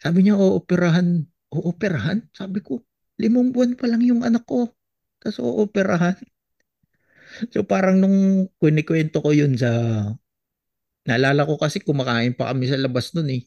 Sabi 0.00 0.24
niya, 0.24 0.40
ooperahan. 0.40 1.20
Ooperahan? 1.52 2.24
Sabi 2.32 2.64
ko, 2.64 2.80
limang 3.20 3.52
buwan 3.52 3.76
pa 3.76 3.84
lang 3.84 4.00
yung 4.00 4.24
anak 4.24 4.48
ko. 4.48 4.72
Tapos 5.20 5.36
ooperahan. 5.44 6.16
So 7.52 7.60
parang 7.60 8.00
nung 8.00 8.48
kunikwento 8.56 9.20
ko 9.20 9.36
yun 9.36 9.52
sa... 9.60 9.68
Naalala 11.04 11.44
ko 11.44 11.60
kasi 11.60 11.84
kumakain 11.84 12.32
pa 12.32 12.52
kami 12.52 12.72
sa 12.72 12.80
labas 12.80 13.12
nun 13.12 13.28
eh. 13.32 13.44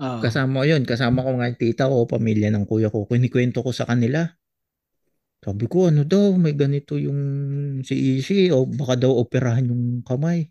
Kasama 0.00 0.64
ko 0.64 0.66
yun. 0.66 0.82
Kasama 0.88 1.20
ko 1.20 1.30
nga 1.36 1.48
yung 1.52 1.60
tita 1.60 1.84
ko, 1.92 2.08
pamilya 2.08 2.48
ng 2.48 2.64
kuya 2.64 2.88
ko. 2.88 3.04
Kunikwento 3.04 3.60
ko 3.60 3.70
sa 3.70 3.84
kanila. 3.84 4.24
Sabi 5.40 5.64
ko, 5.68 5.92
ano 5.92 6.08
daw, 6.08 6.36
may 6.36 6.56
ganito 6.56 6.96
yung 6.96 7.20
si 7.84 8.20
Ishi 8.20 8.48
o 8.52 8.64
baka 8.64 8.96
daw 8.96 9.12
operahan 9.20 9.68
yung 9.68 10.04
kamay. 10.04 10.48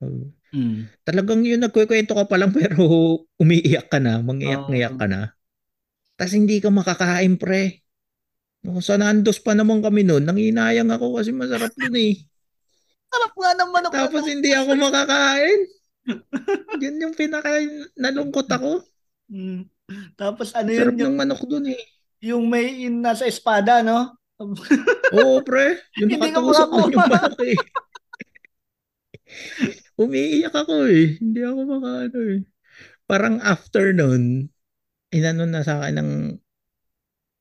Sabi, 0.00 0.38
Mm. 0.48 0.88
Talagang 1.04 1.44
yun 1.44 1.60
nagkukwento 1.60 2.16
ka 2.16 2.24
pa 2.24 2.40
lang 2.40 2.52
pero 2.56 2.80
umiiyak 3.36 3.92
ka 3.92 4.00
na, 4.00 4.24
mangiyak-ngiyak 4.24 4.96
ka 4.96 5.04
na. 5.04 5.36
Tapos 6.16 6.34
hindi 6.34 6.58
ka 6.58 6.72
makakain 6.72 7.36
pre. 7.36 7.84
No, 8.64 8.82
sa 8.82 8.98
nandos 8.98 9.38
pa 9.38 9.54
naman 9.54 9.84
kami 9.84 10.02
noon, 10.02 10.26
nanginayang 10.26 10.90
ako 10.90 11.20
kasi 11.20 11.30
masarap 11.30 11.70
dun 11.78 11.94
eh. 11.94 12.16
Sarap 13.12 13.32
nga 13.36 13.50
ng 13.54 13.70
manok. 13.70 13.90
na 13.92 13.96
Tapos 14.04 14.24
hindi 14.26 14.50
ako 14.52 14.70
makakain. 14.76 15.60
Yun 16.82 17.02
yung 17.02 17.14
pinaka 17.14 17.60
nalungkot 17.98 18.48
ako. 18.48 18.82
Mm. 19.28 19.68
Tapos 20.16 20.52
ano 20.56 20.70
yun, 20.72 20.80
Sarap 20.80 21.00
yung, 21.00 21.14
ng 21.14 21.20
manok 21.20 21.42
dun 21.48 21.66
eh. 21.68 21.82
yung 22.24 22.44
may 22.48 22.88
yung 22.88 23.00
nasa 23.00 23.24
espada, 23.24 23.84
no? 23.84 24.16
Oo 25.18 25.42
pre, 25.42 25.82
yung 25.98 26.14
nakatusok 26.14 26.68
dun 26.70 26.94
yung 26.94 27.08
manok 27.08 27.38
eh. 27.44 27.58
Umiiyak 30.02 30.54
ako 30.54 30.86
eh. 30.88 31.18
Hindi 31.18 31.40
ako 31.42 31.60
makaano 31.66 32.18
eh. 32.32 32.40
Parang 33.08 33.36
after 33.42 33.90
nun, 33.96 34.46
inano 35.10 35.44
na 35.48 35.64
sa 35.64 35.82
akin 35.82 35.96
ng 35.98 36.10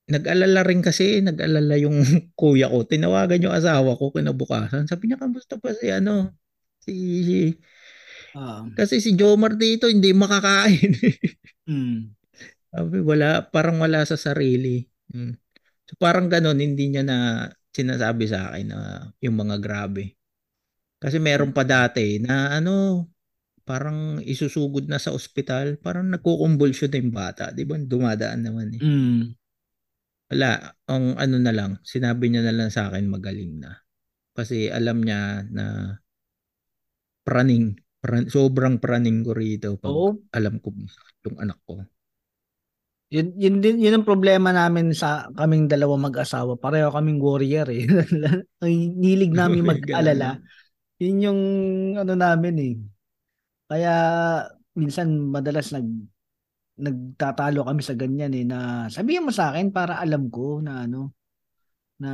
nag-alala 0.07 0.63
rin 0.63 0.79
kasi, 0.79 1.19
nag-alala 1.19 1.75
yung 1.77 1.99
kuya 2.39 2.71
ko. 2.71 2.87
Tinawagan 2.87 3.43
yung 3.43 3.55
asawa 3.55 3.99
ko 3.99 4.15
kinabukasan. 4.15 4.87
Sabi 4.87 5.11
niya, 5.11 5.19
kamusta 5.19 5.59
pa 5.59 5.75
si 5.75 5.91
ano? 5.91 6.31
Si, 6.79 6.95
Ah. 8.37 8.61
kasi 8.77 9.01
si 9.01 9.17
Jomar 9.17 9.57
dito 9.57 9.89
hindi 9.89 10.13
makakain. 10.13 10.93
Mm. 11.67 12.15
Sabi, 12.71 13.03
wala, 13.03 13.43
parang 13.51 13.83
wala 13.83 13.99
sa 14.07 14.15
sarili. 14.15 14.87
Mm. 15.11 15.35
So 15.83 15.99
parang 15.99 16.31
ganun, 16.31 16.63
hindi 16.63 16.87
niya 16.87 17.03
na 17.03 17.51
sinasabi 17.75 18.23
sa 18.23 18.47
akin 18.55 18.71
na 18.71 18.79
yung 19.19 19.35
mga 19.35 19.59
grabe. 19.59 20.15
Kasi 20.95 21.19
meron 21.19 21.51
pa 21.51 21.67
dati 21.67 22.23
na 22.23 22.55
ano, 22.55 23.03
parang 23.67 24.23
isusugod 24.23 24.87
na 24.87 24.95
sa 24.95 25.11
ospital, 25.11 25.75
parang 25.83 26.07
nagkukumbulsyon 26.07 26.87
na 26.87 26.99
yung 27.03 27.11
bata. 27.11 27.51
Di 27.51 27.67
ba? 27.67 27.75
Dumadaan 27.75 28.41
naman 28.47 28.79
eh. 28.79 28.81
Mm. 28.81 29.23
Wala, 30.31 30.71
ang 30.87 31.19
ano 31.19 31.35
na 31.39 31.51
lang, 31.51 31.71
sinabi 31.83 32.31
niya 32.31 32.47
na 32.47 32.55
lang 32.55 32.71
sa 32.71 32.87
akin 32.87 33.11
magaling 33.11 33.59
na. 33.59 33.75
Kasi 34.31 34.71
alam 34.71 35.03
niya 35.03 35.43
na 35.51 35.99
praning, 37.27 37.75
pran, 38.07 38.23
sobrang 38.31 38.79
praning 38.79 39.19
ko 39.27 39.35
rito 39.35 39.75
pag 39.75 39.91
Oo. 39.91 40.15
alam 40.31 40.55
ko 40.63 40.71
yung 41.27 41.37
anak 41.43 41.59
ko. 41.67 41.83
Yun, 43.07 43.35
yun 43.39 43.55
din 43.63 43.79
yun 43.79 43.95
ang 43.95 44.07
problema 44.07 44.51
namin 44.51 44.91
sa 44.91 45.31
kaming 45.31 45.71
dalawa 45.71 45.95
mag-asawa. 46.11 46.59
Pareho 46.59 46.91
kaming 46.91 47.23
warrior 47.23 47.67
eh. 47.71 47.87
Ang 48.63 48.99
hilig 48.99 49.31
namin 49.31 49.63
Ganun. 49.67 49.71
mag-alala. 49.71 50.29
Yun 50.99 51.17
yung 51.23 51.41
ano 51.99 52.13
namin 52.19 52.55
eh. 52.59 52.73
Kaya 53.71 53.93
minsan 54.75 55.07
madalas 55.31 55.71
nag 55.71 55.87
nagtatalo 56.77 57.65
kami 57.65 57.81
sa 57.81 57.97
ganyan 57.97 58.35
eh 58.37 58.45
na 58.45 58.85
sabihin 58.91 59.25
mo 59.25 59.31
sa 59.33 59.49
akin 59.49 59.73
para 59.73 59.97
alam 59.97 60.29
ko 60.29 60.61
na 60.61 60.85
ano 60.85 61.15
na 61.97 62.11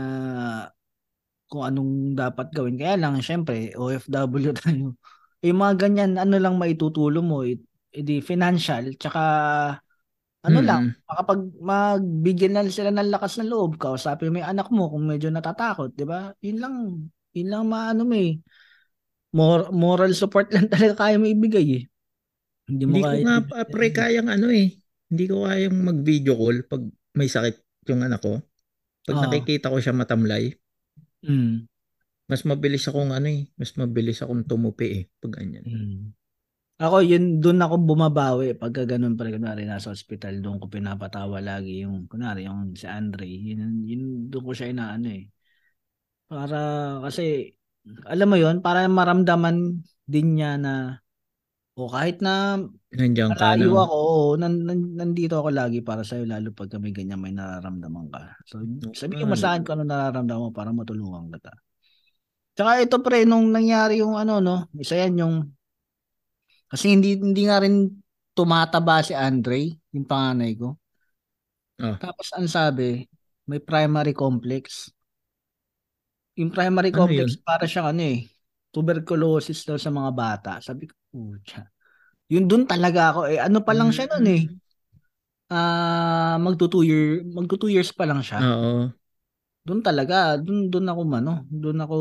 kung 1.49 1.63
anong 1.65 2.17
dapat 2.17 2.47
gawin. 2.53 2.77
Kaya 2.79 2.95
lang 2.97 3.19
syempre 3.21 3.73
OFW 3.77 4.51
tayo. 4.61 4.97
Yung 5.43 5.59
mga 5.59 5.73
ganyan 5.87 6.11
ano 6.15 6.35
lang 6.39 6.55
maitutulong 6.55 7.25
mo 7.27 7.43
eh, 7.43 7.59
edi 7.93 8.23
financial 8.23 8.95
tsaka 8.97 9.21
ano 10.43 10.59
Mm. 10.59 10.67
lang 10.67 10.83
makapag 11.07 11.41
magbigyan 11.63 12.53
na 12.57 12.67
sila 12.67 12.91
ng 12.91 13.11
lakas 13.13 13.39
ng 13.39 13.47
loob 13.47 13.79
kausapin 13.79 14.31
mo 14.31 14.43
yung 14.43 14.51
anak 14.51 14.67
mo 14.73 14.91
kung 14.91 15.07
medyo 15.07 15.31
natatakot, 15.31 15.95
'di 15.95 16.03
ba? 16.03 16.35
Yun 16.43 16.57
lang, 16.59 16.75
yun 17.31 17.47
lang 17.47 17.63
maano 17.67 18.03
mo 18.03 18.15
eh. 18.17 18.39
Mor- 19.33 19.71
moral 19.71 20.11
support 20.13 20.51
lang 20.51 20.67
talaga 20.73 20.93
kaya 21.07 21.15
mo 21.17 21.25
ibigay 21.27 21.65
eh. 21.79 21.83
Hindi 22.67 22.83
mo 22.87 22.99
Hindi 22.99 23.01
ko 23.03 23.07
kaya 23.07 23.23
nga 23.23 23.35
ibigay- 23.39 23.69
pre 23.71 23.87
kayang 23.91 24.29
ano 24.31 24.47
eh. 24.51 24.67
Hindi 25.13 25.23
ko 25.29 25.35
kayang 25.47 25.77
mag-video 25.79 26.33
call 26.35 26.57
pag 26.67 26.83
may 27.15 27.29
sakit 27.29 27.55
yung 27.87 28.01
anak 28.03 28.19
ko. 28.23 28.33
Pag 29.03 29.15
Oo. 29.19 29.23
nakikita 29.27 29.71
ko 29.71 29.77
siya 29.79 29.95
matamlay, 29.95 30.51
Mm. 31.23 31.63
Mas 32.29 32.41
mabilis 32.47 32.87
akong 32.87 33.11
ano 33.11 33.27
eh, 33.27 33.47
mas 33.59 33.71
mabilis 33.75 34.23
akong 34.23 34.47
tumupi 34.47 34.87
eh 34.91 35.03
pag 35.19 35.39
ganyan. 35.39 35.65
Mm. 35.67 36.15
Ako, 36.81 37.05
yun, 37.05 37.37
doon 37.39 37.61
ako 37.63 37.75
bumabawi 37.85 38.57
pagka 38.57 38.83
ganun 38.83 39.13
pa 39.15 39.23
rin, 39.29 39.37
kunwari 39.37 39.63
nasa 39.63 39.93
hospital, 39.93 40.41
doon 40.41 40.57
ko 40.57 40.67
pinapatawa 40.67 41.37
lagi 41.39 41.85
yung, 41.85 42.09
kunwari 42.09 42.49
yung 42.49 42.73
si 42.73 42.89
Andre, 42.89 43.29
yun, 43.29 43.85
yun 43.85 44.27
doon 44.27 44.43
ko 44.43 44.51
siya 44.51 44.73
inaano 44.73 45.07
eh. 45.07 45.29
Para, 46.27 46.59
kasi, 47.05 47.53
alam 48.09 48.27
mo 48.27 48.35
yun, 48.41 48.59
para 48.65 48.89
maramdaman 48.89 49.85
din 50.09 50.27
niya 50.35 50.57
na, 50.57 50.97
o 51.77 51.87
kahit 51.87 52.19
na 52.25 52.57
Nandiyan 52.93 53.31
ka 53.37 53.53
no? 53.57 53.79
ako, 53.79 53.93
oo, 53.93 54.29
nan, 54.41 54.65
nan- 54.65 54.93
nandito 54.97 55.39
ako 55.39 55.49
lagi 55.53 55.79
para 55.85 56.01
sa'yo, 56.01 56.25
lalo 56.25 56.51
pag 56.57 56.73
kami 56.73 56.89
ganyan 56.89 57.21
may 57.21 57.31
nararamdaman 57.31 58.09
ka. 58.09 58.33
So, 58.49 58.59
sabihin 58.97 59.29
mo 59.29 59.37
sa 59.37 59.55
akin 59.55 59.61
kung 59.61 59.77
ano 59.77 59.85
nararamdaman 59.87 60.49
mo 60.49 60.51
para 60.51 60.73
matulungan 60.73 61.29
kita. 61.31 61.53
Tsaka 62.53 62.85
ito 62.85 62.97
pre, 63.01 63.25
nung 63.25 63.49
nangyari 63.49 64.05
yung 64.05 64.13
ano, 64.13 64.37
no, 64.37 64.69
isa 64.77 64.93
yan 64.93 65.17
yung, 65.17 65.35
kasi 66.69 66.93
hindi, 66.93 67.17
hindi 67.17 67.49
nga 67.49 67.61
rin 67.61 67.89
tumataba 68.33 69.01
si 69.01 69.13
Andre, 69.13 69.73
yung 69.93 70.05
panganay 70.05 70.53
ko. 70.57 70.77
Ah. 71.81 71.97
Tapos 71.97 72.29
ang 72.33 72.45
sabi, 72.45 73.09
may 73.49 73.57
primary 73.57 74.13
complex. 74.13 74.93
Yung 76.37 76.53
primary 76.53 76.93
Ano 76.93 77.05
complex 77.05 77.37
yun? 77.37 77.45
para 77.45 77.65
siyang 77.65 77.93
ano 77.93 78.01
eh, 78.05 78.25
tuberculosis 78.73 79.65
daw 79.65 79.77
sa 79.77 79.93
mga 79.93 80.11
bata. 80.13 80.51
Sabi 80.61 80.89
ko, 80.89 80.93
pucha. 81.13 81.69
Yun 82.29 82.49
dun 82.49 82.65
talaga 82.65 83.13
ako 83.13 83.21
eh. 83.29 83.37
Ano 83.37 83.61
pa 83.61 83.77
lang 83.77 83.93
siya 83.93 84.09
nun 84.09 84.25
eh. 84.29 84.43
Ah, 85.53 86.41
magto 86.41 86.65
two 86.65 86.81
year, 86.81 87.21
magto 87.21 87.57
two 87.61 87.69
years 87.69 87.93
pa 87.93 88.09
lang 88.09 88.25
siya. 88.25 88.41
Oo. 88.41 88.89
Doon 89.63 89.79
talaga, 89.79 90.35
doon 90.35 90.67
doon 90.67 90.91
ako 90.91 91.01
mano, 91.07 91.47
doon 91.47 91.79
ako 91.87 91.97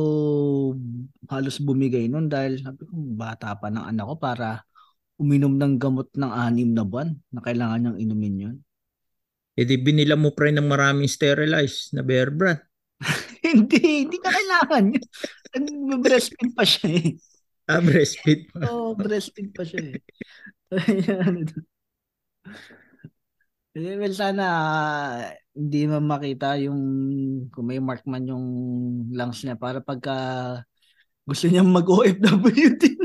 halos 1.30 1.62
bumigay 1.62 2.10
noon 2.10 2.26
dahil 2.26 2.58
sabi 2.58 2.82
ko 2.82 2.94
bata 3.14 3.54
pa 3.54 3.70
ng 3.70 3.86
anak 3.86 4.06
ko 4.10 4.14
para 4.18 4.66
uminom 5.14 5.54
ng 5.54 5.78
gamot 5.78 6.10
ng 6.18 6.32
anim 6.34 6.74
na 6.74 6.82
buwan 6.82 7.14
na 7.30 7.38
kailangan 7.38 7.78
niyang 7.78 7.98
inumin 8.02 8.42
yun. 8.50 8.56
E 9.54 9.62
di 9.62 9.78
binila 9.78 10.18
mo 10.18 10.34
pre 10.34 10.50
ng 10.50 10.66
maraming 10.66 11.06
sterilized 11.06 11.94
na 11.94 12.02
bear 12.02 12.34
brand. 12.34 12.58
hindi, 13.46 14.06
hindi 14.06 14.18
ka 14.18 14.30
kailangan. 14.34 14.84
Nag-breastfeed 15.54 16.50
pa 16.58 16.64
siya 16.66 16.88
eh. 16.98 17.14
Ah, 17.70 17.78
breastfeed 17.78 18.50
pa. 18.50 18.66
Oo, 18.66 18.90
oh, 18.90 18.98
breastfeed 18.98 19.54
pa 19.54 19.62
siya 19.62 19.94
eh. 19.94 20.02
Ano? 23.72 23.88
Eh, 23.88 23.96
well, 23.96 24.12
sana 24.12 24.44
hindi 25.52 25.84
man 25.84 26.04
makita 26.04 26.56
yung 26.60 26.80
kung 27.48 27.68
may 27.68 27.80
mark 27.80 28.04
man 28.04 28.24
yung 28.24 28.44
lungs 29.12 29.44
niya 29.44 29.56
para 29.56 29.80
pagka 29.80 30.16
gusto 31.24 31.48
niya 31.48 31.64
mag-OFW 31.64 32.52
din. 32.80 32.98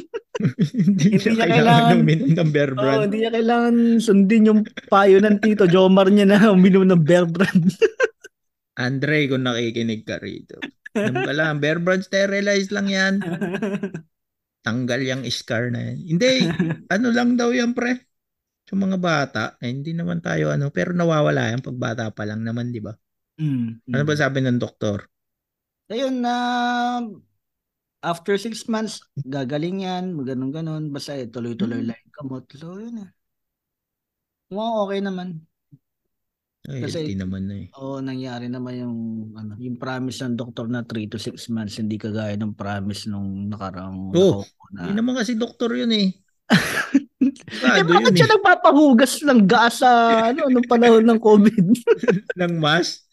hindi 0.69 1.17
Hindi 1.17 1.33
niya 1.33 1.47
kailangan 1.47 1.49
kailangan- 1.49 1.97
uminom 1.97 2.31
ng 2.35 2.51
bear 2.51 2.71
brand. 2.73 3.01
hindi 3.07 3.17
niya 3.19 3.31
kailangan 3.33 3.75
sundin 3.97 4.47
yung 4.47 4.61
payo 4.85 5.17
ng 5.17 5.37
Tito 5.39 5.65
Jomar 5.65 6.07
niya 6.07 6.25
na 6.27 6.39
uminom 6.55 6.85
ng 6.85 7.01
bear 7.01 7.25
brand. 7.25 7.67
Andre, 8.77 9.25
kung 9.25 9.41
nakikinig 9.41 10.05
ka 10.05 10.21
rito. 10.21 10.61
Alam 10.93 11.25
ka 11.25 11.33
lang, 11.33 11.57
bear 11.57 11.81
brand 11.81 12.05
sterilized 12.05 12.69
lang 12.69 12.85
yan. 12.85 13.13
Tanggal 14.61 15.01
yung 15.01 15.25
scar 15.27 15.73
na 15.73 15.81
yan. 15.81 15.97
Hindi, 16.05 16.29
ano 16.85 17.07
lang 17.09 17.33
daw 17.33 17.49
yan 17.49 17.73
pre. 17.73 18.06
Sa 18.67 18.75
mga 18.75 18.97
bata, 18.99 19.43
eh, 19.63 19.71
hindi 19.71 19.95
naman 19.95 20.19
tayo 20.19 20.51
ano, 20.51 20.67
pero 20.75 20.91
nawawala 20.91 21.55
yan 21.55 21.63
pag 21.63 21.77
bata 21.79 22.03
pa 22.11 22.27
lang 22.27 22.43
naman, 22.43 22.75
di 22.75 22.83
ba? 22.83 22.91
Mm, 23.39 23.79
Ano 23.95 24.03
mm. 24.03 24.07
ba 24.09 24.13
sabi 24.19 24.43
ng 24.43 24.59
doktor? 24.59 25.07
Ayun 25.87 26.19
na 26.19 26.35
after 28.03 28.35
six 28.37 28.67
months, 28.67 29.01
gagaling 29.25 29.83
yan, 29.87 30.05
ganun 30.27 30.51
ganon 30.53 30.83
Basta 30.93 31.15
eh, 31.17 31.27
tuloy-tuloy 31.29 31.81
Hmm. 31.81 31.87
lang 31.91 31.99
yung 32.03 32.13
gamot. 32.17 32.43
So, 32.57 32.77
yun 32.79 32.93
na. 33.03 33.07
Mukhang 34.51 34.77
okay 34.87 34.99
naman. 35.03 35.29
Ay, 36.67 36.83
Kasi- 36.83 37.15
naman 37.15 37.47
na 37.47 37.55
eh. 37.63 37.67
Oo, 37.79 38.03
nangyari 38.03 38.51
naman 38.51 38.73
yung 38.75 38.97
ano, 39.39 39.55
yung 39.55 39.79
promise 39.79 40.19
ng 40.27 40.35
doktor 40.35 40.67
na 40.67 40.83
3 40.83 41.07
to 41.07 41.15
6 41.15 41.47
months, 41.47 41.79
hindi 41.79 41.95
kagaya 41.95 42.35
ng 42.35 42.51
promise 42.59 43.07
nung 43.07 43.47
nakaraang 43.47 44.11
Oh, 44.11 44.43
na. 44.75 44.83
Hindi 44.83 44.99
naman 44.99 45.15
kasi 45.15 45.39
doktor 45.39 45.71
yun 45.79 45.91
eh. 45.95 46.11
eh, 47.45 47.83
bakit 47.83 48.09
yun 48.09 48.15
siya 48.15 48.27
eh. 48.27 48.31
nagpapahugas 48.35 49.13
ng 49.21 49.39
gas 49.43 49.79
sa 49.79 49.91
ano, 50.31 50.47
nung 50.47 50.65
panahon 50.65 51.03
ng 51.03 51.19
COVID? 51.19 51.63
Ng 52.39 52.53
mask. 52.57 53.03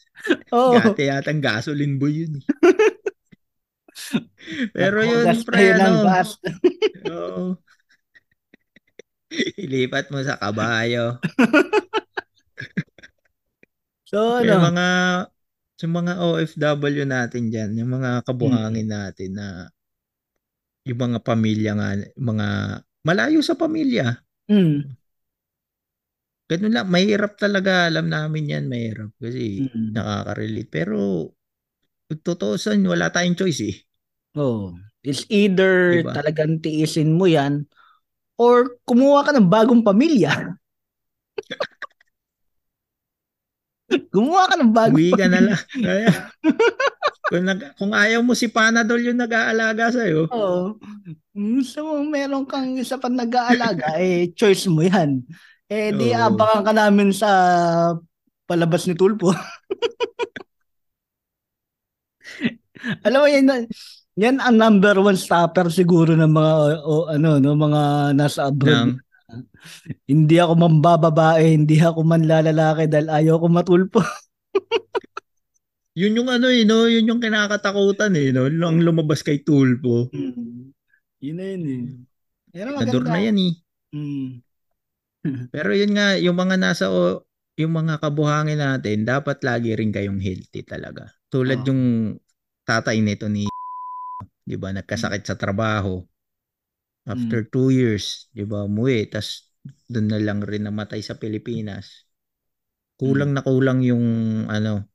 Oo. 0.50 0.78
Gate 0.78 1.10
yata 1.10 1.28
ang 1.28 1.42
gasoline 1.42 1.96
boy 1.96 2.24
yun 2.24 2.32
eh. 2.38 2.44
Pero 4.72 5.00
yun, 5.00 5.24
Nagpapahugas 5.24 5.40
pre, 5.44 5.56
tayo 5.56 5.72
ng 5.74 5.94
ano. 5.94 6.04
gas. 6.04 6.28
Oo. 7.14 7.44
Ilipat 9.56 10.04
mo 10.08 10.18
sa 10.22 10.36
kabayo. 10.36 11.18
So, 14.06 14.38
Yung 14.40 14.62
ano, 14.62 14.68
mga 14.70 14.88
yung 15.84 15.94
mga 16.00 16.12
OFW 16.16 17.04
natin 17.04 17.42
dyan, 17.50 17.76
yung 17.76 17.90
mga 17.92 18.24
kabuhangin 18.24 18.88
Hmm. 18.88 18.94
natin 18.94 19.30
na 19.36 19.46
yung 20.86 20.96
mga 20.96 21.18
pamilya 21.20 21.72
nga, 21.76 21.88
mga 22.14 22.48
malayo 23.06 23.40
sa 23.44 23.54
pamilya. 23.60 24.06
mm, 24.48 24.96
Ganun 26.50 26.72
lang, 26.76 26.88
mahirap 26.94 27.32
talaga, 27.42 27.72
alam 27.88 28.06
namin 28.14 28.52
yan, 28.52 28.64
mahirap 28.72 29.10
kasi 29.22 29.44
mm, 29.58 29.96
nakaka-relate. 29.96 30.68
Pero 30.76 30.96
kung 32.08 32.20
tutuusan, 32.26 32.80
wala 32.92 33.06
tayong 33.14 33.36
choice 33.40 33.60
eh. 33.70 33.76
oh, 34.38 34.74
it's 35.04 35.24
either 35.30 35.72
Diba? 35.90 36.14
talagang 36.14 36.60
tiisin 36.62 37.14
mo 37.18 37.26
yan 37.28 37.66
or 38.40 38.78
kumuha 38.88 39.26
ka 39.28 39.32
ng 39.36 39.48
bagong 39.50 39.82
pamilya. 39.86 40.32
Gumawa 44.12 44.50
ka 44.50 44.54
ng 44.58 44.72
bagong 44.72 44.96
Uwi 44.96 45.10
ka 45.14 45.26
na 45.28 45.40
lang. 45.40 45.60
Kaya, 45.86 46.08
kung, 47.28 47.44
nag, 47.44 47.60
kung 47.78 47.92
ayaw 47.94 48.20
mo 48.20 48.32
si 48.36 48.46
Panadol 48.48 49.00
yung 49.02 49.20
nag-aalaga 49.20 49.90
sa'yo, 49.94 50.28
Oo. 50.30 50.78
Mo 51.34 51.60
meron 52.06 52.46
kang 52.46 52.78
isa 52.78 52.94
pa 53.00 53.10
nag-aalaga, 53.10 53.98
eh 54.02 54.30
choice 54.32 54.70
mo 54.70 54.82
yan. 54.86 55.22
Eh 55.66 55.90
di 55.96 56.14
Oo. 56.14 56.20
abangan 56.30 56.62
ka 56.62 56.72
namin 56.72 57.10
sa 57.10 57.30
palabas 58.44 58.84
ni 58.86 58.94
Tulpo. 58.94 59.32
Alam 63.06 63.18
mo 63.24 63.28
yan, 63.28 63.44
yan 64.14 64.38
ang 64.38 64.54
number 64.54 64.94
one 65.02 65.18
stopper 65.18 65.66
siguro 65.72 66.14
ng 66.14 66.30
mga 66.30 66.52
o, 66.86 67.10
ano 67.10 67.42
no 67.42 67.56
mga 67.58 68.14
nasa 68.14 68.46
abroad. 68.46 68.94
ng, 68.94 69.03
Hindi 70.04 70.36
ako 70.36 70.52
mambababae, 70.58 71.44
hindi 71.56 71.80
ako 71.80 72.04
manlalalaki 72.04 72.90
dahil 72.90 73.08
ayaw 73.08 73.36
ko 73.40 73.46
matulpo. 73.48 74.00
yun 76.00 76.18
yung 76.18 76.28
ano 76.28 76.50
eh, 76.50 76.66
no? 76.66 76.90
yun 76.90 77.08
yung 77.08 77.22
kinakatakutan 77.22 78.12
eh, 78.18 78.34
no? 78.34 78.50
Ang 78.50 78.82
lumabas 78.82 79.22
kay 79.22 79.40
Tulpo. 79.46 80.10
Yun 81.22 81.36
na 81.38 81.44
yun 81.54 81.64
eh. 81.64 81.82
Pero 82.54 82.74
Nador 82.76 83.02
na 83.06 83.18
maganda. 83.18 83.26
yan 83.26 83.38
eh. 83.38 83.54
Mm. 83.94 84.30
Pero 85.54 85.70
yun 85.72 85.92
nga, 85.96 86.18
yung 86.20 86.36
mga 86.36 86.56
nasa 86.60 86.90
o, 86.92 87.24
yung 87.54 87.72
mga 87.72 88.02
kabuhangin 88.02 88.60
natin, 88.60 89.06
dapat 89.06 89.40
lagi 89.46 89.72
rin 89.72 89.94
kayong 89.94 90.18
healthy 90.18 90.66
talaga. 90.66 91.08
Tulad 91.30 91.62
Oo. 91.62 91.68
yung 91.70 91.82
tatay 92.66 92.98
nito 92.98 93.30
ni 93.30 93.46
'di 94.44 94.56
ba, 94.60 94.70
nagkasakit 94.76 95.24
sa 95.24 95.36
trabaho. 95.38 96.04
After 97.04 97.44
two 97.44 97.68
years, 97.68 98.32
'di 98.32 98.48
ba, 98.48 98.64
umuwi, 98.64 99.12
tas 99.12 99.52
doon 99.92 100.08
na 100.08 100.20
lang 100.20 100.40
rin 100.40 100.64
namatay 100.64 101.04
sa 101.04 101.20
Pilipinas. 101.20 102.08
Kulang 102.96 103.36
na 103.36 103.44
kulang 103.44 103.84
yung 103.84 104.06
ano, 104.48 104.88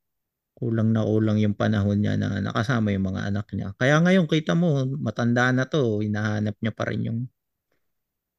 kulang 0.58 0.90
na 0.90 1.06
kulang 1.06 1.38
yung 1.38 1.54
panahon 1.54 2.02
niya 2.02 2.18
na 2.18 2.42
nakasama 2.42 2.92
yung 2.92 3.14
mga 3.14 3.22
anak 3.30 3.48
niya. 3.54 3.78
Kaya 3.78 4.02
ngayon 4.02 4.26
kita 4.26 4.58
mo, 4.58 4.90
matanda 4.98 5.54
na 5.54 5.70
to, 5.70 6.02
hinahanap 6.02 6.58
niya 6.60 6.74
pa 6.74 6.84
rin 6.90 7.02
yung 7.08 7.20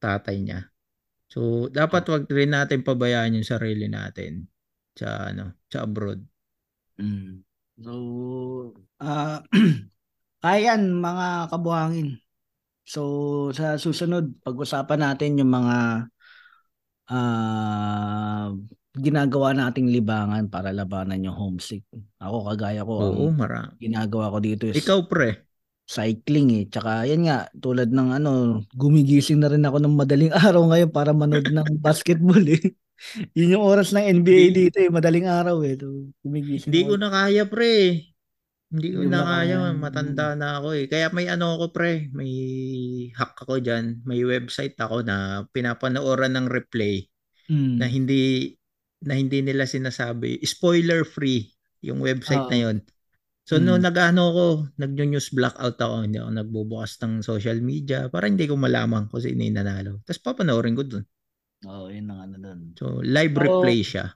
tatay 0.02 0.36
niya. 0.42 0.60
So, 1.30 1.70
dapat 1.70 2.10
wag 2.10 2.24
rin 2.26 2.50
natin 2.50 2.82
pabayaan 2.82 3.38
yung 3.38 3.46
sarili 3.46 3.86
natin 3.86 4.50
sa 4.98 5.30
ano, 5.30 5.54
sa 5.70 5.86
abroad. 5.86 6.18
Mm. 6.98 7.46
So, 7.80 7.92
ah 9.00 9.40
ayan 10.50 10.98
mga 10.98 11.48
kabuhangin. 11.54 12.18
So, 12.90 13.02
sa 13.54 13.78
susunod, 13.78 14.42
pag-usapan 14.42 14.98
natin 14.98 15.38
yung 15.38 15.54
mga 15.54 15.76
ah 17.10 18.50
ginagawa 18.98 19.54
nating 19.54 19.94
libangan 19.94 20.50
para 20.50 20.74
labanan 20.74 21.22
yung 21.22 21.38
homesick. 21.38 21.86
Ako 22.18 22.50
kagaya 22.50 22.82
ko, 22.82 22.98
Oo, 22.98 23.30
ang 23.30 23.38
marami. 23.38 23.78
ginagawa 23.78 24.34
ko 24.34 24.38
dito 24.42 24.66
is 24.66 24.82
Ikaw 24.82 25.06
pre, 25.06 25.46
cycling 25.86 26.48
eh. 26.58 26.64
Tsaka 26.66 27.06
yan 27.06 27.30
nga, 27.30 27.46
tulad 27.54 27.94
ng 27.94 28.10
ano, 28.18 28.30
gumigising 28.74 29.38
na 29.38 29.50
rin 29.54 29.62
ako 29.62 29.78
ng 29.78 29.94
madaling 29.94 30.32
araw 30.46 30.66
ngayon 30.66 30.90
para 30.90 31.14
manood 31.14 31.46
ng 31.46 31.70
basketball 31.86 32.42
eh. 32.42 32.74
Yun 33.38 33.54
yung 33.56 33.64
oras 33.64 33.94
ng 33.94 34.02
NBA 34.22 34.50
dito 34.50 34.76
eh, 34.82 34.90
madaling 34.90 35.30
araw 35.30 35.62
eh. 35.62 35.78
So, 35.78 36.10
gumigising 36.26 36.74
hindi 36.74 36.82
ko 36.90 36.98
na 36.98 37.08
kaya 37.14 37.46
pre. 37.46 38.09
Hindi 38.70 38.94
ko 38.94 39.02
na 39.02 39.26
kaya, 39.26 39.74
matanda 39.74 40.38
na 40.38 40.62
ako 40.62 40.68
eh. 40.78 40.86
Kaya 40.86 41.10
may 41.10 41.26
ano 41.26 41.58
ako 41.58 41.74
pre, 41.74 42.06
may 42.14 42.30
hack 43.18 43.34
ako 43.42 43.58
dyan, 43.58 43.98
may 44.06 44.22
website 44.22 44.78
ako 44.78 45.02
na 45.02 45.42
pinapanooran 45.50 46.38
ng 46.38 46.46
replay 46.46 47.02
Mm. 47.50 47.82
na 47.82 47.90
hindi 47.90 48.54
na 49.02 49.18
hindi 49.18 49.42
nila 49.42 49.66
sinasabi, 49.66 50.38
spoiler 50.46 51.02
free 51.02 51.50
yung 51.82 51.98
website 51.98 52.46
Oo. 52.46 52.52
na 52.54 52.58
yon. 52.62 52.76
So 53.42 53.58
Mm. 53.58 53.64
no 53.66 53.74
nag-ano 53.82 54.22
ako, 54.30 54.46
nag-news 54.78 55.34
blackout 55.34 55.74
ako, 55.82 56.06
hindi 56.06 56.22
ako 56.22 56.30
nagbubukas 56.30 56.94
ng 57.02 57.26
social 57.26 57.58
media 57.58 58.06
para 58.06 58.30
hindi 58.30 58.46
ko 58.46 58.54
malaman 58.54 59.10
kung 59.10 59.18
sino 59.18 59.42
yung 59.42 59.58
nanalo. 59.58 59.98
Tapos 60.06 60.22
papanoorin 60.22 60.78
ko 60.78 60.86
dun. 60.86 61.04
Oo, 61.66 61.90
yun 61.90 62.06
ang 62.06 62.30
ano 62.30 62.36
doon. 62.38 62.60
So 62.78 63.02
live 63.02 63.34
Oo. 63.34 63.42
replay 63.42 63.82
siya. 63.82 64.14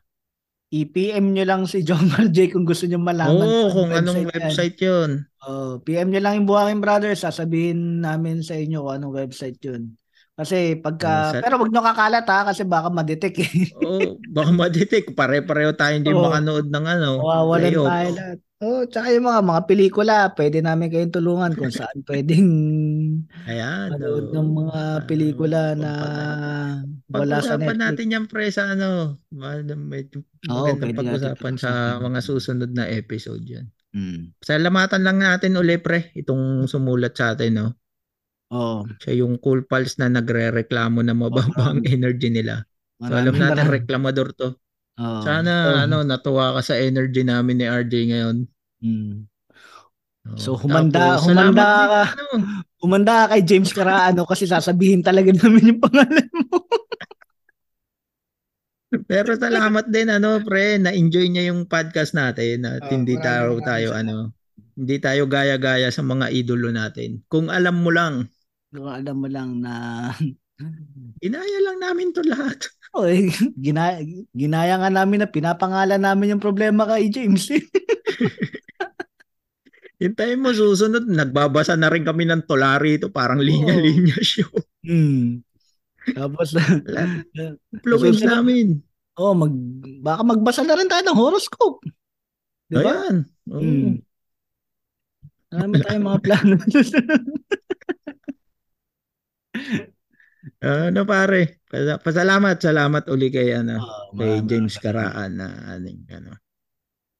I-PM 0.74 1.30
nyo 1.30 1.44
lang 1.46 1.62
si 1.70 1.86
John 1.86 2.10
J 2.34 2.50
kung 2.50 2.66
gusto 2.66 2.90
nyo 2.90 2.98
malaman. 2.98 3.46
Oo, 3.46 3.70
kung 3.70 3.90
anong 3.94 4.26
yan. 4.26 4.30
website 4.34 4.74
yun. 4.82 5.22
Oh, 5.46 5.78
PM 5.78 6.10
nyo 6.10 6.18
lang 6.18 6.42
yung 6.42 6.48
Buhangin 6.50 6.82
Brothers, 6.82 7.22
sasabihin 7.22 8.02
namin 8.02 8.42
sa 8.42 8.58
inyo 8.58 8.82
kung 8.82 8.94
anong 8.98 9.14
website 9.14 9.60
yun. 9.62 9.94
Kasi 10.34 10.74
pagka, 10.82 11.30
Oh, 11.30 11.32
sa- 11.38 11.42
pero 11.46 11.62
wag 11.62 11.70
nyo 11.70 11.78
kakalat 11.78 12.26
ha, 12.26 12.38
kasi 12.50 12.66
baka 12.66 12.90
madetect 12.90 13.38
eh. 13.38 13.70
Oo, 13.78 14.18
baka 14.34 14.50
ma-detect. 14.50 15.14
Pare-pareho 15.14 15.78
tayo 15.78 15.94
hindi 15.94 16.10
Oo. 16.10 16.26
makanood 16.26 16.66
ng 16.66 16.86
ano. 16.90 17.10
Mawawalan 17.22 17.70
tayo 17.70 18.08
lahat. 18.18 18.38
Oh, 18.62 18.86
tsaka 18.86 19.10
yung 19.10 19.26
mga 19.26 19.42
mga 19.44 19.62
pelikula, 19.66 20.14
pwede 20.32 20.62
namin 20.62 20.88
kayong 20.88 21.12
tulungan 21.12 21.52
kung 21.52 21.68
saan 21.74 22.00
pwedeng 22.06 22.48
Ayan. 23.44 23.90
manood 23.92 24.30
oo. 24.30 24.32
ng 24.32 24.48
mga 24.56 24.80
pelikula 25.04 25.60
na 25.74 25.92
pagpata- 25.92 27.12
wala 27.12 27.36
sa 27.42 27.58
Pag-usapan 27.58 27.60
Netflix. 27.76 27.82
natin 27.82 28.14
yan, 28.14 28.24
pre, 28.24 28.44
sa 28.48 28.62
ano. 28.72 29.18
Medyo 29.28 30.18
Oo, 30.48 30.64
magandang 30.64 30.94
pag-usapan 30.96 31.54
sa 31.58 31.70
pag-usapan. 31.70 32.04
mga 32.06 32.20
susunod 32.22 32.70
na 32.72 32.84
episode 32.88 33.44
yan. 33.44 33.66
Hmm. 33.92 34.32
Salamatan 34.40 35.02
lang 35.02 35.18
natin 35.18 35.54
uli, 35.54 35.76
pre, 35.76 36.14
itong 36.14 36.64
sumulat 36.64 37.14
sa 37.14 37.34
atin, 37.34 37.52
no? 37.54 37.68
Oh, 38.48 38.86
Siya 39.02 39.18
yung 39.18 39.42
cool 39.42 39.66
pals 39.66 39.98
na 39.98 40.06
nagre-reklamo 40.06 41.02
na 41.02 41.12
mababa 41.12 41.74
ang 41.74 41.82
energy 41.90 42.30
nila. 42.30 42.62
So, 43.02 43.10
alam 43.12 43.34
natin, 43.34 43.66
reklamador 43.68 44.30
to. 44.32 44.54
Oh, 44.94 45.22
Sana, 45.26 45.52
so, 45.52 45.70
ano, 45.90 45.96
natuwa 46.06 46.54
ka 46.54 46.60
sa 46.62 46.74
energy 46.78 47.26
namin 47.26 47.58
ni 47.58 47.66
RJ 47.66 47.94
ngayon. 48.14 48.36
hmm. 48.78 49.26
So, 50.40 50.56
humanda- 50.56 51.20
Tapos, 51.20 51.28
humanda 51.28 51.66
ka. 51.66 52.02
ano, 52.16 52.24
Umanda 52.80 53.12
ka 53.24 53.36
kay 53.36 53.42
James 53.44 53.72
Caraano 53.72 54.24
kasi 54.24 54.48
sasabihin 54.48 55.04
talaga 55.04 55.32
namin 55.32 55.76
yung 55.76 55.80
pangalan 55.84 56.28
mo. 56.32 56.64
Pero 59.10 59.34
salamat 59.34 59.90
din 59.90 60.06
ano 60.06 60.38
pre, 60.40 60.78
na-enjoy 60.78 61.26
niya 61.28 61.50
yung 61.50 61.66
podcast 61.66 62.14
natin 62.14 62.62
at 62.62 62.86
Oh, 62.86 62.92
hindi 62.94 63.18
tayo 63.18 63.58
tayo 63.60 63.90
ano, 63.92 64.30
hindi 64.78 64.96
tayo 65.02 65.26
gaya-gaya 65.26 65.90
sa 65.90 66.00
mga 66.06 66.30
idolo 66.30 66.70
natin. 66.70 67.20
Kung 67.26 67.50
alam 67.50 67.82
mo 67.82 67.90
lang, 67.90 68.30
Kung 68.70 68.86
alam 68.90 69.16
mo 69.18 69.28
lang 69.30 69.60
na 69.60 70.08
inaya 71.20 71.58
lang 71.62 71.78
namin 71.82 72.14
to 72.14 72.22
lahat. 72.22 72.58
Oy, 72.94 73.26
ginaya, 73.66 73.98
ginaya 74.30 74.78
nga 74.78 74.90
namin 74.92 75.22
na 75.22 75.28
pinapangalan 75.28 75.98
namin 75.98 76.38
yung 76.38 76.42
problema 76.42 76.86
kay 76.86 77.10
James. 77.10 77.50
eh. 77.50 77.58
Hintayin 80.02 80.42
mo 80.42 80.50
susunod, 80.50 81.06
nagbabasa 81.06 81.74
na 81.74 81.90
rin 81.90 82.02
kami 82.02 82.26
ng 82.26 82.46
tula 82.46 82.78
rito, 82.78 83.08
parang 83.10 83.38
linya-linya 83.38 84.18
show. 84.22 84.50
hmm. 84.82 85.42
Tapos 86.12 86.52
Influence 87.74 88.20
Susunod- 88.20 88.28
namin. 88.28 88.66
oh, 89.16 89.32
mag 89.32 89.54
baka 90.04 90.22
magbasa 90.22 90.62
na 90.62 90.76
rin 90.76 90.90
tayo 90.90 91.00
ng 91.00 91.16
horoscope. 91.16 91.80
Diba? 92.68 92.84
Ayan. 92.84 93.16
Oo. 93.48 93.62
Mm. 93.62 93.94
Marami 95.48 95.74
tayong 95.80 96.04
mga 96.04 96.20
plano. 96.20 96.54
Ano 100.64 101.04
pare? 101.04 101.60
Pas- 101.68 102.00
Pasalamat, 102.00 102.56
salamat 102.56 103.04
uli 103.12 103.28
kay 103.28 103.52
ano, 103.52 103.78
Oh, 103.82 104.16
kay 104.16 104.40
James. 104.48 104.74
Karaan 104.80 105.36
na 105.36 105.48
ano, 105.76 105.88
ano. 106.08 106.32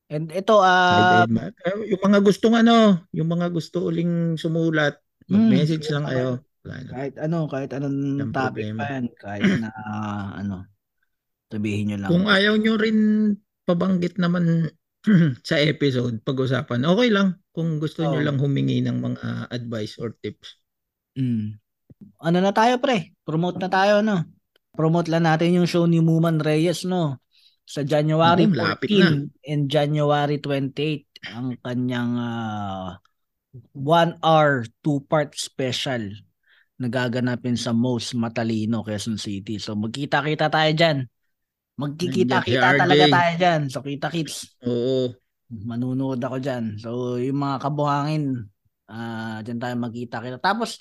And 0.09 0.29
ito, 0.31 0.61
ah. 0.61 1.25
Eh, 1.29 1.97
yung 1.97 2.03
mga 2.05 2.21
gustong 2.21 2.55
ano, 2.57 3.05
yung 3.11 3.29
mga 3.29 3.49
gusto 3.51 3.89
uling 3.89 4.37
sumulat, 4.37 4.97
mag-message 5.29 5.89
Mm, 5.89 5.95
lang 5.97 6.05
kayo. 6.07 6.29
Kahit 6.65 7.15
ano, 7.21 7.39
kahit 7.45 7.71
anong 7.77 8.31
topic 8.33 8.73
problema. 8.73 8.81
pa 8.81 8.87
yan, 8.97 9.05
kahit 9.21 9.51
na, 9.61 9.71
ano, 10.39 10.57
sabihin 11.53 11.93
nyo 11.93 11.97
lang. 12.01 12.11
Kung 12.13 12.25
ayaw 12.29 12.55
nyo 12.57 12.75
rin 12.81 12.99
pabanggit 13.65 14.17
naman 14.21 14.73
sa 15.49 15.61
episode, 15.61 16.21
pag-usapan, 16.25 16.85
okay 16.89 17.09
lang. 17.13 17.37
Kung 17.53 17.77
gusto 17.81 18.01
nyo 18.05 18.21
Oo. 18.21 18.25
lang 18.25 18.41
humingi 18.41 18.81
ng 18.85 18.99
mga 19.01 19.53
advice 19.53 20.01
or 20.01 20.17
tips. 20.21 20.61
Mm. 21.17 21.61
Ano 22.21 22.39
na 22.41 22.53
tayo, 22.55 22.81
pre? 22.81 23.13
Promote 23.23 23.59
na 23.61 23.71
tayo, 23.71 24.01
no? 24.01 24.25
Promote 24.75 25.09
lang 25.13 25.29
natin 25.29 25.55
yung 25.55 25.69
show 25.69 25.87
ni 25.87 26.03
Muman 26.03 26.43
Reyes, 26.43 26.83
no? 26.89 27.23
Sa 27.65 27.81
January 27.81 28.45
Oo, 28.45 28.53
malapit 28.53 28.93
14 28.93 29.31
and 29.49 29.63
January 29.71 30.37
28, 30.43 31.33
ang 31.33 31.57
kanyang 31.65 32.13
ah, 32.21 33.01
one 33.73 34.19
hour, 34.21 34.69
two-part 34.85 35.33
special 35.39 36.13
na 36.77 36.91
gaganapin 36.91 37.55
sa 37.55 37.71
Most 37.71 38.19
Matalino, 38.19 38.83
Quezon 38.83 39.17
City. 39.17 39.63
So, 39.63 39.79
magkita-kita 39.79 40.51
tayo 40.51 40.71
dyan. 40.75 40.99
Magkikita-kita 41.79 42.69
talaga 42.79 43.05
tayo 43.07 43.33
dyan. 43.39 43.61
So, 43.71 43.81
kita-kits. 43.81 44.59
Oo. 44.67 45.15
Manunood 45.55 46.19
ako 46.19 46.37
dyan. 46.43 46.65
So, 46.83 47.17
yung 47.17 47.39
mga 47.39 47.57
kabuhangin, 47.63 48.51
ah 48.95 49.43
dyan 49.43 49.59
tayo 49.59 49.75
magkita-kita. 49.75 50.39
Tapos, 50.39 50.79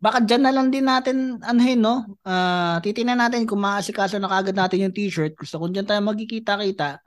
baka 0.00 0.24
dyan 0.24 0.48
na 0.48 0.52
lang 0.56 0.72
din 0.72 0.88
natin, 0.88 1.36
anuhin, 1.44 1.84
no? 1.84 2.16
Ah, 2.24 2.80
titingnan 2.80 3.20
natin 3.20 3.44
kung 3.44 3.60
maasikaso 3.60 4.16
na 4.16 4.32
kagad 4.32 4.56
natin 4.56 4.88
yung 4.88 4.96
t-shirt. 4.96 5.36
Gusto 5.36 5.60
kung 5.60 5.76
dyan 5.76 5.84
tayo 5.84 6.00
magkikita-kita, 6.00 7.04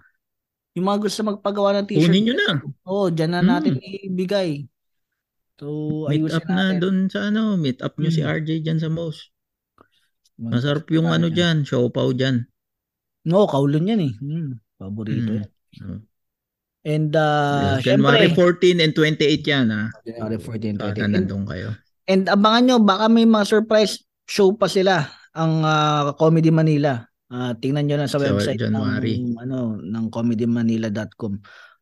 yung 0.77 0.85
mga 0.85 0.99
gusto 1.01 1.19
magpagawa 1.25 1.81
ng 1.81 1.87
t-shirt, 1.89 2.05
Kunin 2.05 2.23
nyo 2.29 2.35
na. 2.37 2.49
Oo, 2.85 3.09
dyan 3.09 3.31
na 3.33 3.41
Hmm. 3.41 3.49
natin 3.49 3.73
ibigay. 3.81 4.69
So, 5.57 5.67
Meet 6.09 6.21
ayusin 6.21 6.37
up 6.37 6.45
na 6.49 6.55
natin. 6.69 6.77
doon 6.81 6.97
sa 7.09 7.19
ano, 7.29 7.41
meet 7.57 7.79
up 7.81 7.93
nyo 7.97 8.09
si 8.09 8.21
Mm. 8.21 8.29
RJ 8.29 8.49
dyan 8.61 8.79
sa. 8.81 8.89
Mag- 8.89 9.13
Masarap 10.37 10.85
yung 10.89 11.07
tayo 11.07 11.15
ano 11.15 11.27
dyan. 11.29 11.63
dyan, 11.63 11.69
siopaw 11.69 12.09
dyan. 12.13 12.35
No, 13.23 13.45
kaulon 13.47 13.87
yan 13.87 14.01
eh. 14.01 14.13
Hmm, 14.17 14.59
paborito 14.75 15.29
Mm. 15.29 15.37
yan. 15.39 15.49
Oo. 15.81 15.97
And, 16.83 17.15
uh, 17.15 17.79
January 17.79 18.27
syempre, 18.27 18.59
14 18.59 18.83
and 18.83 18.91
28 18.91 19.39
yan 19.47 19.67
ha. 19.71 19.83
January 20.03 20.35
14, 20.35 20.75
Sana 20.75 20.91
20. 20.91 20.99
And, 20.99 21.13
nandun 21.15 21.43
kayo. 21.47 21.69
and 22.03 22.23
abangan 22.27 22.63
nyo, 22.67 22.75
baka 22.83 23.07
may 23.07 23.23
mga 23.23 23.45
surprise 23.47 24.03
show 24.27 24.51
pa 24.51 24.67
sila 24.67 25.07
ang 25.31 25.63
ah, 25.63 26.11
Comedy 26.19 26.51
Manila. 26.51 26.99
Ah, 27.31 27.55
tingnan 27.55 27.87
nyo 27.87 27.95
lang 27.97 28.11
sa 28.11 28.19
Sa 28.19 28.27
website 28.27 28.59
January. 28.59 29.17
ng 29.17 29.39
ano 29.39 29.79
ng 29.79 30.05
comedymanila.com. 30.11 31.33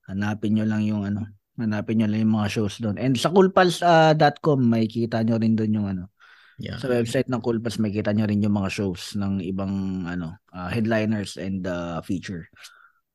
Hanapin 0.08 0.56
nyo 0.56 0.66
lang 0.70 0.86
yung 0.86 1.04
ano, 1.04 1.26
hanapin 1.58 2.00
nyo 2.00 2.08
lang 2.08 2.22
yung 2.22 2.38
mga 2.38 2.50
shows 2.54 2.78
doon. 2.78 2.96
And 2.96 3.18
sa 3.18 3.34
coolpals.com 3.34 4.60
may 4.62 4.86
kita 4.86 5.26
nyo 5.26 5.36
rin 5.36 5.58
doon 5.58 5.74
yung 5.74 5.88
ano. 5.90 6.14
Yeah. 6.62 6.78
Sa 6.78 6.94
website 6.94 7.26
ng 7.26 7.42
Coolpals 7.42 7.82
may 7.82 7.90
kita 7.90 8.14
nyo 8.14 8.30
rin 8.30 8.46
yung 8.46 8.54
mga 8.54 8.70
shows 8.70 9.18
ng 9.18 9.42
ibang 9.42 10.06
ano 10.06 10.38
ah, 10.54 10.70
headliners 10.70 11.36
and 11.36 11.66
uh, 11.66 11.98
feature. 12.06 12.46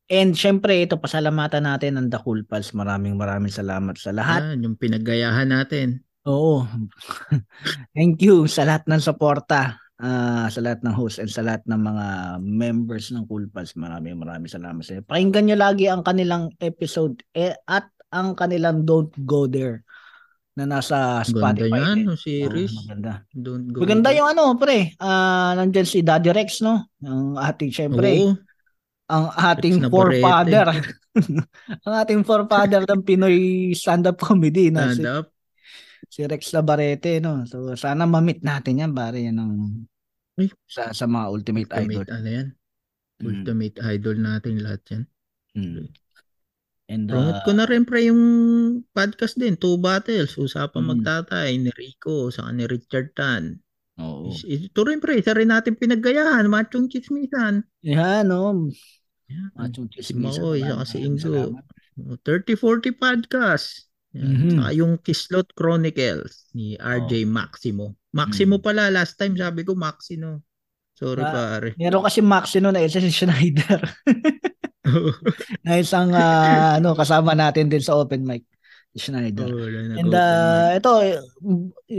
And 0.07 0.33
syempre 0.33 0.87
ito 0.87 0.95
pasalamatan 0.97 1.67
natin 1.67 1.99
ng 1.99 2.07
The 2.09 2.23
Cool 2.23 2.47
Pals. 2.47 2.71
Maraming 2.71 3.19
maraming 3.19 3.51
salamat 3.51 3.99
sa 3.99 4.15
lahat. 4.15 4.55
Yan, 4.55 4.63
yung 4.63 4.77
pinaggayahan 4.79 5.51
natin. 5.51 6.07
Oo. 6.25 6.63
Thank 7.97 8.23
you 8.23 8.47
sa 8.47 8.63
lahat 8.63 8.87
ng 8.87 9.03
suporta. 9.03 9.79
ah, 9.97 10.45
sa 10.47 10.61
lahat 10.61 10.85
ng 10.85 10.93
host 10.93 11.17
and 11.17 11.33
sa 11.33 11.41
lahat 11.41 11.65
ng 11.65 11.81
mga 11.81 12.07
members 12.39 13.09
ng 13.11 13.25
Cool 13.25 13.49
Pals. 13.49 13.73
Maraming 13.75 14.15
maraming 14.15 14.47
salamat 14.47 14.85
sa 14.85 14.93
inyo. 14.93 15.09
Pakinggan 15.09 15.45
nyo 15.49 15.57
lagi 15.57 15.89
ang 15.89 16.05
kanilang 16.05 16.53
episode 16.61 17.25
eh, 17.33 17.57
at 17.65 17.89
ang 18.13 18.37
kanilang 18.37 18.85
Don't 18.85 19.11
Go 19.25 19.49
There 19.49 19.83
na 20.53 20.65
nasa 20.65 21.25
Ganda 21.25 21.65
Spotify. 21.65 21.81
yan, 21.81 21.97
din. 21.97 22.05
no, 22.05 22.15
series. 22.15 22.73
Oo, 22.73 22.81
maganda. 22.85 23.13
Don't 23.29 23.67
go 23.69 23.79
Maganda 23.83 24.09
there. 24.09 24.19
yung 24.21 24.29
ano, 24.31 24.43
pre. 24.55 24.93
Ah, 24.97 25.53
nandyan 25.53 25.85
si 25.85 26.01
Daddy 26.01 26.29
Rex, 26.29 26.61
no? 26.61 26.93
Ang 27.01 27.37
ating, 27.37 27.73
syempre, 27.73 28.09
Oo, 28.15 28.37
ang 29.07 29.31
ating 29.31 29.87
Navarrete. 29.87 30.23
forefather. 30.23 30.67
ang 31.87 31.95
ating 32.03 32.23
forefather 32.27 32.83
ng 32.83 33.03
Pinoy 33.07 33.37
stand-up 33.73 34.19
comedy 34.19 34.75
na 34.75 34.91
si, 34.91 35.01
stand 35.01 35.11
up. 35.23 35.27
si 36.11 36.21
Rex 36.27 36.51
Navarrete, 36.51 37.23
no? 37.23 37.47
So, 37.47 37.71
sana 37.79 38.05
ma-meet 38.05 38.43
natin 38.43 38.83
yan, 38.83 38.93
pare. 38.93 39.23
Yan 39.23 39.39
ang 39.39 39.53
Ay. 40.37 40.51
sa, 40.67 40.91
sa 40.91 41.07
mga 41.07 41.27
ultimate, 41.31 41.71
idol. 41.73 42.03
Ultimate, 42.03 42.11
ano 42.13 42.29
yan? 42.29 42.49
Mm, 43.17 43.27
Ultimate 43.33 43.77
idol 43.81 44.17
natin 44.21 44.55
lahat 44.61 44.83
yan. 44.93 45.05
mm. 45.57 45.87
And, 46.87 47.11
Promote 47.11 47.43
ah, 47.43 47.43
ko 47.43 47.51
na 47.51 47.67
rin 47.67 47.83
pre 47.83 48.07
yung 48.07 48.23
podcast 48.95 49.35
din, 49.35 49.59
Two 49.59 49.75
Battles, 49.75 50.39
Usapang 50.39 50.87
Mm. 50.87 50.91
Magtatay, 51.03 51.59
ni 51.59 51.71
Rico, 51.75 52.31
saka 52.31 52.55
ni 52.55 52.63
Richard 52.63 53.11
Tan. 53.11 53.59
Oo. 53.99 54.29
Ito 54.33 54.81
rin 54.85 55.01
pre, 55.01 55.19
isa 55.19 55.33
rin 55.33 55.49
natin 55.49 55.75
pinaggayahan, 55.75 56.45
Machong 56.47 56.89
Chismisan. 56.89 57.65
Yan, 57.81 58.29
no? 58.29 58.69
Yan. 59.27 59.51
Machong 59.57 59.89
Si 59.91 60.13
chismisan. 60.13 60.39
Maoy, 60.43 60.61
Maraming 60.61 60.71
saka 60.71 60.85
si 60.85 60.97
maraming 60.97 61.09
Ingo. 61.09 61.25
salamat. 61.25 61.65
30-40 62.23 62.93
podcast. 62.95 63.67
Yan. 64.13 64.25
Mhm. 64.29 64.49
Saka 64.55 64.71
yung 64.73 64.93
Kislot 65.01 65.49
Chronicles 65.53 66.49
ni 66.53 66.77
RJ 66.77 67.25
Maximo. 67.25 67.97
Maximo 68.13 68.57
Mm. 68.57 68.65
pala, 68.65 68.89
last 68.89 69.17
time 69.17 69.35
sabi 69.35 69.61
ko 69.61 69.75
Maxino. 69.75 70.41
Sorry 70.97 71.21
Ah, 71.21 71.29
pare. 71.29 71.69
Meron 71.77 72.01
kasi 72.01 72.25
Maxino 72.25 72.73
na 72.73 72.81
isa 72.81 72.97
si 72.97 73.13
Schneider. 73.13 73.81
na 75.67 75.77
isang 75.77 76.15
ah, 76.15 76.79
ano 76.79 76.95
kasama 76.95 77.35
natin 77.35 77.67
din 77.67 77.83
sa 77.83 77.99
open 77.99 78.23
mic. 78.23 78.47
Si 78.97 79.13
Schneider. 79.13 79.45
Na 79.45 80.01
And 80.01 80.09
uh, 80.09 80.69
ito, 80.73 80.91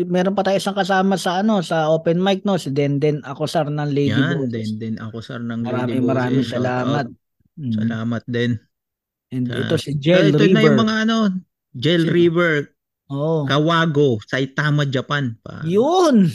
meron 0.03 0.33
pa 0.33 0.41
tayo 0.41 0.57
isang 0.57 0.73
kasama 0.73 1.13
sa 1.13 1.45
ano 1.45 1.61
sa 1.61 1.93
open 1.93 2.17
mic 2.17 2.41
no, 2.41 2.57
si 2.57 2.73
Denden 2.73 3.21
Akosar 3.21 3.69
ng 3.69 3.85
Lady 3.87 4.09
Yan, 4.09 4.33
Boses. 4.35 4.49
din 4.49 4.69
din 4.75 4.95
ako 4.97 5.21
sir 5.21 5.37
ng 5.37 5.61
Maraming 5.61 6.01
Lady 6.01 6.01
maraming 6.03 6.41
Boses. 6.41 6.49
Shout 6.49 6.57
salamat. 6.57 7.05
Mm. 7.53 7.73
Salamat 7.75 8.23
din. 8.25 8.51
And 9.29 9.45
Ah, 9.47 9.61
ito 9.61 9.75
si 9.77 9.93
Jel 9.93 10.33
ito 10.33 10.41
na 10.41 10.57
River. 10.57 10.63
yung 10.63 10.79
mga 10.79 10.95
ano, 11.05 11.17
Gel 11.69 12.01
Sino? 12.01 12.13
River, 12.15 12.53
Oo. 13.07 13.45
Kawago, 13.45 14.17
Saitama, 14.23 14.83
Japan. 14.83 15.37
Pa. 15.37 15.61
Yun. 15.61 16.33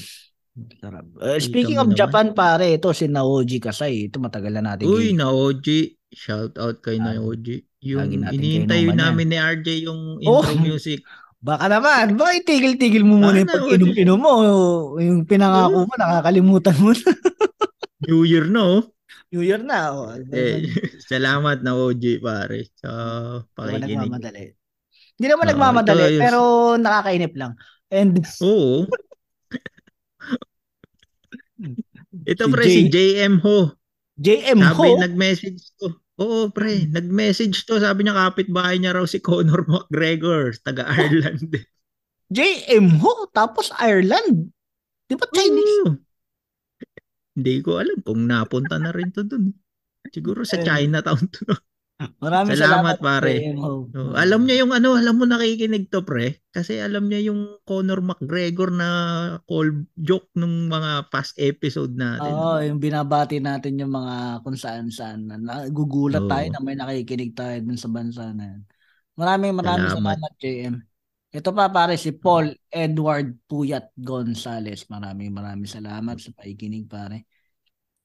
Uh, 1.19 1.41
speaking 1.41 1.81
of 1.81 1.89
naman. 1.89 1.99
Japan 1.99 2.27
pare, 2.31 2.77
ito 2.77 2.93
si 2.93 3.09
Naoji 3.09 3.59
Kasay. 3.59 4.07
Ito 4.07 4.21
matagal 4.21 4.53
na 4.55 4.77
natin. 4.77 4.87
Uy. 4.87 5.11
Naoji. 5.11 5.97
Shout 6.07 6.55
out 6.55 6.79
kay 6.79 6.97
Lagi- 6.97 7.19
Naoji. 7.19 7.57
Yung 7.83 8.07
inihintay 8.09 8.87
namin 8.89 9.27
ni 9.27 9.37
RJ 9.37 9.67
yung 9.83 10.23
Oh. 10.23 10.39
intro 10.41 10.55
music. 10.57 11.03
Baka 11.43 11.67
naman, 11.67 12.15
bakit 12.15 12.47
tigil-tigil 12.47 13.03
mo 13.03 13.19
muna 13.19 13.43
yung 13.43 13.51
pag-inom-inom 13.51 14.15
mo? 14.17 14.33
Yung 14.97 15.27
pinangako 15.27 15.91
mo, 15.91 15.95
nakakalimutan 15.99 16.77
mo 16.79 16.95
na. 16.95 17.03
New 18.07 18.23
Year 18.23 18.47
no? 18.47 18.87
New 19.35 19.43
Year 19.43 19.59
na. 19.59 19.91
Oh. 19.91 20.15
Eh, 20.31 20.71
salamat 21.11 21.67
na 21.67 21.75
OG 21.75 22.23
pare 22.23 22.71
sa 22.79 22.91
Hindi 23.43 23.43
naman 23.43 23.51
pakikinig. 23.59 23.99
nagmamadali. 23.99 24.45
Hindi 25.13 25.27
naman 25.27 25.45
Oo, 25.45 25.51
nagmamadali, 25.51 25.99
ito, 26.01 26.11
yung- 26.11 26.23
pero 26.23 26.41
nakakainip 26.79 27.33
lang. 27.35 27.53
And 27.91 28.15
Oo. 28.41 28.87
Ito 32.23 32.45
Si 32.47 32.53
pre, 32.53 32.63
J- 32.63 32.71
si 32.71 32.81
JM 32.89 33.35
Ho. 33.41 33.73
JM 34.15 34.59
Sabi, 34.61 34.77
Ho, 34.79 34.87
nag-message 35.01 35.63
to. 35.77 35.91
Oo, 36.21 36.53
pre, 36.53 36.85
nag-message 36.91 37.65
to. 37.65 37.81
Sabi 37.81 38.05
niya, 38.05 38.13
kapitbahay 38.13 38.77
niya 38.77 38.93
raw 38.93 39.05
si 39.09 39.19
Conor 39.23 39.65
McGregor, 39.71 40.53
taga 40.61 40.85
Ireland. 40.89 41.57
JM 42.37 43.01
Ho, 43.01 43.29
tapos 43.33 43.73
Ireland. 43.77 44.53
Di 45.09 45.15
ba 45.17 45.29
Chinese? 45.33 45.77
Oo. 45.89 45.97
Hindi 47.33 47.55
ko 47.65 47.81
alam 47.81 47.99
kung 48.05 48.29
napunta 48.29 48.77
na 48.77 48.93
rin 48.93 49.09
to 49.09 49.25
dun. 49.25 49.57
Siguro 50.13 50.45
sa 50.45 50.61
Eh, 50.61 50.65
Chinatown 50.65 51.25
to. 51.33 51.49
Maraming 52.23 52.57
Salamat, 52.57 52.97
salamat, 52.97 52.97
pare. 52.99 53.33
JM 53.39 53.59
Ho. 53.63 53.87
Oo, 53.87 54.13
alam 54.15 54.41
niya 54.43 54.63
yung 54.65 54.73
ano, 54.75 54.95
alam 54.95 55.15
mo 55.19 55.25
nakikinig 55.27 55.91
to 55.93 56.03
pre. 56.03 56.43
Kasi 56.51 56.79
alam 56.79 57.09
niya 57.09 57.33
yung 57.33 57.63
Conor 57.63 58.03
McGregor 58.03 58.71
na 58.75 58.89
call 59.49 59.89
joke 59.97 60.29
nung 60.37 60.69
mga 60.69 61.09
past 61.09 61.39
episode 61.41 61.97
natin. 61.97 62.33
Oo, 62.33 62.61
yung 62.63 62.79
binabati 62.79 63.39
natin 63.39 63.81
yung 63.81 63.93
mga 63.93 64.45
kung 64.45 64.59
saan 64.59 64.93
saan. 64.93 65.27
Nagugulat 65.29 66.27
Oo. 66.27 66.31
tayo 66.31 66.47
na 66.53 66.61
may 66.61 66.77
nakikinig 66.77 67.33
tayo 67.33 67.57
dun 67.65 67.79
sa 67.81 67.89
bansa 67.89 68.31
na 68.35 68.57
yan. 68.57 68.63
Maraming 69.17 69.53
maraming 69.57 69.93
Salamat. 69.93 70.17
salamat, 70.21 70.33
JM. 70.41 70.75
Ito 71.33 71.49
pa 71.57 71.73
pare 71.73 71.97
si 71.97 72.13
Paul 72.13 72.53
Edward 72.69 73.49
Puyat 73.49 73.97
Gonzales. 73.97 74.85
Maraming 74.93 75.33
maraming 75.33 75.65
salamat 75.65 76.21
sa 76.21 76.29
pakikinig 76.37 76.85
pare. 76.85 77.25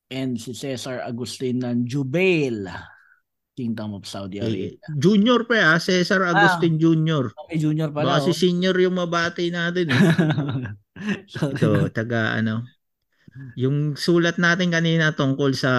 And 0.07 0.39
si 0.39 0.55
Cesar 0.55 1.03
Agustin 1.03 1.59
ng 1.59 1.83
Jubail. 1.83 2.71
Kingdom 3.57 3.97
of 3.97 4.05
Saudi 4.05 4.37
Eh, 4.37 4.45
Arabia. 4.45 4.77
junior 4.93 5.41
pa 5.49 5.73
ah, 5.73 5.79
Cesar 5.81 6.21
Agustin 6.23 6.77
Jr. 6.77 7.33
Okay, 7.33 7.57
junior 7.57 7.89
pala. 7.89 8.21
Baka 8.21 8.29
si 8.29 8.31
oh. 8.31 8.37
senior 8.37 8.77
yung 8.77 8.95
mabati 8.95 9.49
natin 9.49 9.87
eh. 9.89 10.05
so, 11.33 11.49
Ito, 11.51 11.89
taga 11.89 12.37
ano. 12.37 12.63
Yung 13.57 13.97
sulat 13.97 14.37
natin 14.37 14.69
kanina 14.69 15.13
tungkol 15.13 15.53
sa 15.53 15.73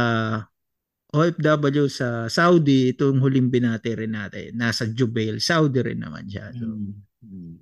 OFW 1.09 1.89
sa 1.89 2.29
Saudi, 2.29 2.93
itong 2.93 3.17
huling 3.25 3.49
binati 3.49 3.97
rin 3.97 4.13
natin. 4.13 4.53
Nasa 4.55 4.85
Jubail, 4.93 5.41
Saudi 5.41 5.81
rin 5.81 6.05
naman 6.05 6.29
siya. 6.29 6.53
So, 6.53 6.69
Mm, 6.69 6.93
mm. 7.25 7.55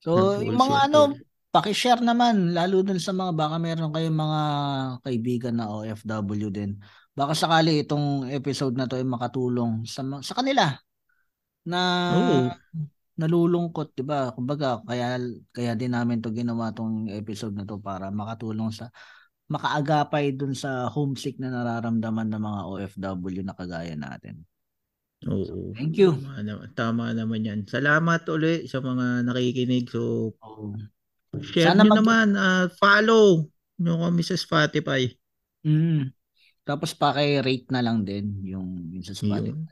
So, 0.00 0.12
yung 0.40 0.56
mga 0.56 0.78
circle. 0.88 0.88
ano, 0.88 1.00
paki-share 1.50 2.00
naman 2.00 2.54
lalo 2.54 2.80
dun 2.80 3.02
sa 3.02 3.10
mga 3.10 3.32
baka 3.34 3.56
meron 3.58 3.90
kayong 3.90 4.14
mga 4.14 4.40
kaibigan 5.04 5.54
na 5.58 5.66
OFW 5.68 6.48
din. 6.48 6.78
Baka 7.18 7.34
sakali 7.34 7.82
itong 7.82 8.30
episode 8.30 8.78
na 8.78 8.86
to 8.86 8.94
ay 8.94 9.02
makatulong 9.02 9.82
sa 9.82 10.06
sa 10.22 10.38
kanila 10.38 10.70
na 11.66 11.80
Oo. 12.14 12.38
nalulungkot, 13.18 13.92
'di 13.92 14.06
ba? 14.06 14.30
Kumbaga, 14.30 14.78
kaya 14.86 15.18
kaya 15.50 15.74
din 15.74 15.90
namin 15.90 16.22
to 16.22 16.30
ginawa 16.30 16.70
tong 16.70 17.10
episode 17.10 17.58
na 17.58 17.66
to 17.66 17.82
para 17.82 18.08
makatulong 18.08 18.70
sa 18.70 18.86
makaagapay 19.48 20.30
dun 20.30 20.54
sa 20.54 20.86
homesick 20.86 21.40
na 21.40 21.50
nararamdaman 21.50 22.30
ng 22.30 22.38
mga 22.38 22.60
OFW 22.68 23.42
na 23.42 23.56
kagaya 23.56 23.98
natin. 23.98 24.46
oo. 25.26 25.74
Thank 25.74 25.98
you. 25.98 26.14
Tama, 26.14 26.46
naman- 26.46 26.70
tama 26.78 27.04
naman 27.10 27.42
yan. 27.42 27.60
Salamat 27.66 28.22
uli 28.30 28.70
sa 28.70 28.78
mga 28.78 29.26
nakikinig. 29.26 29.90
So, 29.90 30.30
Oh. 30.38 30.78
share 31.42 31.74
Sana 31.74 31.82
nyo 31.82 31.90
mag- 31.90 31.98
naman. 31.98 32.28
ah, 32.38 32.70
follow 32.70 33.42
nyo 33.82 33.98
kami 33.98 34.22
sa 34.22 34.38
Spotify. 34.38 35.10
Mm. 35.66 36.14
Tapos 36.68 36.92
paki-rate 36.92 37.72
na 37.72 37.80
lang 37.80 38.04
din 38.04 38.44
yung, 38.44 38.92
yung 38.92 39.00
sa 39.00 39.16
Spotify. 39.16 39.56
Yun. 39.56 39.64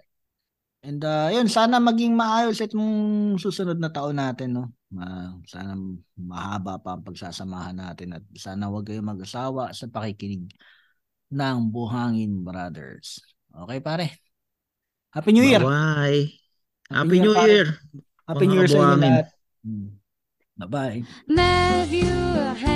And 0.86 1.02
uh, 1.04 1.28
yun, 1.28 1.50
sana 1.50 1.76
maging 1.76 2.16
maayos 2.16 2.62
itong 2.62 2.88
susunod 3.36 3.76
na 3.76 3.92
taon 3.92 4.16
natin, 4.16 4.56
no? 4.56 4.72
Ma- 4.88 5.36
sana 5.44 5.76
mahaba 6.16 6.80
pa 6.80 6.96
ang 6.96 7.04
pagsasamahan 7.04 7.76
natin 7.76 8.16
at 8.16 8.24
sana 8.38 8.72
wag 8.72 8.88
kayong 8.88 9.12
mag-asawa 9.12 9.76
sa 9.76 9.90
pakikinig 9.92 10.48
ng 11.28 11.56
Buhangin 11.68 12.40
Brothers. 12.40 13.20
Okay, 13.50 13.82
pare? 13.82 14.16
Happy 15.10 15.36
New 15.36 15.44
Year! 15.44 15.60
Bye-bye. 15.60 16.22
Happy 16.86 16.96
Happy 16.96 17.16
New 17.18 17.34
Year. 17.34 17.66
Happy 18.24 18.46
mga 18.46 18.50
New 18.54 18.58
Year 18.62 18.70
sa 18.70 18.78
inyo 18.78 18.96
lahat. 19.02 19.26
Mm. 19.66 19.88
Bye-bye. 20.56 20.98
Neviu 21.28 22.16
Hanjin 22.56 22.75